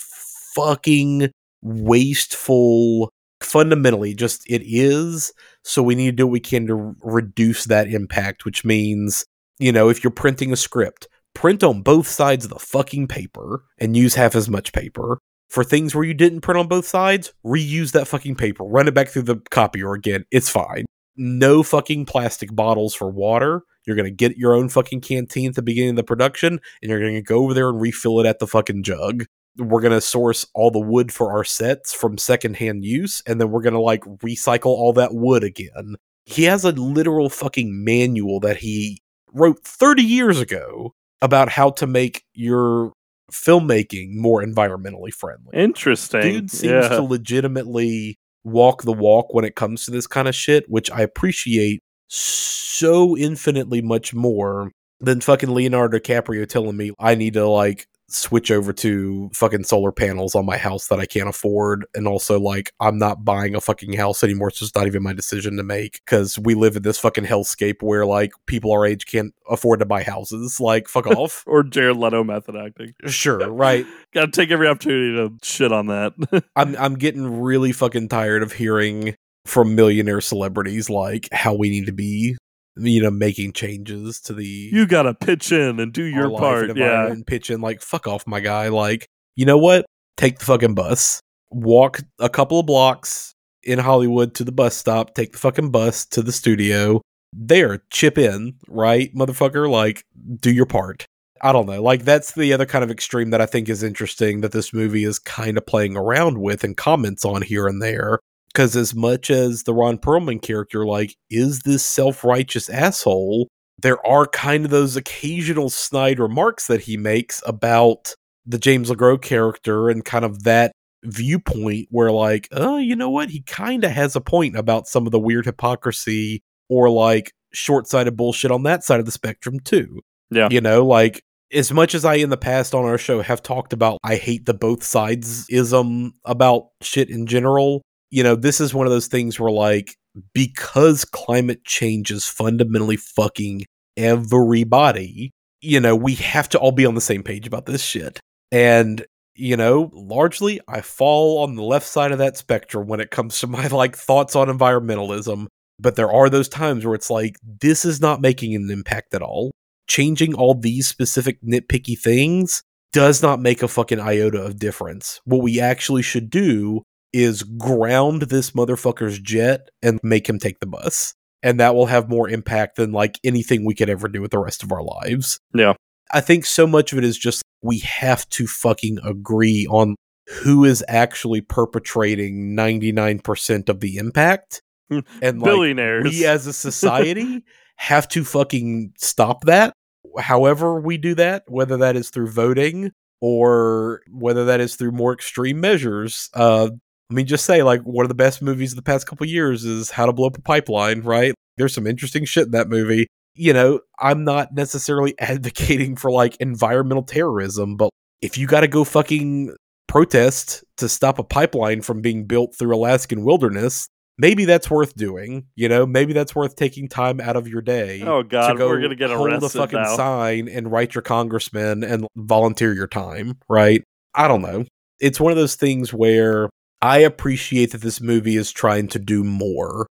[0.55, 1.31] fucking
[1.61, 3.09] wasteful
[3.41, 5.33] fundamentally just it is.
[5.63, 9.25] So we need to do what we can to reduce that impact which means
[9.59, 13.63] you know if you're printing a script print on both sides of the fucking paper
[13.79, 15.19] and use half as much paper.
[15.49, 18.93] For things where you didn't print on both sides reuse that fucking paper run it
[18.93, 20.25] back through the copier again.
[20.31, 20.85] It's fine
[21.17, 25.55] no fucking plastic bottles for water you're going to get your own fucking canteen at
[25.55, 28.25] the beginning of the production and you're going to go over there and refill it
[28.25, 29.25] at the fucking jug
[29.57, 33.51] we're going to source all the wood for our sets from secondhand use and then
[33.51, 35.95] we're going to like recycle all that wood again.
[36.25, 39.01] He has a literal fucking manual that he
[39.33, 42.93] wrote 30 years ago about how to make your
[43.31, 45.51] filmmaking more environmentally friendly.
[45.53, 46.21] Interesting.
[46.21, 46.89] Dude seems yeah.
[46.89, 51.01] to legitimately walk the walk when it comes to this kind of shit, which I
[51.01, 57.88] appreciate so infinitely much more than fucking Leonardo DiCaprio telling me I need to like
[58.13, 61.85] switch over to fucking solar panels on my house that I can't afford.
[61.93, 64.49] And also, like, I'm not buying a fucking house anymore.
[64.49, 67.81] It's just not even my decision to make because we live in this fucking hellscape
[67.81, 70.59] where, like, people our age can't afford to buy houses.
[70.59, 71.43] Like, fuck off.
[71.47, 72.93] or Jared Leto method acting.
[73.07, 73.85] Sure, right.
[74.13, 76.13] Gotta take every opportunity to shit on that.
[76.55, 79.15] I'm, I'm getting really fucking tired of hearing
[79.45, 82.38] from millionaire celebrities like how we need to be
[82.77, 86.76] you know making changes to the you gotta pitch in and do your part.
[86.76, 87.07] Yeah.
[87.07, 89.85] and pitch in like fuck off my guy like you know what?
[90.18, 91.22] Take the fucking bus.
[91.49, 93.34] Walk a couple of blocks
[93.64, 97.02] in hollywood to the bus stop take the fucking bus to the studio.
[97.34, 99.69] There chip in right motherfucker?
[99.69, 100.03] Like
[100.39, 101.06] do your part.
[101.41, 104.41] I don't know like that's the other kind of extreme that i think is interesting
[104.41, 108.19] that this movie is kind of playing around with and comments on here and there
[108.53, 113.47] because as much as the ron perlman character like is this self-righteous asshole
[113.81, 118.13] there are kind of those occasional snide remarks that he makes about
[118.45, 120.71] the James LeGros character and kind of that
[121.03, 123.29] viewpoint where like, oh, you know what?
[123.29, 128.15] He kind of has a point about some of the weird hypocrisy or like short-sighted
[128.15, 130.01] bullshit on that side of the spectrum too.
[130.29, 130.49] Yeah.
[130.51, 131.21] You know, like
[131.51, 134.45] as much as I in the past on our show have talked about I hate
[134.45, 137.81] the both sides ism about shit in general,
[138.11, 139.95] you know, this is one of those things where like
[140.33, 143.65] because climate change is fundamentally fucking
[143.97, 145.31] everybody,
[145.61, 148.19] you know, we have to all be on the same page about this shit.
[148.51, 153.11] And you know, largely I fall on the left side of that spectrum when it
[153.11, 155.47] comes to my like thoughts on environmentalism,
[155.79, 159.21] but there are those times where it's like this is not making an impact at
[159.21, 159.51] all.
[159.88, 162.61] Changing all these specific nitpicky things
[162.93, 165.21] does not make a fucking iota of difference.
[165.23, 166.83] What we actually should do
[167.13, 171.13] is ground this motherfucker's jet and make him take the bus.
[171.43, 174.39] And that will have more impact than like anything we could ever do with the
[174.39, 175.39] rest of our lives.
[175.53, 175.73] Yeah.
[176.13, 179.95] I think so much of it is just we have to fucking agree on
[180.27, 184.61] who is actually perpetrating 99% of the impact.
[184.89, 186.03] And like, Billionaires.
[186.03, 187.43] we as a society
[187.77, 189.73] have to fucking stop that.
[190.19, 195.13] However, we do that, whether that is through voting or whether that is through more
[195.13, 196.29] extreme measures.
[196.33, 196.71] Uh,
[197.11, 199.65] I mean, just say like one of the best movies of the past couple years
[199.65, 201.33] is How to Blow Up a Pipeline, right?
[201.57, 203.07] There's some interesting shit in that movie.
[203.35, 207.89] You know, I'm not necessarily advocating for like environmental terrorism, but
[208.21, 209.53] if you got to go fucking
[209.89, 215.47] protest to stop a pipeline from being built through Alaskan wilderness, maybe that's worth doing.
[215.55, 218.01] You know, maybe that's worth taking time out of your day.
[218.03, 219.97] Oh God, to go we're gonna get hold arrested a fucking now.
[219.97, 223.38] sign and write your congressman and volunteer your time.
[223.49, 223.83] Right?
[224.15, 224.63] I don't know.
[225.01, 226.47] It's one of those things where
[226.81, 229.87] I appreciate that this movie is trying to do more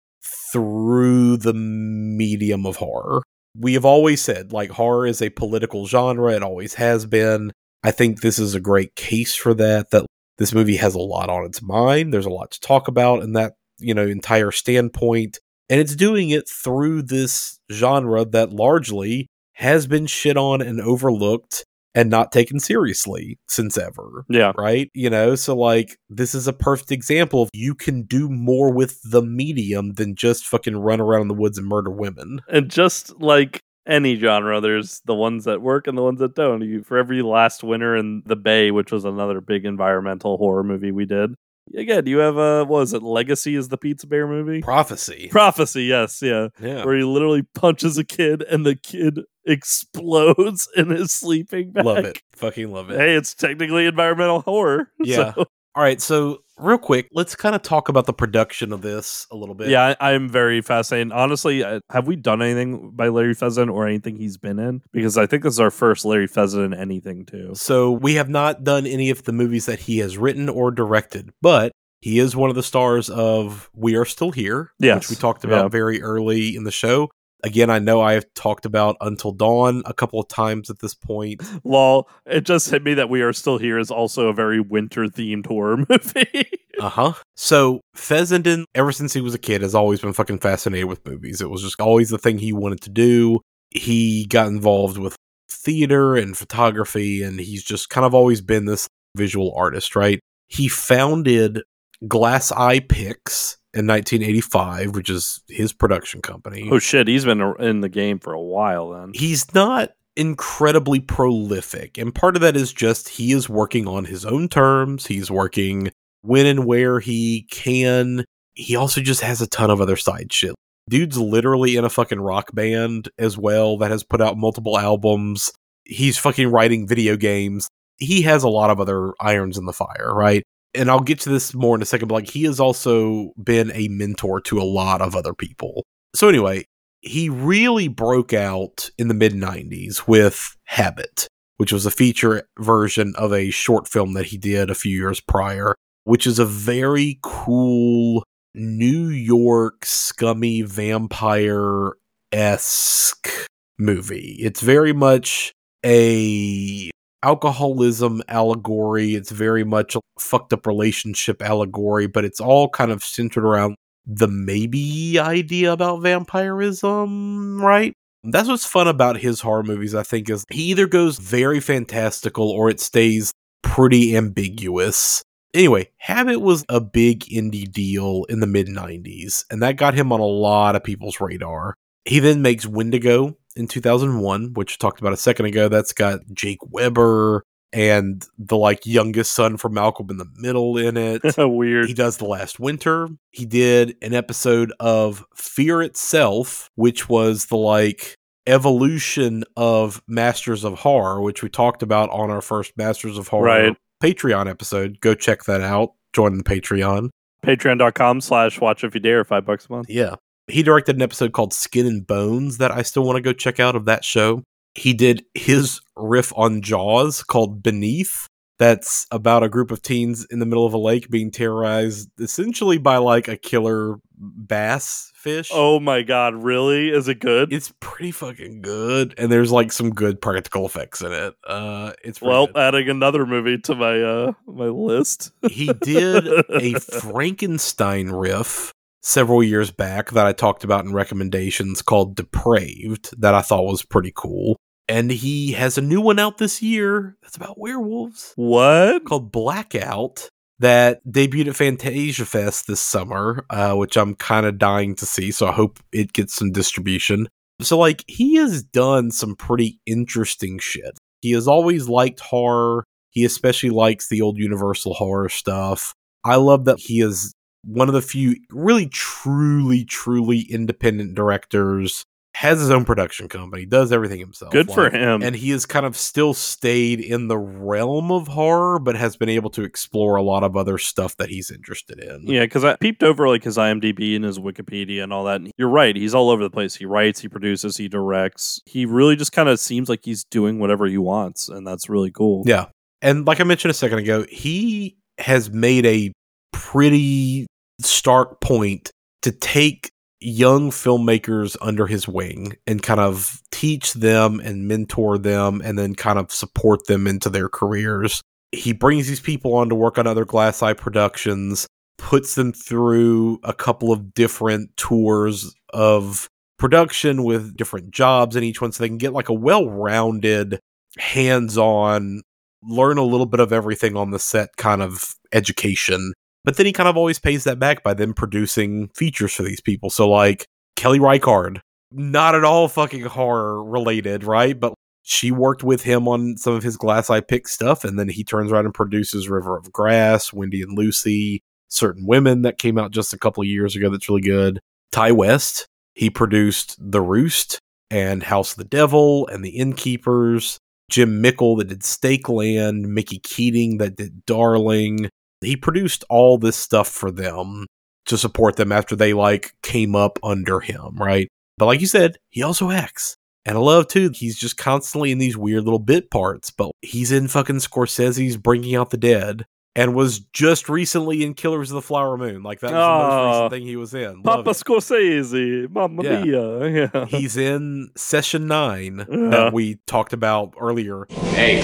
[0.51, 3.23] through the medium of horror.
[3.57, 7.51] We have always said like horror is a political genre, it always has been.
[7.83, 10.05] I think this is a great case for that that
[10.37, 12.13] this movie has a lot on its mind.
[12.13, 15.39] There's a lot to talk about in that, you know, entire standpoint,
[15.69, 21.63] and it's doing it through this genre that largely has been shit on and overlooked
[21.95, 24.25] and not taken seriously since ever.
[24.29, 24.51] Yeah.
[24.57, 24.91] Right?
[24.93, 28.99] You know, so like this is a perfect example of you can do more with
[29.03, 32.41] the medium than just fucking run around in the woods and murder women.
[32.49, 36.61] And just like any genre, there's the ones that work and the ones that don't.
[36.61, 40.91] You, for every last winter in The Bay, which was another big environmental horror movie
[40.91, 41.35] we did.
[41.75, 43.01] Again, you have a what was it?
[43.01, 44.61] Legacy is the Pizza Bear movie.
[44.61, 45.29] Prophecy.
[45.31, 46.85] Prophecy, yes, yeah, Yeah.
[46.85, 51.85] where he literally punches a kid and the kid explodes in his sleeping bag.
[51.85, 52.21] Love it.
[52.33, 52.97] Fucking love it.
[52.99, 54.91] Hey, it's technically environmental horror.
[55.03, 55.33] Yeah.
[55.33, 55.45] So-
[55.75, 59.35] All right, so real quick, let's kind of talk about the production of this a
[59.35, 59.67] little bit.
[59.67, 61.11] yeah, I, I'm very fascinated.
[61.11, 64.81] Honestly, I- have we done anything by Larry Fessenden or anything he's been in?
[64.93, 67.51] Because I think this is our first Larry Fessenden in anything too.
[67.55, 71.31] So we have not done any of the movies that he has written or directed,
[71.41, 75.09] but he is one of the stars of We Are Still Here, Yes.
[75.09, 75.67] which we talked about Yeah.
[75.69, 77.09] very early in the show.
[77.45, 80.95] Again, I know I have talked about Until Dawn a couple of times at this
[80.95, 81.43] point.
[81.63, 85.05] Lol, it just hit me that We Are Still Here is also a very winter
[85.05, 86.49] themed horror movie.
[86.79, 87.13] Uh huh.
[87.35, 91.39] So Fessenden, ever since he was a kid, has always been fucking fascinated with movies.
[91.39, 93.41] It was just always the thing he wanted to do.
[93.69, 95.15] He got involved with
[95.51, 100.19] theater and photography, and he's just kind of always been this visual artist, right?
[100.47, 101.61] He founded
[102.07, 106.69] Glass Eye Pix in 1985, which is his production company.
[106.71, 109.11] oh shit, he's been in the game for a while then.
[109.13, 114.25] He's not incredibly prolific, and part of that is just he is working on his
[114.25, 115.07] own terms.
[115.07, 115.91] He's working
[116.21, 118.25] when and where he can.
[118.53, 120.55] He also just has a ton of other side shit.
[120.89, 125.51] Dude's literally in a fucking rock band as well that has put out multiple albums.
[125.83, 127.69] He's fucking writing video games.
[127.97, 130.43] He has a lot of other irons in the fire, right?
[130.75, 133.71] And I'll get to this more in a second, but like he has also been
[133.73, 135.83] a mentor to a lot of other people.
[136.13, 136.65] So anyway,
[137.01, 141.27] he really broke out in the mid 90s with Habit,
[141.57, 145.21] which was a feature version of a short film that he did a few years
[145.21, 148.23] prior, which is a very cool
[148.53, 151.93] New York scummy vampire
[152.31, 153.29] esque
[153.77, 154.37] movie.
[154.39, 155.51] It's very much
[155.85, 156.89] a
[157.25, 159.15] alcoholism allegory.
[159.15, 163.75] It's very much a fucked up relationship allegory, but it's all kind of centered around
[164.05, 167.93] the maybe idea about vampirism, right?
[168.23, 172.49] That's what's fun about his horror movies, I think, is he either goes very fantastical
[172.49, 173.31] or it stays
[173.63, 175.23] pretty ambiguous.
[175.53, 180.11] Anyway, Habit was a big indie deal in the mid 90s, and that got him
[180.11, 181.75] on a lot of people's radar.
[182.03, 185.67] He then makes Wendigo in 2001, which talked about a second ago.
[185.69, 190.95] That's got Jake Weber and the like youngest son from Malcolm in the Middle in
[190.97, 191.21] it.
[191.37, 191.87] Weird.
[191.87, 193.09] He does The Last Winter.
[193.31, 198.15] He did an episode of Fear Itself, which was the like
[198.47, 203.45] evolution of Masters of Horror, which we talked about on our first Masters of Horror
[203.45, 203.77] Right.
[204.01, 204.99] Patreon episode.
[205.01, 205.93] Go check that out.
[206.13, 207.09] Join the Patreon.
[207.43, 209.89] Patreon.com slash watch if you dare, five bucks a month.
[209.89, 210.15] Yeah.
[210.47, 213.59] He directed an episode called Skin and Bones that I still want to go check
[213.59, 214.43] out of that show.
[214.75, 218.27] He did his riff on Jaws called Beneath.
[218.57, 222.77] That's about a group of teens in the middle of a lake being terrorized essentially
[222.77, 225.49] by like a killer bass fish.
[225.51, 226.89] Oh my god, really?
[226.89, 227.51] Is it good?
[227.51, 229.13] It's pretty fucking good.
[229.17, 231.35] And there's like some good practical effects in it.
[231.45, 232.57] Uh it's well, good.
[232.57, 235.31] adding another movie to my uh my list.
[235.51, 238.73] he did a Frankenstein riff
[239.05, 243.83] several years back that I talked about in recommendations called Depraved that I thought was
[243.83, 244.57] pretty cool.
[244.89, 249.05] And he has a new one out this year that's about werewolves What?
[249.05, 250.27] called Blackout
[250.59, 255.31] that debuted at Fantasia Fest this summer, uh, which I'm kind of dying to see.
[255.31, 257.27] So I hope it gets some distribution.
[257.61, 260.97] So, like, he has done some pretty interesting shit.
[261.21, 262.83] He has always liked horror.
[263.11, 265.93] He especially likes the old Universal horror stuff.
[266.23, 267.33] I love that he is
[267.65, 272.05] one of the few really, truly, truly independent directors.
[272.35, 274.51] Has his own production company, does everything himself.
[274.51, 275.23] Good for him.
[275.23, 279.29] And he has kind of still stayed in the realm of horror, but has been
[279.29, 282.23] able to explore a lot of other stuff that he's interested in.
[282.27, 285.37] Yeah, because I peeped over like his IMDb and his Wikipedia and all that.
[285.37, 286.75] And you're right; he's all over the place.
[286.75, 288.59] He writes, he produces, he directs.
[288.65, 292.11] He really just kind of seems like he's doing whatever he wants, and that's really
[292.11, 292.43] cool.
[292.45, 292.65] Yeah.
[293.01, 296.11] And like I mentioned a second ago, he has made a
[296.51, 297.47] pretty
[297.79, 298.91] stark point
[299.21, 305.61] to take young filmmakers under his wing and kind of teach them and mentor them
[305.63, 308.21] and then kind of support them into their careers.
[308.51, 313.39] He brings these people on to work on other Glass Eye productions, puts them through
[313.43, 316.27] a couple of different tours of
[316.57, 320.59] production with different jobs in each one so they can get like a well-rounded
[320.97, 322.21] hands-on
[322.67, 326.13] learn a little bit of everything on the set kind of education
[326.45, 329.61] but then he kind of always pays that back by them producing features for these
[329.61, 329.89] people.
[329.89, 330.45] So like
[330.75, 331.59] kelly reichardt
[331.91, 334.59] not at all fucking horror related right?
[334.59, 334.73] But
[335.03, 338.23] she worked with him on some of his glass eye pick stuff and then he
[338.23, 342.91] turns around and produces river of grass wendy and lucy certain women that came out
[342.91, 344.59] just a couple years ago that's really good.
[344.91, 347.59] Ty west he produced the roost
[347.89, 350.59] and house of the devil and the innkeepers.
[350.91, 355.09] Jim Mickle that did Stakeland, Mickey Keating that did Darling.
[355.45, 357.65] He produced all this stuff for them
[358.07, 361.27] to support them after they like came up under him, right?
[361.57, 363.15] But like you said, he also acts.
[363.47, 367.11] And I love too, he's just constantly in these weird little bit parts, but he's
[367.11, 369.45] in fucking Scorsese's Bringing Out the Dead
[369.75, 372.41] and was just recently in Killers of the Flower Moon.
[372.43, 374.21] Like that was the most Oh, recent thing he was in.
[374.23, 374.53] Love Papa it.
[374.53, 376.23] Scorsese, Mamma Yeah.
[376.23, 376.89] Mia.
[376.93, 377.05] Yeah.
[377.05, 379.29] He's in Session 9 Uh-huh.
[379.29, 381.05] that we talked about earlier.
[381.09, 381.61] Hey,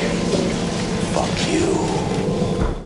[1.13, 2.10] fuck you.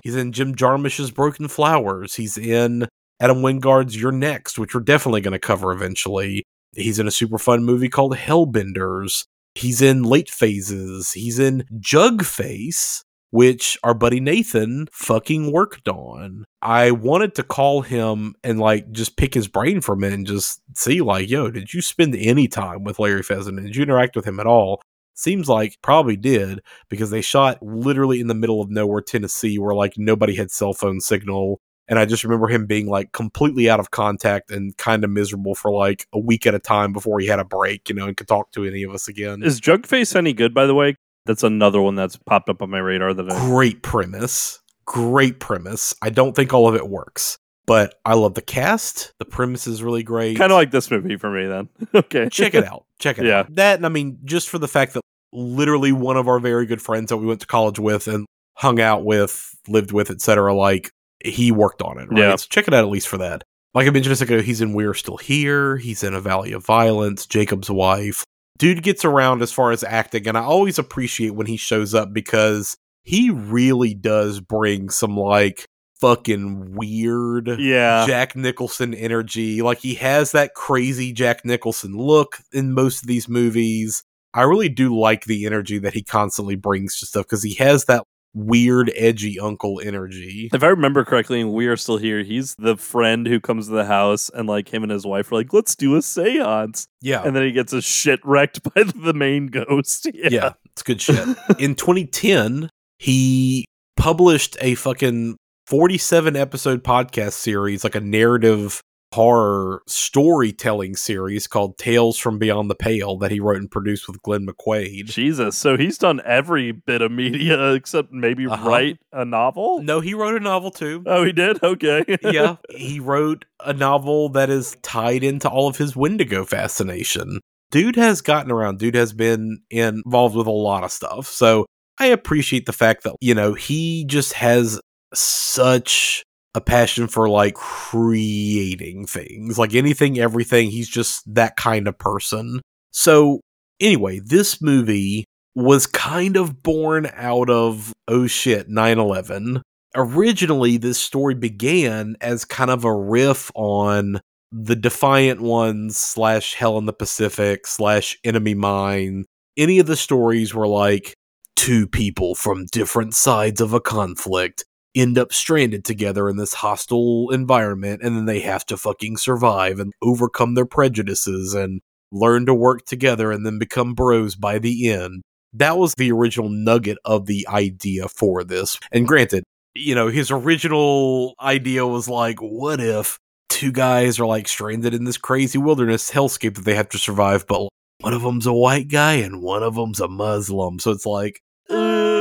[0.05, 2.13] He's in Jim Jarmusch's Broken Flowers.
[2.13, 2.87] He's in
[3.19, 6.43] Adam Wingard's You're Next, which we're definitely going to cover eventually.
[6.73, 9.25] He's in a super fun movie called Hellbenders.
[9.55, 11.13] He's in Late Phases.
[11.13, 16.45] He's in Jug Face, which our buddy Nathan fucking worked on.
[16.61, 20.27] I wanted to call him and like just pick his brain for a minute and
[20.27, 23.63] just see like, yo, did you spend any time with Larry Fessenden?
[23.65, 24.81] Did you interact with him at all?
[25.15, 29.73] Seems like probably did because they shot literally in the middle of nowhere, Tennessee, where
[29.73, 31.59] like nobody had cell phone signal.
[31.87, 35.55] And I just remember him being like completely out of contact and kind of miserable
[35.55, 38.17] for like a week at a time before he had a break, you know, and
[38.17, 39.41] could talk to any of us again.
[39.41, 40.97] Is Jugface any good, by the way?
[41.25, 43.47] That's another one that's popped up on my radar that I.
[43.47, 44.59] Great premise.
[44.85, 45.95] Great premise.
[46.01, 49.11] I don't think all of it works, but I love the cast.
[49.19, 50.37] The premise is really great.
[50.37, 51.69] Kind of like this movie for me, then.
[51.95, 52.29] okay.
[52.29, 52.85] check it out.
[52.99, 53.39] Check it Yeah.
[53.39, 53.55] out.
[53.55, 55.01] That and I mean, just for the fact that
[55.33, 58.25] literally one of our very good friends that we went to college with and
[58.55, 60.53] hung out with, lived with, etc.
[60.53, 60.89] Like
[61.23, 62.09] he worked on it.
[62.09, 62.19] Right?
[62.19, 62.35] Yeah.
[62.35, 63.43] So check it out at least for that.
[63.73, 65.75] Like I mentioned a second ago, he's in We're Still Here.
[65.77, 68.23] He's in A Valley of Violence, Jacob's Wife.
[68.57, 72.13] Dude gets around as far as acting, and I always appreciate when he shows up
[72.13, 75.65] because he really does bring some like
[75.99, 78.05] fucking weird Yeah.
[78.07, 79.61] Jack Nicholson energy.
[79.61, 84.03] Like he has that crazy Jack Nicholson look in most of these movies.
[84.33, 87.85] I really do like the energy that he constantly brings to stuff because he has
[87.85, 88.03] that
[88.33, 90.49] weird, edgy uncle energy.
[90.53, 93.73] If I remember correctly, and we are still here, he's the friend who comes to
[93.73, 96.85] the house and like him and his wife are like, let's do a seance.
[97.01, 97.23] Yeah.
[97.23, 100.07] And then he gets his shit wrecked by the main ghost.
[100.15, 100.29] Yeah.
[100.31, 101.17] Yeah, it's good shit.
[101.59, 102.69] In 2010,
[102.99, 103.65] he
[103.95, 108.81] published a fucking 47 episode podcast series, like a narrative
[109.13, 114.21] horror storytelling series called Tales from Beyond the Pale that he wrote and produced with
[114.21, 115.05] Glenn McQuaid.
[115.05, 115.57] Jesus.
[115.57, 118.69] So he's done every bit of media except maybe Uh-huh.
[118.69, 119.81] write a novel?
[119.81, 121.01] No, he wrote a novel too.
[121.05, 121.63] Oh, he did?
[121.63, 122.03] Okay.
[122.23, 127.39] yeah, he wrote a novel that is tied into all of his Wendigo fascination.
[127.71, 128.79] Dude has gotten around.
[128.79, 131.25] Dude has been involved with a lot of stuff.
[131.27, 131.65] So
[131.97, 134.79] I appreciate the fact that, you know, he just has
[135.13, 136.23] such
[136.53, 140.69] a passion for like creating things, like anything, everything.
[140.69, 142.61] He's just that kind of person.
[142.91, 143.41] So,
[143.79, 149.61] anyway, this movie was kind of born out of, oh shit, 9 11
[149.95, 154.19] originally this story began as kind of a riff on
[154.51, 159.25] the Defiant Ones slash Hell in the Pacific slash Enemy Mine.
[159.57, 161.13] Any of the stories were like
[161.55, 164.65] two people from different sides of a conflict
[164.95, 169.79] end up stranded together in this hostile environment and then they have to fucking survive
[169.79, 171.81] and overcome their prejudices and
[172.11, 175.21] learn to work together and then become bros by the end.
[175.53, 178.79] That was the original nugget of the idea for this.
[178.91, 179.43] And granted,
[179.73, 183.19] you know, his original idea was like, what if
[183.49, 187.45] two guys are like stranded in this crazy wilderness hellscape that they have to survive,
[187.47, 187.69] but
[188.01, 190.79] one of them's a white guy and one of them's a Muslim.
[190.79, 191.39] So it's like,
[191.69, 192.14] uh,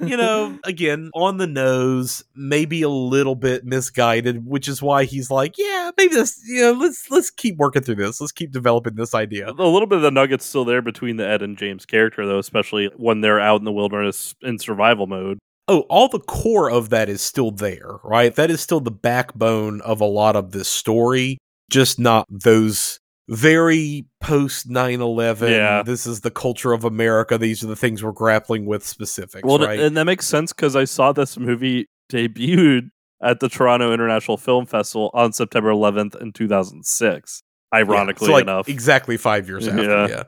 [0.00, 5.30] you know, again, on the nose, maybe a little bit misguided, which is why he's
[5.30, 8.20] like, yeah, maybe this, you know, let's let's keep working through this.
[8.20, 9.48] Let's keep developing this idea.
[9.50, 12.38] A little bit of the nugget's still there between the Ed and James character, though,
[12.38, 15.38] especially when they're out in the wilderness in survival mode.
[15.68, 18.34] oh, all the core of that is still there, right?
[18.34, 21.38] That is still the backbone of a lot of this story,
[21.70, 22.99] just not those
[23.30, 25.50] very post 9 11.
[25.52, 25.82] Yeah.
[25.82, 27.38] This is the culture of America.
[27.38, 29.78] These are the things we're grappling with specifics, Well, right?
[29.78, 32.90] and that makes sense because I saw this movie debuted
[33.22, 37.42] at the Toronto International Film Festival on September 11th in 2006.
[37.72, 39.84] Ironically so, like, enough, exactly five years after.
[39.84, 40.08] Yeah.
[40.08, 40.22] Yeah.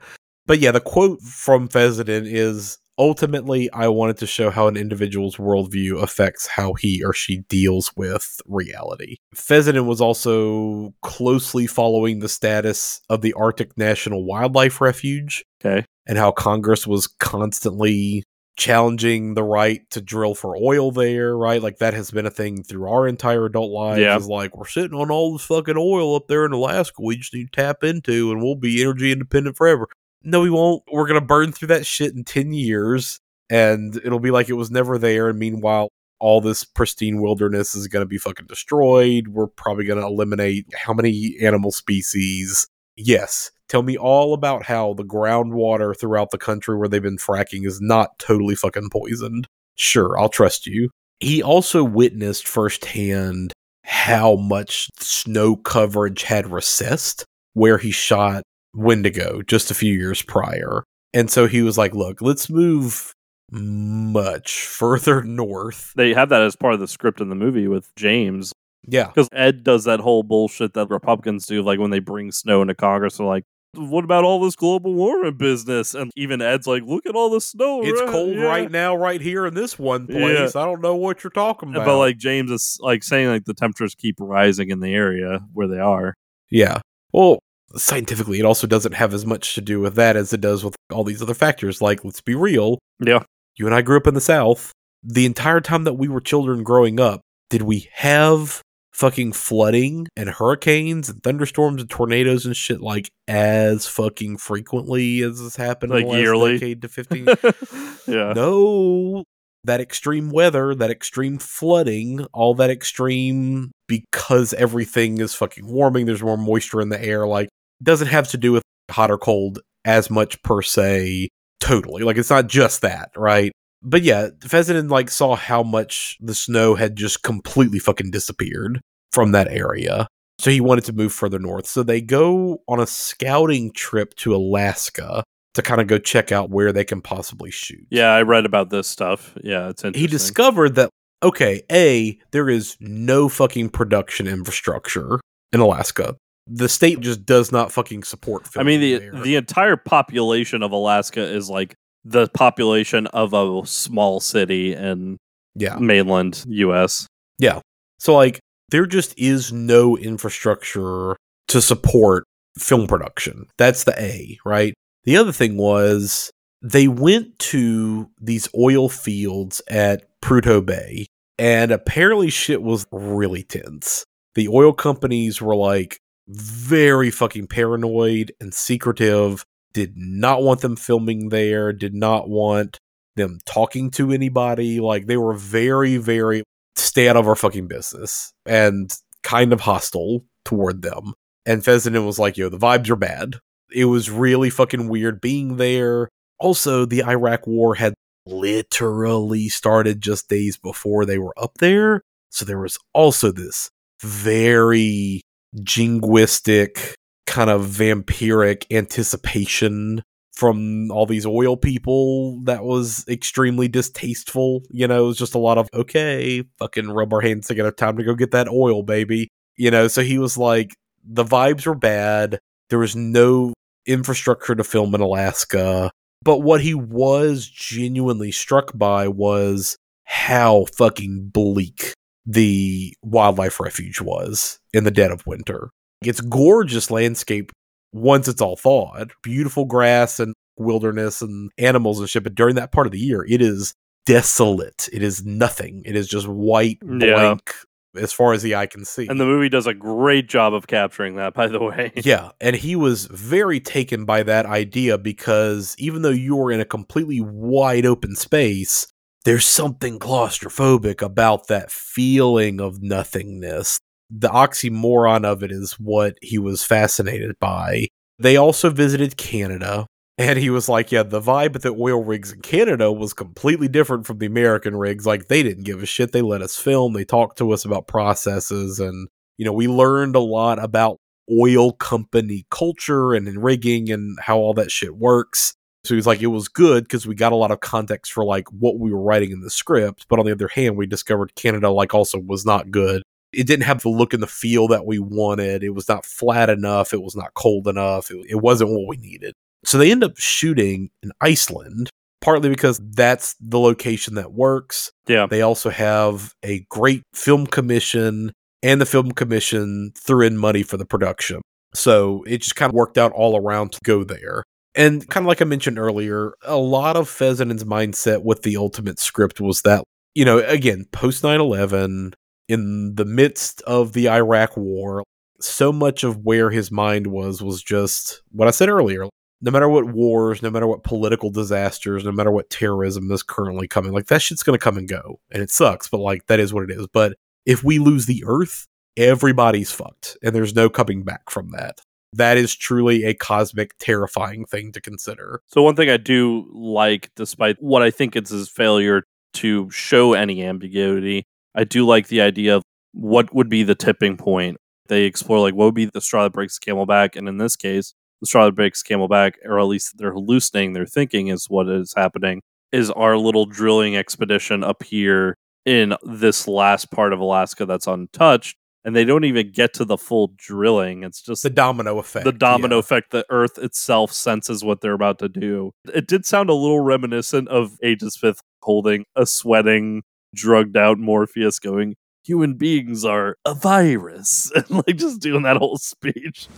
[0.47, 5.37] But yeah, the quote from Fessenden is ultimately, I wanted to show how an individual's
[5.37, 9.17] worldview affects how he or she deals with reality.
[9.35, 16.19] Fessenden was also closely following the status of the Arctic National Wildlife Refuge okay, and
[16.19, 18.25] how Congress was constantly
[18.57, 21.63] challenging the right to drill for oil there, right?
[21.63, 24.01] Like that has been a thing through our entire adult lives.
[24.01, 24.17] Yeah.
[24.17, 27.35] Is like we're sitting on all this fucking oil up there in Alaska we just
[27.35, 29.89] need to tap into and we'll be energy independent forever.
[30.25, 30.83] No, we won't.
[30.91, 33.19] We're gonna burn through that shit in ten years
[33.51, 35.29] and it'll be like it was never there.
[35.29, 35.89] And meanwhile,
[36.21, 39.29] all this pristine wilderness is gonna be fucking destroyed.
[39.29, 42.67] We're probably gonna eliminate how many animal species?
[42.97, 43.51] Yes.
[43.69, 47.81] Tell me all about how the groundwater throughout the country where they've been fracking is
[47.81, 49.47] not totally fucking poisoned.
[49.77, 50.91] Sure, I'll trust you.
[51.21, 53.53] He also witnessed firsthand
[53.85, 57.25] how much snow coverage had recessed
[57.55, 58.43] where he shot
[58.75, 60.85] Wendigo just a few years prior.
[61.15, 63.15] And so he was like, look, let's move
[63.51, 65.93] much further north.
[65.97, 68.53] they have that as part of the script in the movie with James
[68.89, 69.09] Yeah.
[69.09, 72.75] because Ed does that whole bullshit that Republicans do, like when they bring snow into
[72.75, 73.45] Congress, they're like.
[73.75, 75.95] What about all this global warming business?
[75.95, 77.81] And even Ed's like, look at all the snow.
[77.83, 80.55] It's right- cold yeah." right now, right here in this one place.
[80.55, 81.87] I don't know what you're talking about.
[81.87, 85.69] But like James is like saying like the temperatures keep rising in the area where
[85.69, 86.13] they are.
[86.51, 86.81] Yeah.
[87.15, 87.39] Well,
[87.77, 90.75] scientifically, it also doesn't have as much to do with that as it does with
[90.93, 91.81] all these other factors.
[91.81, 92.79] Like, let's be real.
[93.01, 93.23] Yeah.
[93.57, 94.73] You and I grew up in the South.
[95.03, 97.21] The entire time that we were children growing up,
[97.51, 98.63] did we have
[98.93, 105.41] fucking flooding and hurricanes and thunderstorms and tornadoes and shit like as fucking frequently as
[105.41, 106.53] has happened Like in the last yearly?
[106.55, 107.27] decade to 15?
[108.07, 108.33] yeah.
[108.35, 109.25] No,
[109.65, 116.23] that extreme weather, that extreme flooding, all that extreme because everything is fucking warming, there's
[116.23, 117.49] more moisture in the air, like
[117.83, 121.29] doesn't have to do with hot or cold as much per se
[121.61, 122.03] totally.
[122.03, 123.53] Like it's not just that, right?
[123.83, 128.81] But yeah, Fessenden like saw how much the snow had just completely fucking disappeared
[129.13, 130.07] from that area.
[130.39, 131.67] So he wanted to move further north.
[131.67, 135.23] So they go on a scouting trip to Alaska
[135.55, 138.71] to kind of go check out where they can possibly shoot Yeah, I read about
[138.71, 139.37] this stuff.
[139.43, 140.01] Yeah, it's interesting.
[140.01, 140.91] he discovered that
[141.23, 145.21] okay, a there is no fucking production infrastructure
[145.53, 146.17] in Alaska.
[146.47, 148.49] The state just does not fucking support.
[148.49, 148.65] Film.
[148.65, 149.13] I mean, the there.
[149.13, 151.75] the entire population of Alaska is like
[152.05, 155.19] the population of a small city in
[155.55, 157.07] yeah, mainland U.S.
[157.39, 157.61] yeah.
[157.99, 158.41] So like,
[158.71, 161.17] there just is no infrastructure
[161.49, 162.25] to support
[162.59, 163.47] film production.
[163.59, 164.75] That's the A, right?
[165.05, 166.31] The other thing was
[166.63, 171.07] they went to these oil fields at Prudhoe Bay,
[171.39, 174.05] and apparently shit was really tense.
[174.35, 175.99] the oil companies were like
[176.29, 182.79] very fucking paranoid and secretive, did not want them filming there, did not want
[183.17, 184.81] them talking to anybody.
[184.81, 186.43] Like they were very, very
[186.77, 188.93] stay out of our fucking business and
[189.23, 191.15] kind of hostile toward them.
[191.45, 193.37] And Fessenden was like, yo, the vibes are bad.
[193.73, 196.09] It was really fucking weird being there.
[196.39, 197.95] Also, the Iraq war had
[198.27, 202.03] literally started just days before they were up there.
[202.31, 203.71] So there was also this
[204.01, 205.23] very
[205.57, 206.95] jingoistic,
[207.27, 210.03] kind of vampiric anticipation
[210.35, 214.63] from all these oil people that was extremely distasteful.
[214.71, 217.97] You know, it was just a lot of, okay, fucking rub our hands together, time
[217.99, 219.29] to go get that oil, baby.
[219.57, 220.75] You know, so he was like,
[221.05, 222.39] the vibes were bad.
[222.71, 223.53] There was no
[223.87, 225.91] infrastructure to film in Alaska.
[226.25, 231.95] But what he was genuinely struck by was how fucking bleak
[232.27, 235.71] the wildlife refuge was in the dead of winter.
[236.03, 237.53] It's gorgeous landscape
[237.93, 239.13] once it's all thawed.
[239.23, 242.23] Beautiful grass and wilderness and animals and shit.
[242.23, 243.75] But during that part of the year, it is
[244.07, 244.89] desolate.
[244.93, 245.83] It is nothing.
[245.85, 247.55] It is just white, blank,
[247.95, 248.03] yeah.
[248.03, 249.07] as far as the eye can see.
[249.07, 251.93] And the movie does a great job of capturing that, by the way.
[251.97, 252.31] yeah.
[252.41, 256.65] And he was very taken by that idea because even though you were in a
[256.65, 258.87] completely wide open space,
[259.25, 263.81] there's something claustrophobic about that feeling of nothingness.
[264.11, 267.87] The oxymoron of it is what he was fascinated by.
[268.19, 269.87] They also visited Canada,
[270.19, 273.69] and he was like, Yeah, the vibe at the oil rigs in Canada was completely
[273.69, 275.07] different from the American rigs.
[275.07, 276.13] Like, they didn't give a shit.
[276.13, 279.09] They let us film, they talked to us about processes, and,
[279.39, 280.99] you know, we learned a lot about
[281.31, 285.55] oil company culture and rigging and how all that shit works.
[285.85, 288.49] So he's like, it was good because we got a lot of context for like
[288.53, 290.07] what we were writing in the script.
[290.09, 293.03] But on the other hand, we discovered Canada like also was not good.
[293.33, 295.65] It didn't have the look and the feel that we wanted.
[295.65, 296.93] It was not flat enough.
[296.93, 298.11] It was not cold enough.
[298.11, 299.35] It, it wasn't what we needed.
[299.65, 301.89] So they end up shooting in Iceland,
[302.21, 304.93] partly because that's the location that works.
[305.07, 305.27] Yeah.
[305.27, 308.33] They also have a great film commission,
[308.63, 311.41] and the film commission threw in money for the production.
[311.75, 314.45] So it just kind of worked out all around to go there.
[314.75, 318.99] And kind of like I mentioned earlier, a lot of Fessenden's mindset with the ultimate
[318.99, 319.85] script was that,
[320.15, 322.15] you know, again, post 9 11,
[322.49, 325.05] in the midst of the Iraq war,
[325.41, 329.07] so much of where his mind was was just what I said earlier.
[329.45, 333.67] No matter what wars, no matter what political disasters, no matter what terrorism is currently
[333.67, 335.19] coming, like that shit's going to come and go.
[335.33, 336.87] And it sucks, but like that is what it is.
[336.93, 341.81] But if we lose the earth, everybody's fucked and there's no coming back from that
[342.13, 345.43] that is truly a cosmic, terrifying thing to consider.
[345.47, 350.13] So, one thing I do like, despite what I think it's his failure to show
[350.13, 351.25] any ambiguity,
[351.55, 352.63] I do like the idea of
[352.93, 354.59] what would be the tipping point.
[354.89, 357.17] They explore, like, what would be the straw that breaks the camel back?
[357.17, 360.13] And in this case, the straw that breaks the camel back, or at least they're
[360.13, 365.95] hallucinating their thinking, is what is happening, is our little drilling expedition up here in
[366.03, 370.33] this last part of Alaska that's untouched and they don't even get to the full
[370.37, 371.05] drilling.
[371.05, 372.25] It's just the domino effect.
[372.25, 372.81] The domino yeah.
[372.81, 373.11] effect.
[373.11, 375.73] The Earth itself senses what they're about to do.
[375.93, 380.03] It did sound a little reminiscent of Agent Smith holding a sweating,
[380.35, 381.95] drugged out Morpheus going,
[382.25, 384.51] human beings are a virus.
[384.57, 386.49] And like just doing that whole speech.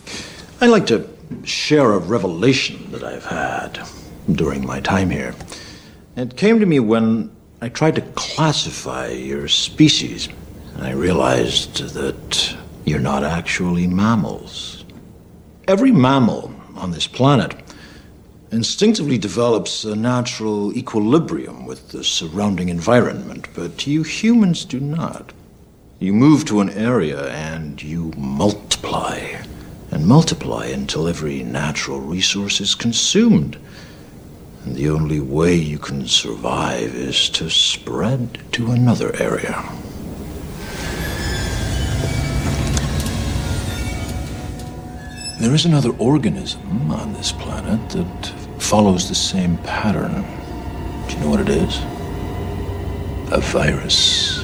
[0.61, 1.09] I'd like to
[1.43, 3.79] share a revelation that I've had
[4.31, 5.35] during my time here.
[6.15, 10.29] It came to me when I tried to classify your species.
[10.79, 14.83] I realized that you're not actually mammals.
[15.67, 17.55] Every mammal on this planet
[18.51, 25.31] instinctively develops a natural equilibrium with the surrounding environment, but you humans do not.
[25.99, 29.41] You move to an area and you multiply,
[29.91, 33.57] and multiply until every natural resource is consumed.
[34.65, 39.63] And the only way you can survive is to spread to another area.
[45.37, 50.23] There is another organism on this planet that follows the same pattern.
[51.07, 51.77] Do you know what it is?
[53.33, 54.43] A virus.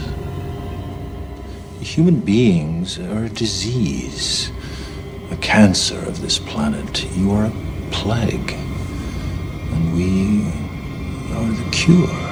[1.80, 4.52] Human beings are a disease,
[5.32, 7.06] a cancer of this planet.
[7.16, 7.54] You are a
[7.92, 10.48] plague, and we
[11.34, 12.32] are the cure.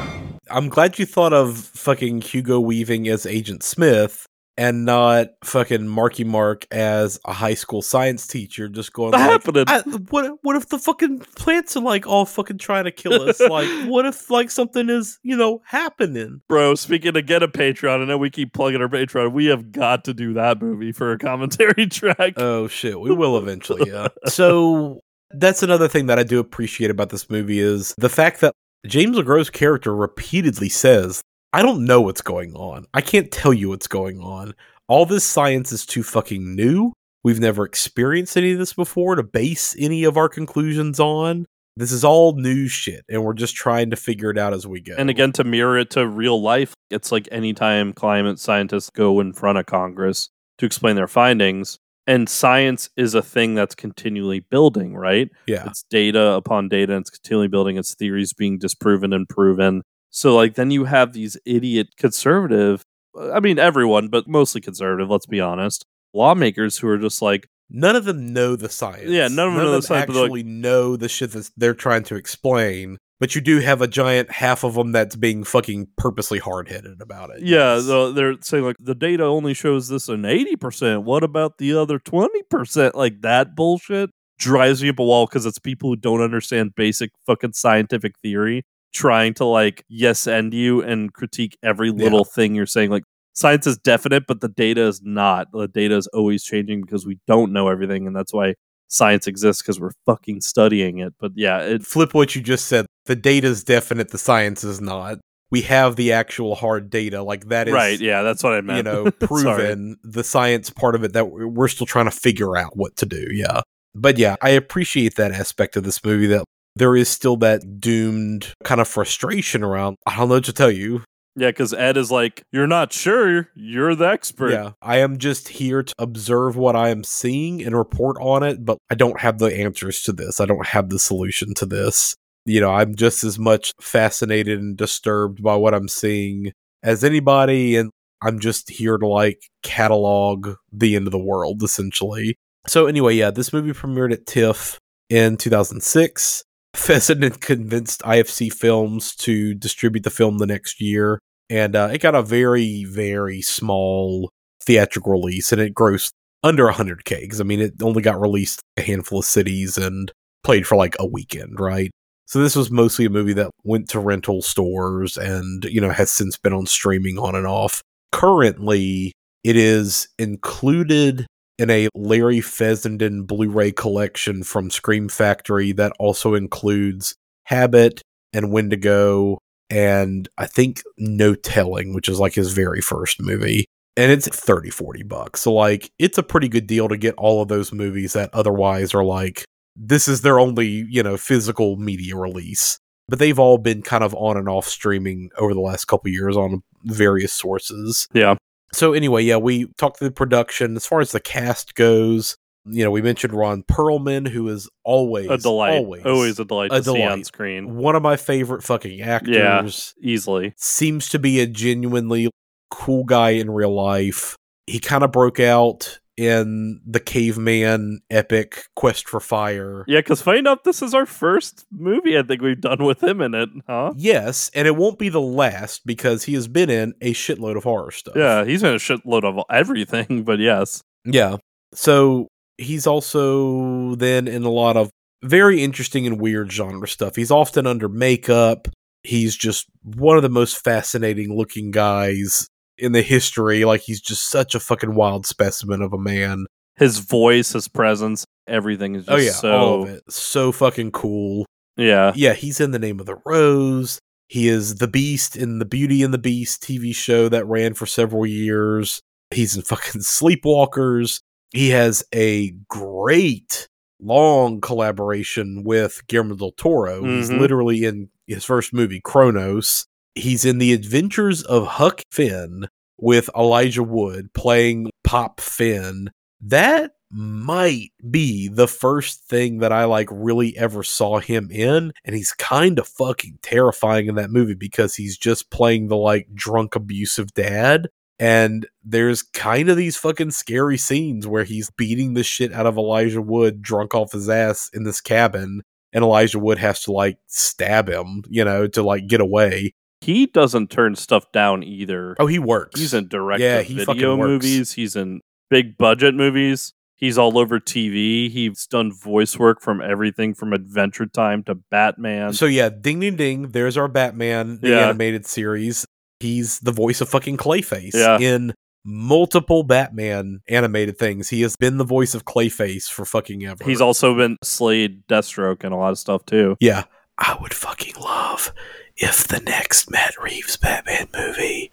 [0.51, 4.28] I'm glad you thought of fucking Hugo Weaving as Agent Smith
[4.59, 9.29] and not fucking Marky Mark as a high school science teacher just going What like,
[9.65, 10.05] happening?
[10.09, 13.39] What what if the fucking plants are like all fucking trying to kill us?
[13.39, 16.41] like what if like something is, you know, happening?
[16.49, 19.31] Bro, speaking of get a Patreon, I know we keep plugging our Patreon.
[19.31, 22.33] We have got to do that movie for a commentary track.
[22.35, 24.09] Oh shit, we will eventually, yeah.
[24.25, 24.99] so
[25.31, 28.53] that's another thing that I do appreciate about this movie is the fact that
[28.85, 32.85] James LeGros' character repeatedly says, I don't know what's going on.
[32.93, 34.53] I can't tell you what's going on.
[34.87, 36.93] All this science is too fucking new.
[37.23, 41.45] We've never experienced any of this before to base any of our conclusions on.
[41.75, 44.81] This is all new shit, and we're just trying to figure it out as we
[44.81, 44.95] go.
[44.97, 49.33] And again, to mirror it to real life, it's like anytime climate scientists go in
[49.33, 54.95] front of Congress to explain their findings, and science is a thing that's continually building,
[54.95, 55.29] right?
[55.47, 55.65] Yeah.
[55.67, 59.81] It's data upon data, and it's continually building, its theories being disproven and proven.
[60.09, 62.83] So, like, then you have these idiot conservative,
[63.17, 67.47] uh, I mean, everyone, but mostly conservative, let's be honest, lawmakers who are just like,
[67.69, 69.09] none of them know the science.
[69.09, 71.49] Yeah, none of them know the science, but they're like- actually know the shit that
[71.57, 72.97] they're trying to explain.
[73.19, 77.01] But you do have a giant half of them that's being fucking purposely hard headed
[77.01, 77.41] about it.
[77.43, 81.03] Yeah, the, they're saying like the data only shows this an eighty percent.
[81.03, 82.95] What about the other twenty percent?
[82.95, 87.11] Like that bullshit drives me up a wall because it's people who don't understand basic
[87.27, 88.63] fucking scientific theory
[88.93, 92.89] trying to like yes end you and critique every little thing you're saying.
[92.89, 93.03] Like
[93.33, 95.47] science is definite, but the data is not.
[95.51, 98.55] The data is always changing because we don't know everything, and that's why
[98.87, 101.13] science exists because we're fucking studying it.
[101.19, 102.85] But yeah, it Flip what you just said.
[103.05, 105.19] The data is definite, the science is not.
[105.51, 107.23] We have the actual hard data.
[107.23, 107.99] Like that is right.
[107.99, 108.77] Yeah, that's what I meant.
[108.77, 112.77] you know, proven the science part of it that we're still trying to figure out
[112.77, 113.27] what to do.
[113.31, 113.61] Yeah.
[113.95, 116.43] But yeah, I appreciate that aspect of this movie that
[116.75, 119.97] there is still that doomed kind of frustration around.
[120.05, 121.03] I don't know what to tell you.
[121.35, 123.49] Yeah, because Ed is like, you're not sure.
[123.55, 124.51] You're the expert.
[124.51, 124.71] Yeah.
[124.81, 128.77] I am just here to observe what I am seeing and report on it, but
[128.89, 130.41] I don't have the answers to this.
[130.41, 132.15] I don't have the solution to this.
[132.45, 136.51] You know, I'm just as much fascinated and disturbed by what I'm seeing
[136.83, 137.77] as anybody.
[137.77, 137.91] And
[138.21, 142.35] I'm just here to like catalog the end of the world, essentially.
[142.67, 144.77] So, anyway, yeah, this movie premiered at TIFF
[145.09, 146.43] in 2006.
[146.75, 151.19] Fessenden convinced IFC Films to distribute the film the next year,
[151.49, 154.29] and uh, it got a very, very small
[154.63, 156.11] theatrical release, and it grossed
[156.43, 160.11] under 100k because I mean, it only got released a handful of cities and
[160.43, 161.91] played for like a weekend, right?
[162.25, 166.11] So this was mostly a movie that went to rental stores and you know has
[166.11, 167.81] since been on streaming on and off.
[168.11, 169.13] Currently,
[169.43, 171.25] it is included
[171.59, 178.01] in a Larry Fessenden Blu-ray collection from Scream Factory that also includes Habit
[178.33, 179.37] and Wendigo
[179.69, 183.65] and I think No Telling, which is like his very first movie.
[183.97, 185.41] And it's 30 40 bucks.
[185.41, 188.93] So like it's a pretty good deal to get all of those movies that otherwise
[188.93, 189.43] are like
[189.75, 192.79] this is their only, you know, physical media release.
[193.09, 196.37] But they've all been kind of on and off streaming over the last couple years
[196.37, 198.07] on various sources.
[198.13, 198.35] Yeah.
[198.73, 200.75] So anyway, yeah, we talked through the production.
[200.75, 205.29] As far as the cast goes, you know, we mentioned Ron Perlman, who is always
[205.29, 205.73] A delight.
[205.77, 207.75] always, Always a delight to see on screen.
[207.77, 209.95] One of my favorite fucking actors.
[210.01, 210.53] easily.
[210.57, 212.29] Seems to be a genuinely
[212.69, 214.35] cool guy in real life.
[214.67, 219.85] He kind of broke out in the caveman epic Quest for Fire.
[219.87, 223.21] Yeah, because find out this is our first movie I think we've done with him
[223.21, 223.93] in it, huh?
[223.95, 227.63] Yes, and it won't be the last because he has been in a shitload of
[227.63, 228.15] horror stuff.
[228.17, 230.81] Yeah, he's in a shitload of everything, but yes.
[231.05, 231.37] Yeah.
[231.73, 232.27] So
[232.57, 234.89] he's also then in a lot of
[235.23, 237.15] very interesting and weird genre stuff.
[237.15, 238.67] He's often under makeup.
[239.03, 242.49] He's just one of the most fascinating looking guys
[242.79, 243.65] in the history.
[243.65, 246.45] Like he's just such a fucking wild specimen of a man.
[246.75, 250.03] His voice, his presence, everything is just oh yeah, so all of it.
[250.09, 251.45] So fucking cool.
[251.77, 252.13] Yeah.
[252.15, 253.99] Yeah, he's in the name of the rose.
[254.27, 257.85] He is the Beast in the Beauty and the Beast TV show that ran for
[257.85, 259.01] several years.
[259.31, 261.19] He's in fucking Sleepwalkers.
[261.51, 263.67] He has a great
[264.01, 267.03] long collaboration with Guillermo del Toro.
[267.03, 267.39] He's Mhm.
[267.39, 269.85] literally in his first movie, Cronos.
[270.19, 272.67] He's in The Adventures of Huck Finn
[272.97, 276.11] with Elijah Wood playing Pop Finn.
[276.41, 281.93] That might be the first thing that I like really ever saw him in.
[282.03, 286.27] And he's kind of fucking terrifying in that movie because he's just playing the like
[286.33, 287.87] drunk, abusive dad.
[288.19, 292.77] And there's kind of these fucking scary scenes where he's beating the shit out of
[292.77, 295.63] Elijah Wood drunk off his ass in this cabin.
[295.93, 299.73] And Elijah Wood has to like stab him, you know, to like get away.
[300.01, 302.15] He doesn't turn stuff down either.
[302.19, 302.79] Oh, he works.
[302.79, 304.73] He's in direct Yeah, he video movies.
[304.73, 306.73] He's in big budget movies.
[306.95, 308.29] He's all over TV.
[308.29, 312.33] He's done voice work from everything from Adventure Time to Batman.
[312.33, 313.49] So yeah, ding ding ding.
[313.51, 314.85] There's our Batman the Yeah.
[314.89, 315.85] animated series.
[316.19, 318.17] He's the voice of fucking Clayface Yeah.
[318.19, 318.53] in
[318.85, 321.29] multiple Batman animated things.
[321.29, 323.63] He has been the voice of Clayface for fucking ever.
[323.63, 326.57] He's also been Slade, Deathstroke, and a lot of stuff too.
[326.59, 326.83] Yeah.
[327.17, 328.53] I would fucking love
[328.99, 331.71] if the next Matt Reeves Batman movie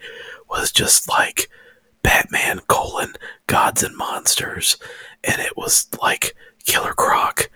[0.48, 1.51] was just like
[2.03, 3.15] Batman colon
[3.47, 4.77] gods and monsters,
[5.24, 6.35] and it was like
[6.65, 7.51] Killer Croc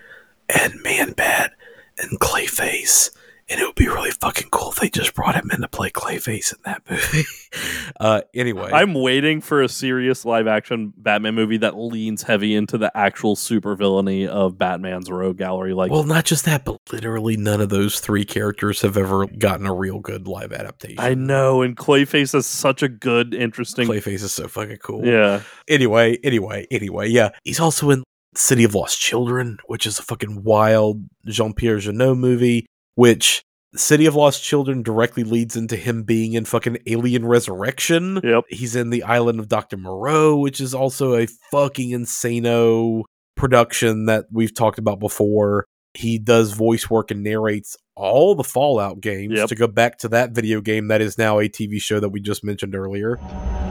[0.49, 1.53] and Man Bat
[1.97, 3.11] and Clayface,
[3.51, 5.89] and it would be really fucking cool if they just brought him in to play
[5.89, 7.25] Clayface in that movie.
[7.99, 12.77] uh, anyway, I'm waiting for a serious live action Batman movie that leans heavy into
[12.77, 15.73] the actual supervillainy of Batman's rogue gallery.
[15.73, 19.65] Like, well, not just that, but literally none of those three characters have ever gotten
[19.67, 20.99] a real good live adaptation.
[20.99, 23.85] I know, and Clayface is such a good, interesting.
[23.85, 25.05] Clayface is so fucking cool.
[25.05, 25.41] Yeah.
[25.67, 27.31] Anyway, anyway, anyway, yeah.
[27.43, 28.03] He's also in
[28.33, 32.65] City of Lost Children, which is a fucking wild Jean Pierre Jeunet movie,
[32.95, 33.43] which
[33.75, 38.19] City of Lost Children directly leads into him being in fucking Alien Resurrection.
[38.23, 38.43] Yep.
[38.49, 39.77] He's in The Island of Dr.
[39.77, 43.03] Moreau, which is also a fucking insano
[43.37, 45.65] production that we've talked about before.
[45.93, 49.49] He does voice work and narrates all the Fallout games Yep.
[49.49, 52.19] to go back to that video game that is now a TV show that we
[52.21, 53.17] just mentioned earlier.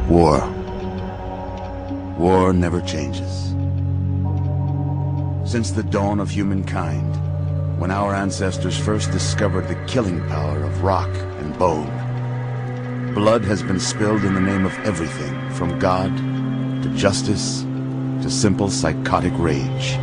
[0.08, 0.40] War.
[2.18, 3.48] War never changes.
[5.50, 7.18] Since the dawn of humankind,
[7.80, 11.08] when our ancestors first discovered the killing power of rock
[11.38, 11.86] and bone,
[13.14, 16.14] blood has been spilled in the name of everything from God
[16.82, 17.62] to justice
[18.22, 19.98] to simple psychotic rage.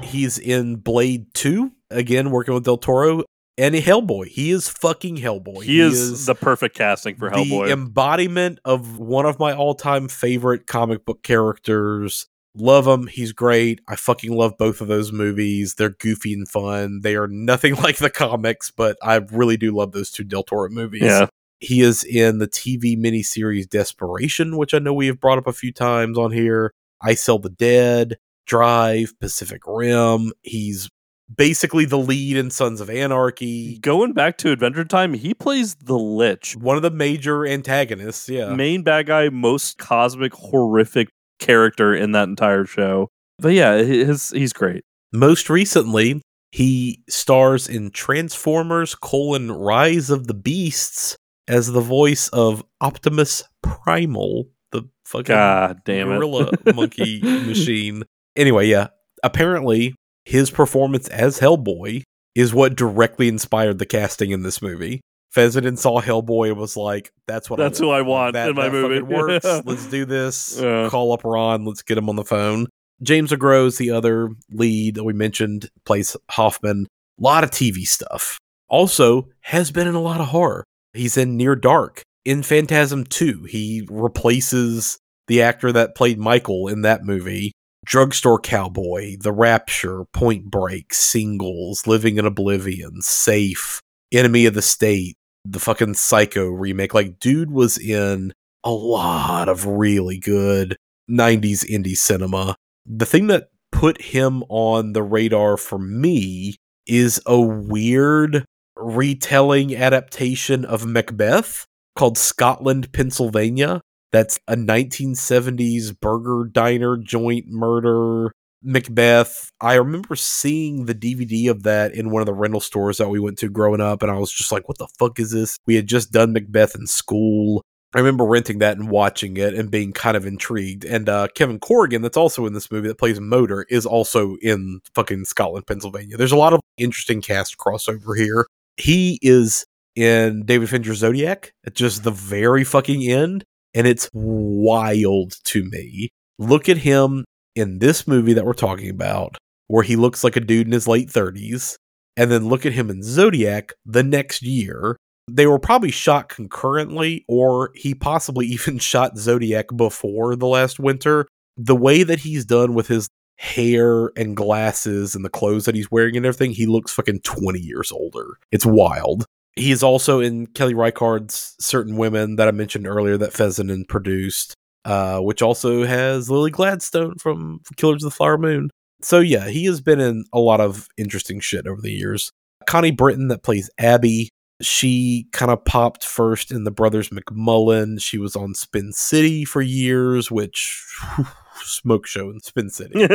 [0.00, 3.24] He's in Blade 2, again, working with Del Toro,
[3.58, 4.28] and Hellboy.
[4.28, 5.64] He is fucking Hellboy.
[5.64, 7.34] he, is, the perfect casting for Hellboy.
[7.34, 7.70] the Hellboy.
[7.72, 12.28] embodiment of one of my all-time favorite comic book characters.
[12.58, 13.06] Love him.
[13.06, 13.80] He's great.
[13.88, 15.74] I fucking love both of those movies.
[15.74, 17.00] They're goofy and fun.
[17.02, 20.68] They are nothing like the comics, but I really do love those two Del Toro
[20.68, 21.02] movies.
[21.02, 21.26] Yeah.
[21.60, 25.52] He is in the TV miniseries Desperation, which I know we have brought up a
[25.52, 26.72] few times on here.
[27.00, 28.16] I Sell the Dead,
[28.46, 30.32] Drive, Pacific Rim.
[30.42, 30.88] He's
[31.34, 33.78] basically the lead in Sons of Anarchy.
[33.78, 38.54] Going back to Adventure Time, he plays the Lich, One of the major antagonists, yeah.
[38.54, 41.08] main bad guy, most cosmic, horrific
[41.38, 43.08] character in that entire show.
[43.38, 44.84] But yeah, his he's great.
[45.12, 51.16] Most recently, he stars in Transformers colon Rise of the Beasts
[51.46, 58.02] as the voice of Optimus Primal, the fucking God damn gorilla monkey machine.
[58.36, 58.88] Anyway, yeah.
[59.22, 59.94] Apparently,
[60.24, 62.02] his performance as Hellboy
[62.34, 65.00] is what directly inspired the casting in this movie.
[65.34, 68.54] Fezzik saw Hellboy and was like, "That's what That's I who I want That, in
[68.56, 69.44] my that movie." works.
[69.64, 70.58] Let's do this.
[70.60, 70.88] Yeah.
[70.88, 71.64] Call up Ron.
[71.64, 72.66] Let's get him on the phone."
[73.02, 76.86] James LeGros, the other lead that we mentioned, plays Hoffman.
[77.18, 78.38] A lot of TV stuff.
[78.68, 80.64] Also, has been in a lot of horror.
[80.92, 82.02] He's in Near Dark.
[82.24, 84.98] In Phantasm 2, he replaces
[85.28, 87.52] the actor that played Michael in that movie.
[87.84, 93.80] Drugstore Cowboy, The Rapture, Point Break, Singles, Living in Oblivion, Safe,
[94.12, 95.16] Enemy of the State,
[95.52, 96.94] the fucking Psycho remake.
[96.94, 98.32] Like, dude was in
[98.64, 100.76] a lot of really good
[101.10, 102.56] 90s indie cinema.
[102.86, 106.56] The thing that put him on the radar for me
[106.86, 108.44] is a weird
[108.76, 111.66] retelling adaptation of Macbeth
[111.96, 113.80] called Scotland, Pennsylvania.
[114.12, 119.50] That's a 1970s burger diner joint murder Macbeth.
[119.60, 123.20] I remember seeing the DVD of that in one of the rental stores that we
[123.20, 125.58] went to growing up, and I was just like, what the fuck is this?
[125.66, 127.62] We had just done Macbeth in school.
[127.94, 130.84] I remember renting that and watching it and being kind of intrigued.
[130.84, 134.80] And uh, Kevin Corrigan, that's also in this movie that plays Motor, is also in
[134.94, 136.16] fucking Scotland, Pennsylvania.
[136.18, 138.46] There's a lot of interesting cast crossover here.
[138.76, 139.64] He is
[139.96, 146.10] in David Fincher's Zodiac at just the very fucking end, and it's wild to me.
[146.38, 147.24] Look at him
[147.58, 149.36] in this movie that we're talking about,
[149.66, 151.76] where he looks like a dude in his late 30s,
[152.16, 154.96] and then look at him in Zodiac the next year.
[155.30, 161.26] They were probably shot concurrently, or he possibly even shot Zodiac before the last winter.
[161.56, 165.90] The way that he's done with his hair and glasses and the clothes that he's
[165.90, 168.38] wearing and everything, he looks fucking 20 years older.
[168.50, 169.24] It's wild.
[169.54, 174.54] He is also in Kelly Reichardt's Certain Women that I mentioned earlier that Fezzik produced,
[174.88, 178.70] uh, which also has Lily Gladstone from Killers of the Flower Moon.
[179.02, 182.32] So yeah, he has been in a lot of interesting shit over the years.
[182.66, 184.30] Connie Britton that plays Abby,
[184.62, 188.00] She kind of popped first in the Brothers McMullen.
[188.00, 190.82] She was on Spin City for years, which
[191.16, 191.26] whew,
[191.62, 193.06] smoke show in Spin City.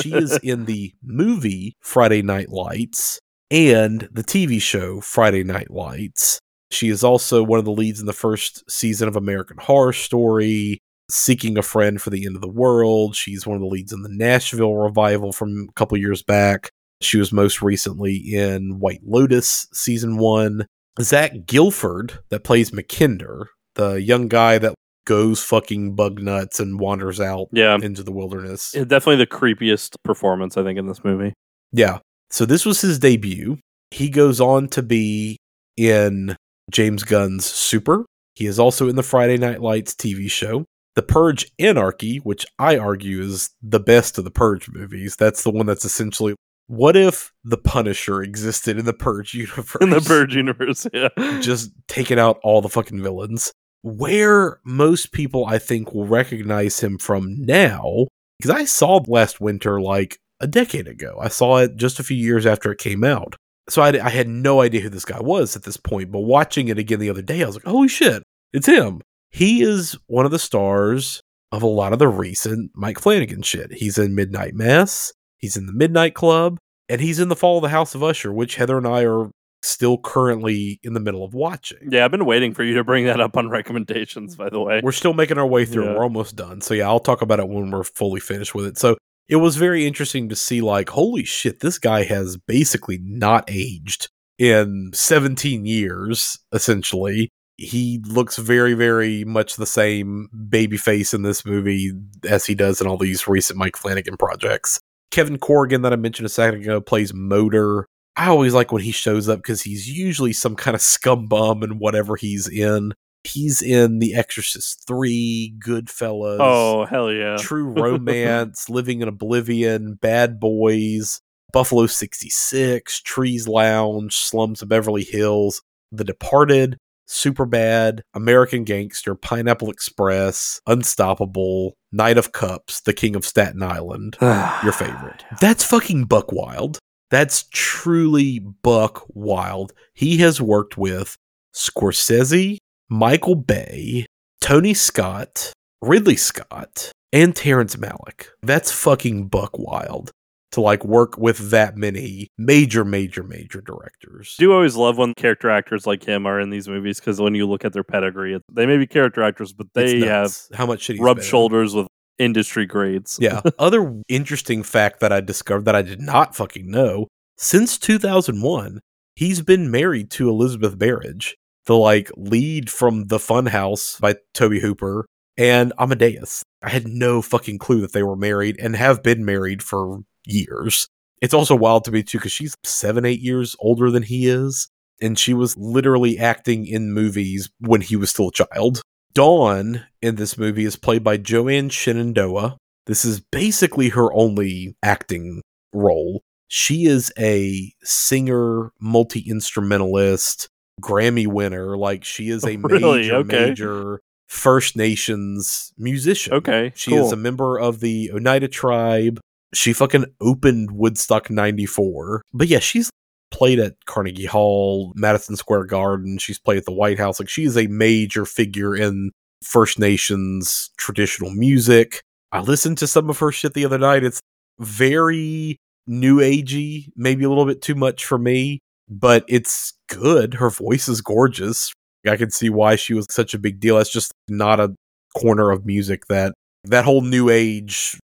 [0.00, 3.20] she is in the movie Friday Night Lights
[3.50, 6.40] and the TV show Friday Night Lights.
[6.70, 10.78] She is also one of the leads in the first season of American Horror Story,
[11.10, 13.16] Seeking a Friend for the End of the World.
[13.16, 16.70] She's one of the leads in the Nashville revival from a couple years back.
[17.00, 20.66] She was most recently in White Lotus season one.
[21.00, 24.74] Zach Gilford, that plays McKinder, the young guy that
[25.06, 27.78] goes fucking bug nuts and wanders out Yeah.
[27.80, 28.72] into the wilderness.
[28.74, 31.32] Yeah, definitely the creepiest performance I think in this movie.
[31.72, 32.00] Yeah.
[32.30, 33.58] So this was his debut.
[33.92, 35.38] He goes on to be
[35.76, 36.36] in
[36.70, 38.04] James Gunn's Super.
[38.34, 40.64] He is also in the Friday Night Lights TV show.
[40.96, 45.16] The Purge Anarchy, which I argue is the best of the Purge movies.
[45.16, 46.34] That's the one that's essentially
[46.70, 49.76] what if the Punisher existed in the Purge universe?
[49.80, 51.08] In the Purge universe, yeah.
[51.40, 53.52] just taking out all the fucking villains.
[53.82, 58.06] Where most people, I think, will recognize him from now,
[58.38, 61.18] because I saw Last Winter like a decade ago.
[61.20, 63.34] I saw it just a few years after it came out.
[63.68, 66.68] So I, I had no idea who this guy was at this point, but watching
[66.68, 68.22] it again the other day, I was like, holy shit,
[68.52, 69.00] it's him.
[69.30, 73.72] He is one of the stars of a lot of the recent Mike Flanagan shit.
[73.72, 76.58] He's in Midnight Mass, he's in the Midnight Club,
[76.88, 79.30] and he's in The Fall of the House of Usher, which Heather and I are
[79.62, 81.78] still currently in the middle of watching.
[81.90, 84.80] Yeah, I've been waiting for you to bring that up on recommendations, by the way.
[84.82, 85.84] We're still making our way through.
[85.84, 85.94] Yeah.
[85.94, 86.60] We're almost done.
[86.60, 88.78] So yeah, I'll talk about it when we're fully finished with it.
[88.78, 88.96] So
[89.28, 94.08] it was very interesting to see like, holy shit, this guy has basically not aged
[94.38, 97.30] in 17 years, essentially.
[97.60, 101.92] He looks very, very much the same baby face in this movie
[102.28, 104.80] as he does in all these recent Mike Flanagan projects.
[105.10, 107.86] Kevin Corrigan, that I mentioned a second ago, plays Motor.
[108.16, 111.62] I always like when he shows up because he's usually some kind of scum bum
[111.62, 112.94] in whatever he's in.
[113.24, 117.36] He's in The Exorcist 3, Goodfellas, Oh, hell yeah.
[117.36, 121.20] True Romance, Living in Oblivion, Bad Boys,
[121.52, 125.60] Buffalo 66, Trees Lounge, Slums of Beverly Hills,
[125.92, 126.78] The Departed,
[127.10, 134.16] Superbad, American Gangster, Pineapple Express, Unstoppable, Knight of Cups, The King of Staten Island.
[134.20, 135.24] your favorite.
[135.40, 136.78] That's fucking Buck Wild.
[137.10, 139.72] That's truly Buck Wild.
[139.92, 141.16] He has worked with
[141.52, 142.58] Scorsese,
[142.88, 144.06] Michael Bay,
[144.40, 148.28] Tony Scott, Ridley Scott, and Terrence Malick.
[148.42, 150.12] That's fucking Buck Wild
[150.52, 154.36] to like work with that many major, major, major directors.
[154.38, 157.34] I do always love when character actors like him are in these movies because when
[157.34, 160.90] you look at their pedigree, they may be character actors, but they have how much
[160.98, 161.86] rubbed shoulders with
[162.18, 163.18] industry grades.
[163.20, 163.40] Yeah.
[163.58, 167.08] Other interesting fact that I discovered that I did not fucking know
[167.42, 168.80] since 2001,
[169.16, 175.06] he's been married to Elizabeth Berridge, the like lead from The Funhouse by Tobe Hooper
[175.38, 176.42] and Amadeus.
[176.62, 180.88] I had no fucking clue that they were married and have been married for years.
[181.20, 184.68] It's also wild to me too because she's seven, eight years older than he is.
[185.02, 188.82] And she was literally acting in movies when he was still a child.
[189.14, 192.56] Dawn in this movie is played by Joanne Shenandoah.
[192.86, 195.42] This is basically her only acting
[195.72, 196.22] role.
[196.48, 200.48] She is a singer, multi instrumentalist,
[200.82, 201.76] Grammy winner.
[201.76, 203.02] Like she is a Really?
[203.02, 203.46] major, Okay.
[203.48, 206.34] major First Nations musician.
[206.34, 209.20] Okay, She is a member of the Oneida tribe.
[209.52, 212.22] She fucking opened Woodstock 94.
[212.32, 212.90] But yeah, she's
[213.30, 216.18] played at Carnegie Hall, Madison Square Garden.
[216.18, 217.18] She's played at the White House.
[217.18, 219.10] Like she is a major figure in
[219.42, 222.02] First Nations traditional music.
[222.32, 224.04] I listened to some of her shit the other night.
[224.04, 224.20] It's
[224.58, 225.56] very
[225.86, 230.34] new agey, maybe a little bit too much for me, but it's good.
[230.34, 231.72] Her voice is gorgeous.
[232.06, 233.76] I can see why she was such a big deal.
[233.76, 234.74] That's just not a
[235.16, 237.98] corner of music that that whole new age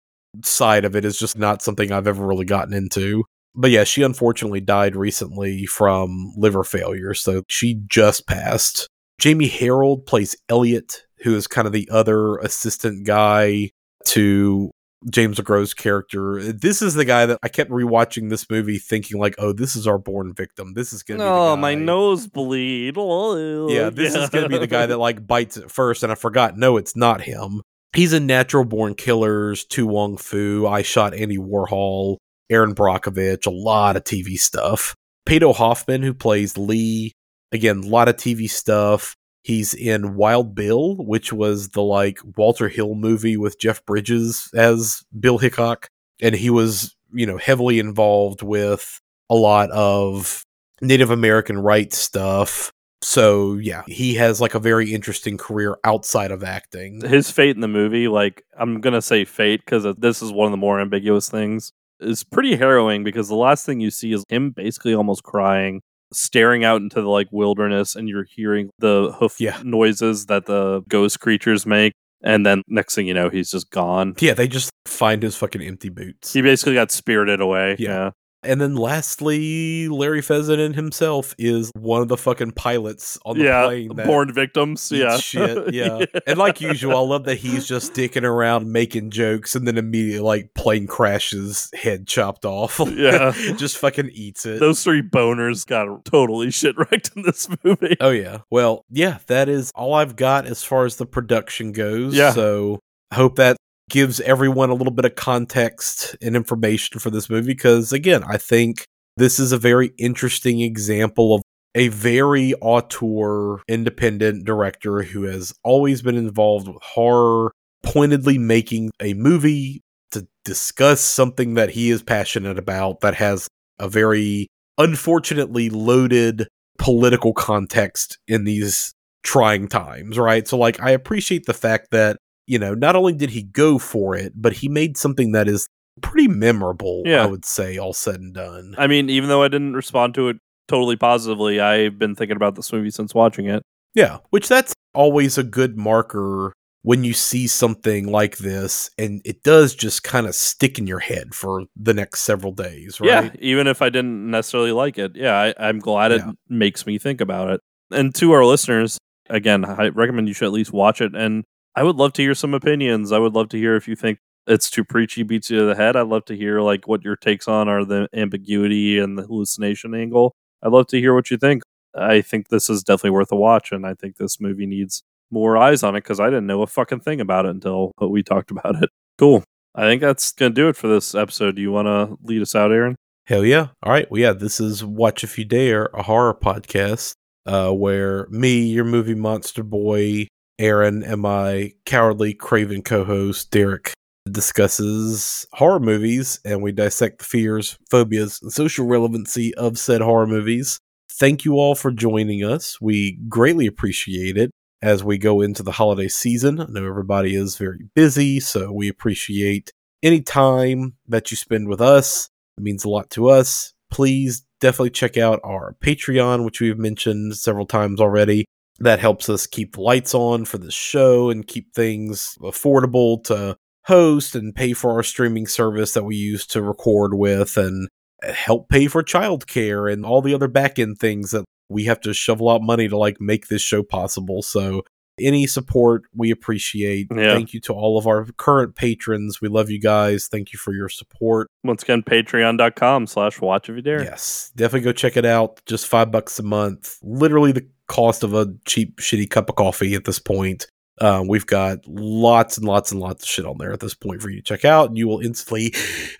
[0.43, 3.23] side of it is just not something I've ever really gotten into.
[3.55, 8.87] But yeah, she unfortunately died recently from liver failure, so she just passed.
[9.19, 13.69] Jamie Harrold plays Elliot, who is kind of the other assistant guy
[14.05, 14.71] to
[15.09, 16.41] James LeGros character.
[16.41, 19.85] This is the guy that I kept rewatching this movie thinking like, "Oh, this is
[19.85, 20.73] our born victim.
[20.73, 22.95] This is going to be Oh, my nosebleed.
[22.97, 26.11] Oh, Yeah, this is going to be the guy that like bites it first and
[26.11, 27.61] I forgot no, it's not him.
[27.95, 32.17] He's in Natural Born Killers, To Wong Foo, I Shot Andy Warhol,
[32.49, 34.95] Erin Brockovich, a lot of TV stuff.
[35.27, 37.13] Pato Hoffmann, who plays Lee,
[37.51, 39.15] again, a lot of TV stuff.
[39.43, 45.03] He's in Wild Bill, which was the like Walter Hill movie with Jeff Bridges as
[45.17, 45.87] Bill Hickok.
[46.21, 48.99] And he was, you know, heavily involved with
[49.29, 50.43] a lot of
[50.81, 52.71] Native American rights stuff.
[53.03, 57.01] So yeah, he has like a very interesting career outside of acting.
[57.01, 60.51] His fate in the movie, like I'm gonna say fate because this is one of
[60.51, 64.51] the more ambiguous things, is pretty harrowing because the last thing you see is him
[64.51, 65.81] basically almost crying,
[66.13, 69.59] staring out into the like wilderness, and you're hearing the hoof Yeah.
[69.63, 71.93] noises that the ghost creatures make.
[72.25, 74.13] And then next thing you know, he's just gone.
[74.19, 76.31] Yeah, they just find his fucking empty boots.
[76.31, 77.75] He basically got spirited away.
[77.77, 78.11] Yeah.
[78.45, 83.65] And then lastly, Larry Fessenden himself is one of the fucking pilots on the Yeah.
[83.65, 83.95] plane.
[83.95, 84.91] that Born victims.
[84.91, 85.17] Yeah.
[85.17, 85.73] Shit.
[85.73, 86.05] Yeah.
[86.27, 90.19] And like usual, I love that he's just dicking around making jokes and then immediately
[90.19, 92.79] like plane crashes, head chopped off.
[93.03, 93.31] Yeah.
[93.57, 94.59] just fucking eats it.
[94.59, 97.97] Those three boners got totally shit wrecked in this movie.
[97.99, 98.39] Oh yeah.
[98.51, 102.15] Well, yeah, that is all I've got as far as the production goes.
[102.15, 102.31] Yeah.
[102.31, 102.79] So
[103.11, 103.57] I hope that
[103.93, 108.37] gives everyone a little bit of context and information for this movie because again, I
[108.37, 108.87] think
[109.17, 111.43] this is a very interesting example of
[111.75, 117.51] a very auteur independent director who has always been involved with horror,
[117.83, 123.47] pointedly making a movie to discuss something that he is passionate about that has
[123.77, 124.47] a very
[124.79, 126.47] unfortunately loaded
[126.79, 128.91] political context in these
[129.21, 130.47] trying times, right?
[130.47, 132.17] So like I appreciate the fact that,
[132.47, 135.67] you know, not only did he go for it, but he made something that is
[136.01, 137.23] pretty memorable, Yeah.
[137.23, 138.75] I would say, all said and done.
[138.77, 140.37] I mean, even though I didn't respond to it
[140.67, 143.61] totally positively, I've been thinking about this movie since watching it.
[143.93, 149.41] Yeah, which that's always a good marker when you see something like this and it
[149.43, 153.07] does just kind of stick in your head for the next several days, right?
[153.07, 155.15] Yeah, even if I didn't necessarily like it.
[155.15, 156.31] Yeah, I, I'm glad it Yeah.
[156.49, 157.61] makes me think about it.
[157.91, 158.97] And to our listeners,
[159.29, 161.15] again, I recommend you should at least watch it.
[161.15, 161.43] And
[161.75, 163.11] I would love to hear some opinions.
[163.11, 165.75] I would love to hear if you think it's too preachy, beats you to the
[165.75, 165.95] head.
[165.95, 169.95] I'd love to hear like what your takes on are the ambiguity and the hallucination
[169.95, 170.35] angle.
[170.61, 171.63] I'd love to hear what you think.
[171.95, 175.57] I think this is definitely worth a watch, and I think this movie needs more
[175.57, 178.51] eyes on it because I didn't know a fucking thing about it until we talked
[178.51, 178.89] about it.
[179.17, 179.43] Cool.
[179.75, 181.55] I think that's gonna do it for this episode.
[181.55, 182.95] Do you want to lead us out, Aaron?
[183.25, 183.67] Hell yeah.
[183.81, 184.09] All right.
[184.11, 187.13] Well, yeah, this is Watch If You Dare, a horror podcast
[187.45, 190.27] uh, where me, your movie monster boy,
[190.59, 193.93] Aaron, and my cowardly craven co host, Derek,
[194.31, 200.27] discusses horror movies and we dissect the fears, phobias, and social relevancy of said horror
[200.27, 200.79] movies.
[201.11, 202.79] Thank you all for joining us.
[202.81, 204.51] We greatly appreciate it
[204.81, 206.59] as we go into the holiday season.
[206.59, 209.71] I know everybody is very busy, so we appreciate
[210.01, 212.29] any time that you spend with us.
[212.57, 213.73] It means a lot to us.
[213.91, 218.45] Please definitely check out our Patreon, which we've mentioned several times already.
[218.79, 223.57] That helps us keep the lights on for the show and keep things affordable to
[223.85, 227.89] host and pay for our streaming service that we use to record with and
[228.23, 231.99] eh, help pay for childcare and all the other back end things that we have
[232.01, 234.41] to shovel out money to like make this show possible.
[234.41, 234.83] So
[235.19, 237.07] any support we appreciate.
[237.15, 237.33] Yeah.
[237.33, 239.41] Thank you to all of our current patrons.
[239.41, 240.27] We love you guys.
[240.27, 241.49] Thank you for your support.
[241.63, 244.03] Once again, patreon.com slash watch if you dare.
[244.03, 245.61] Yes, definitely go check it out.
[245.65, 246.97] Just five bucks a month.
[247.03, 250.65] Literally the cost of a cheap, shitty cup of coffee at this point.
[250.99, 254.19] Um, we've got lots and lots and lots of shit on there at this point
[254.19, 255.75] for you to check out, and you will instantly.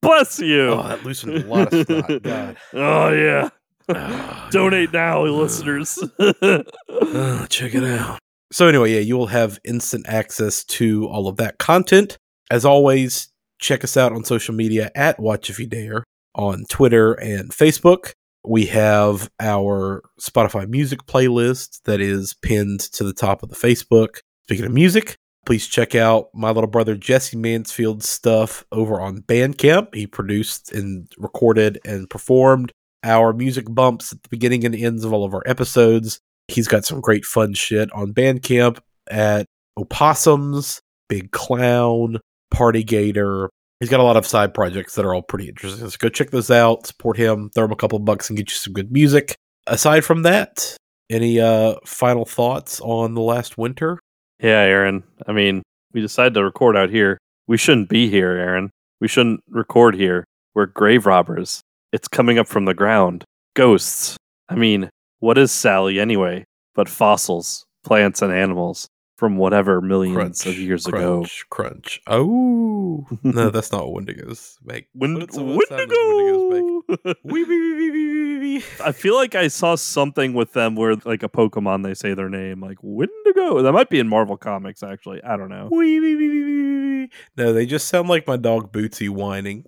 [0.00, 0.68] Bless you.
[0.68, 2.56] Oh, that loosened a lot of snot.
[2.72, 3.50] Oh, yeah.
[4.50, 5.98] Donate now, listeners.
[6.18, 8.18] Uh, check it out.
[8.50, 12.16] So anyway, yeah, you will have instant access to all of that content.
[12.50, 16.04] As always, check us out on social media at Watch If You Dare
[16.34, 18.12] on Twitter and Facebook.
[18.46, 24.18] We have our Spotify music playlist that is pinned to the top of the Facebook.
[24.46, 25.16] Speaking of music,
[25.46, 29.94] please check out my little brother Jesse Mansfield's stuff over on Bandcamp.
[29.94, 32.72] He produced and recorded and performed
[33.02, 36.20] our music bumps at the beginning and ends of all of our episodes.
[36.48, 38.78] He's got some great fun shit on Bandcamp
[39.10, 39.46] at
[39.78, 42.18] Opossums, Big Clown,
[42.50, 43.50] Party Gator.
[43.84, 45.86] He's got a lot of side projects that are all pretty interesting.
[45.90, 48.56] So go check those out, support him, throw him a couple bucks and get you
[48.56, 49.34] some good music.
[49.66, 50.74] Aside from that,
[51.10, 54.00] any uh final thoughts on the last winter?
[54.40, 55.02] yeah, Aaron.
[55.26, 55.62] I mean,
[55.92, 57.18] we decided to record out here.
[57.46, 58.70] We shouldn't be here, Aaron.
[59.02, 60.24] We shouldn't record here.
[60.54, 61.60] We're grave robbers.
[61.92, 63.22] It's coming up from the ground.
[63.54, 64.16] Ghosts.
[64.48, 64.88] I mean,
[65.18, 66.44] what is Sally anyway?
[66.74, 70.98] But fossils, plants, and animals from whatever millions of years ago.
[71.20, 72.00] crunch, crunch.
[72.06, 74.88] Oh no, that's not what Wendigos make.
[74.94, 76.50] Wind- What does Wendigos
[77.04, 77.16] make?
[77.24, 78.66] Wendigo!
[78.84, 82.28] I feel like I saw something with them where, like, a Pokemon, they say their
[82.28, 83.62] name, like Wendigo.
[83.62, 85.22] That might be in Marvel Comics, actually.
[85.24, 85.68] I don't know.
[87.36, 89.64] No, they just sound like my dog Bootsy whining.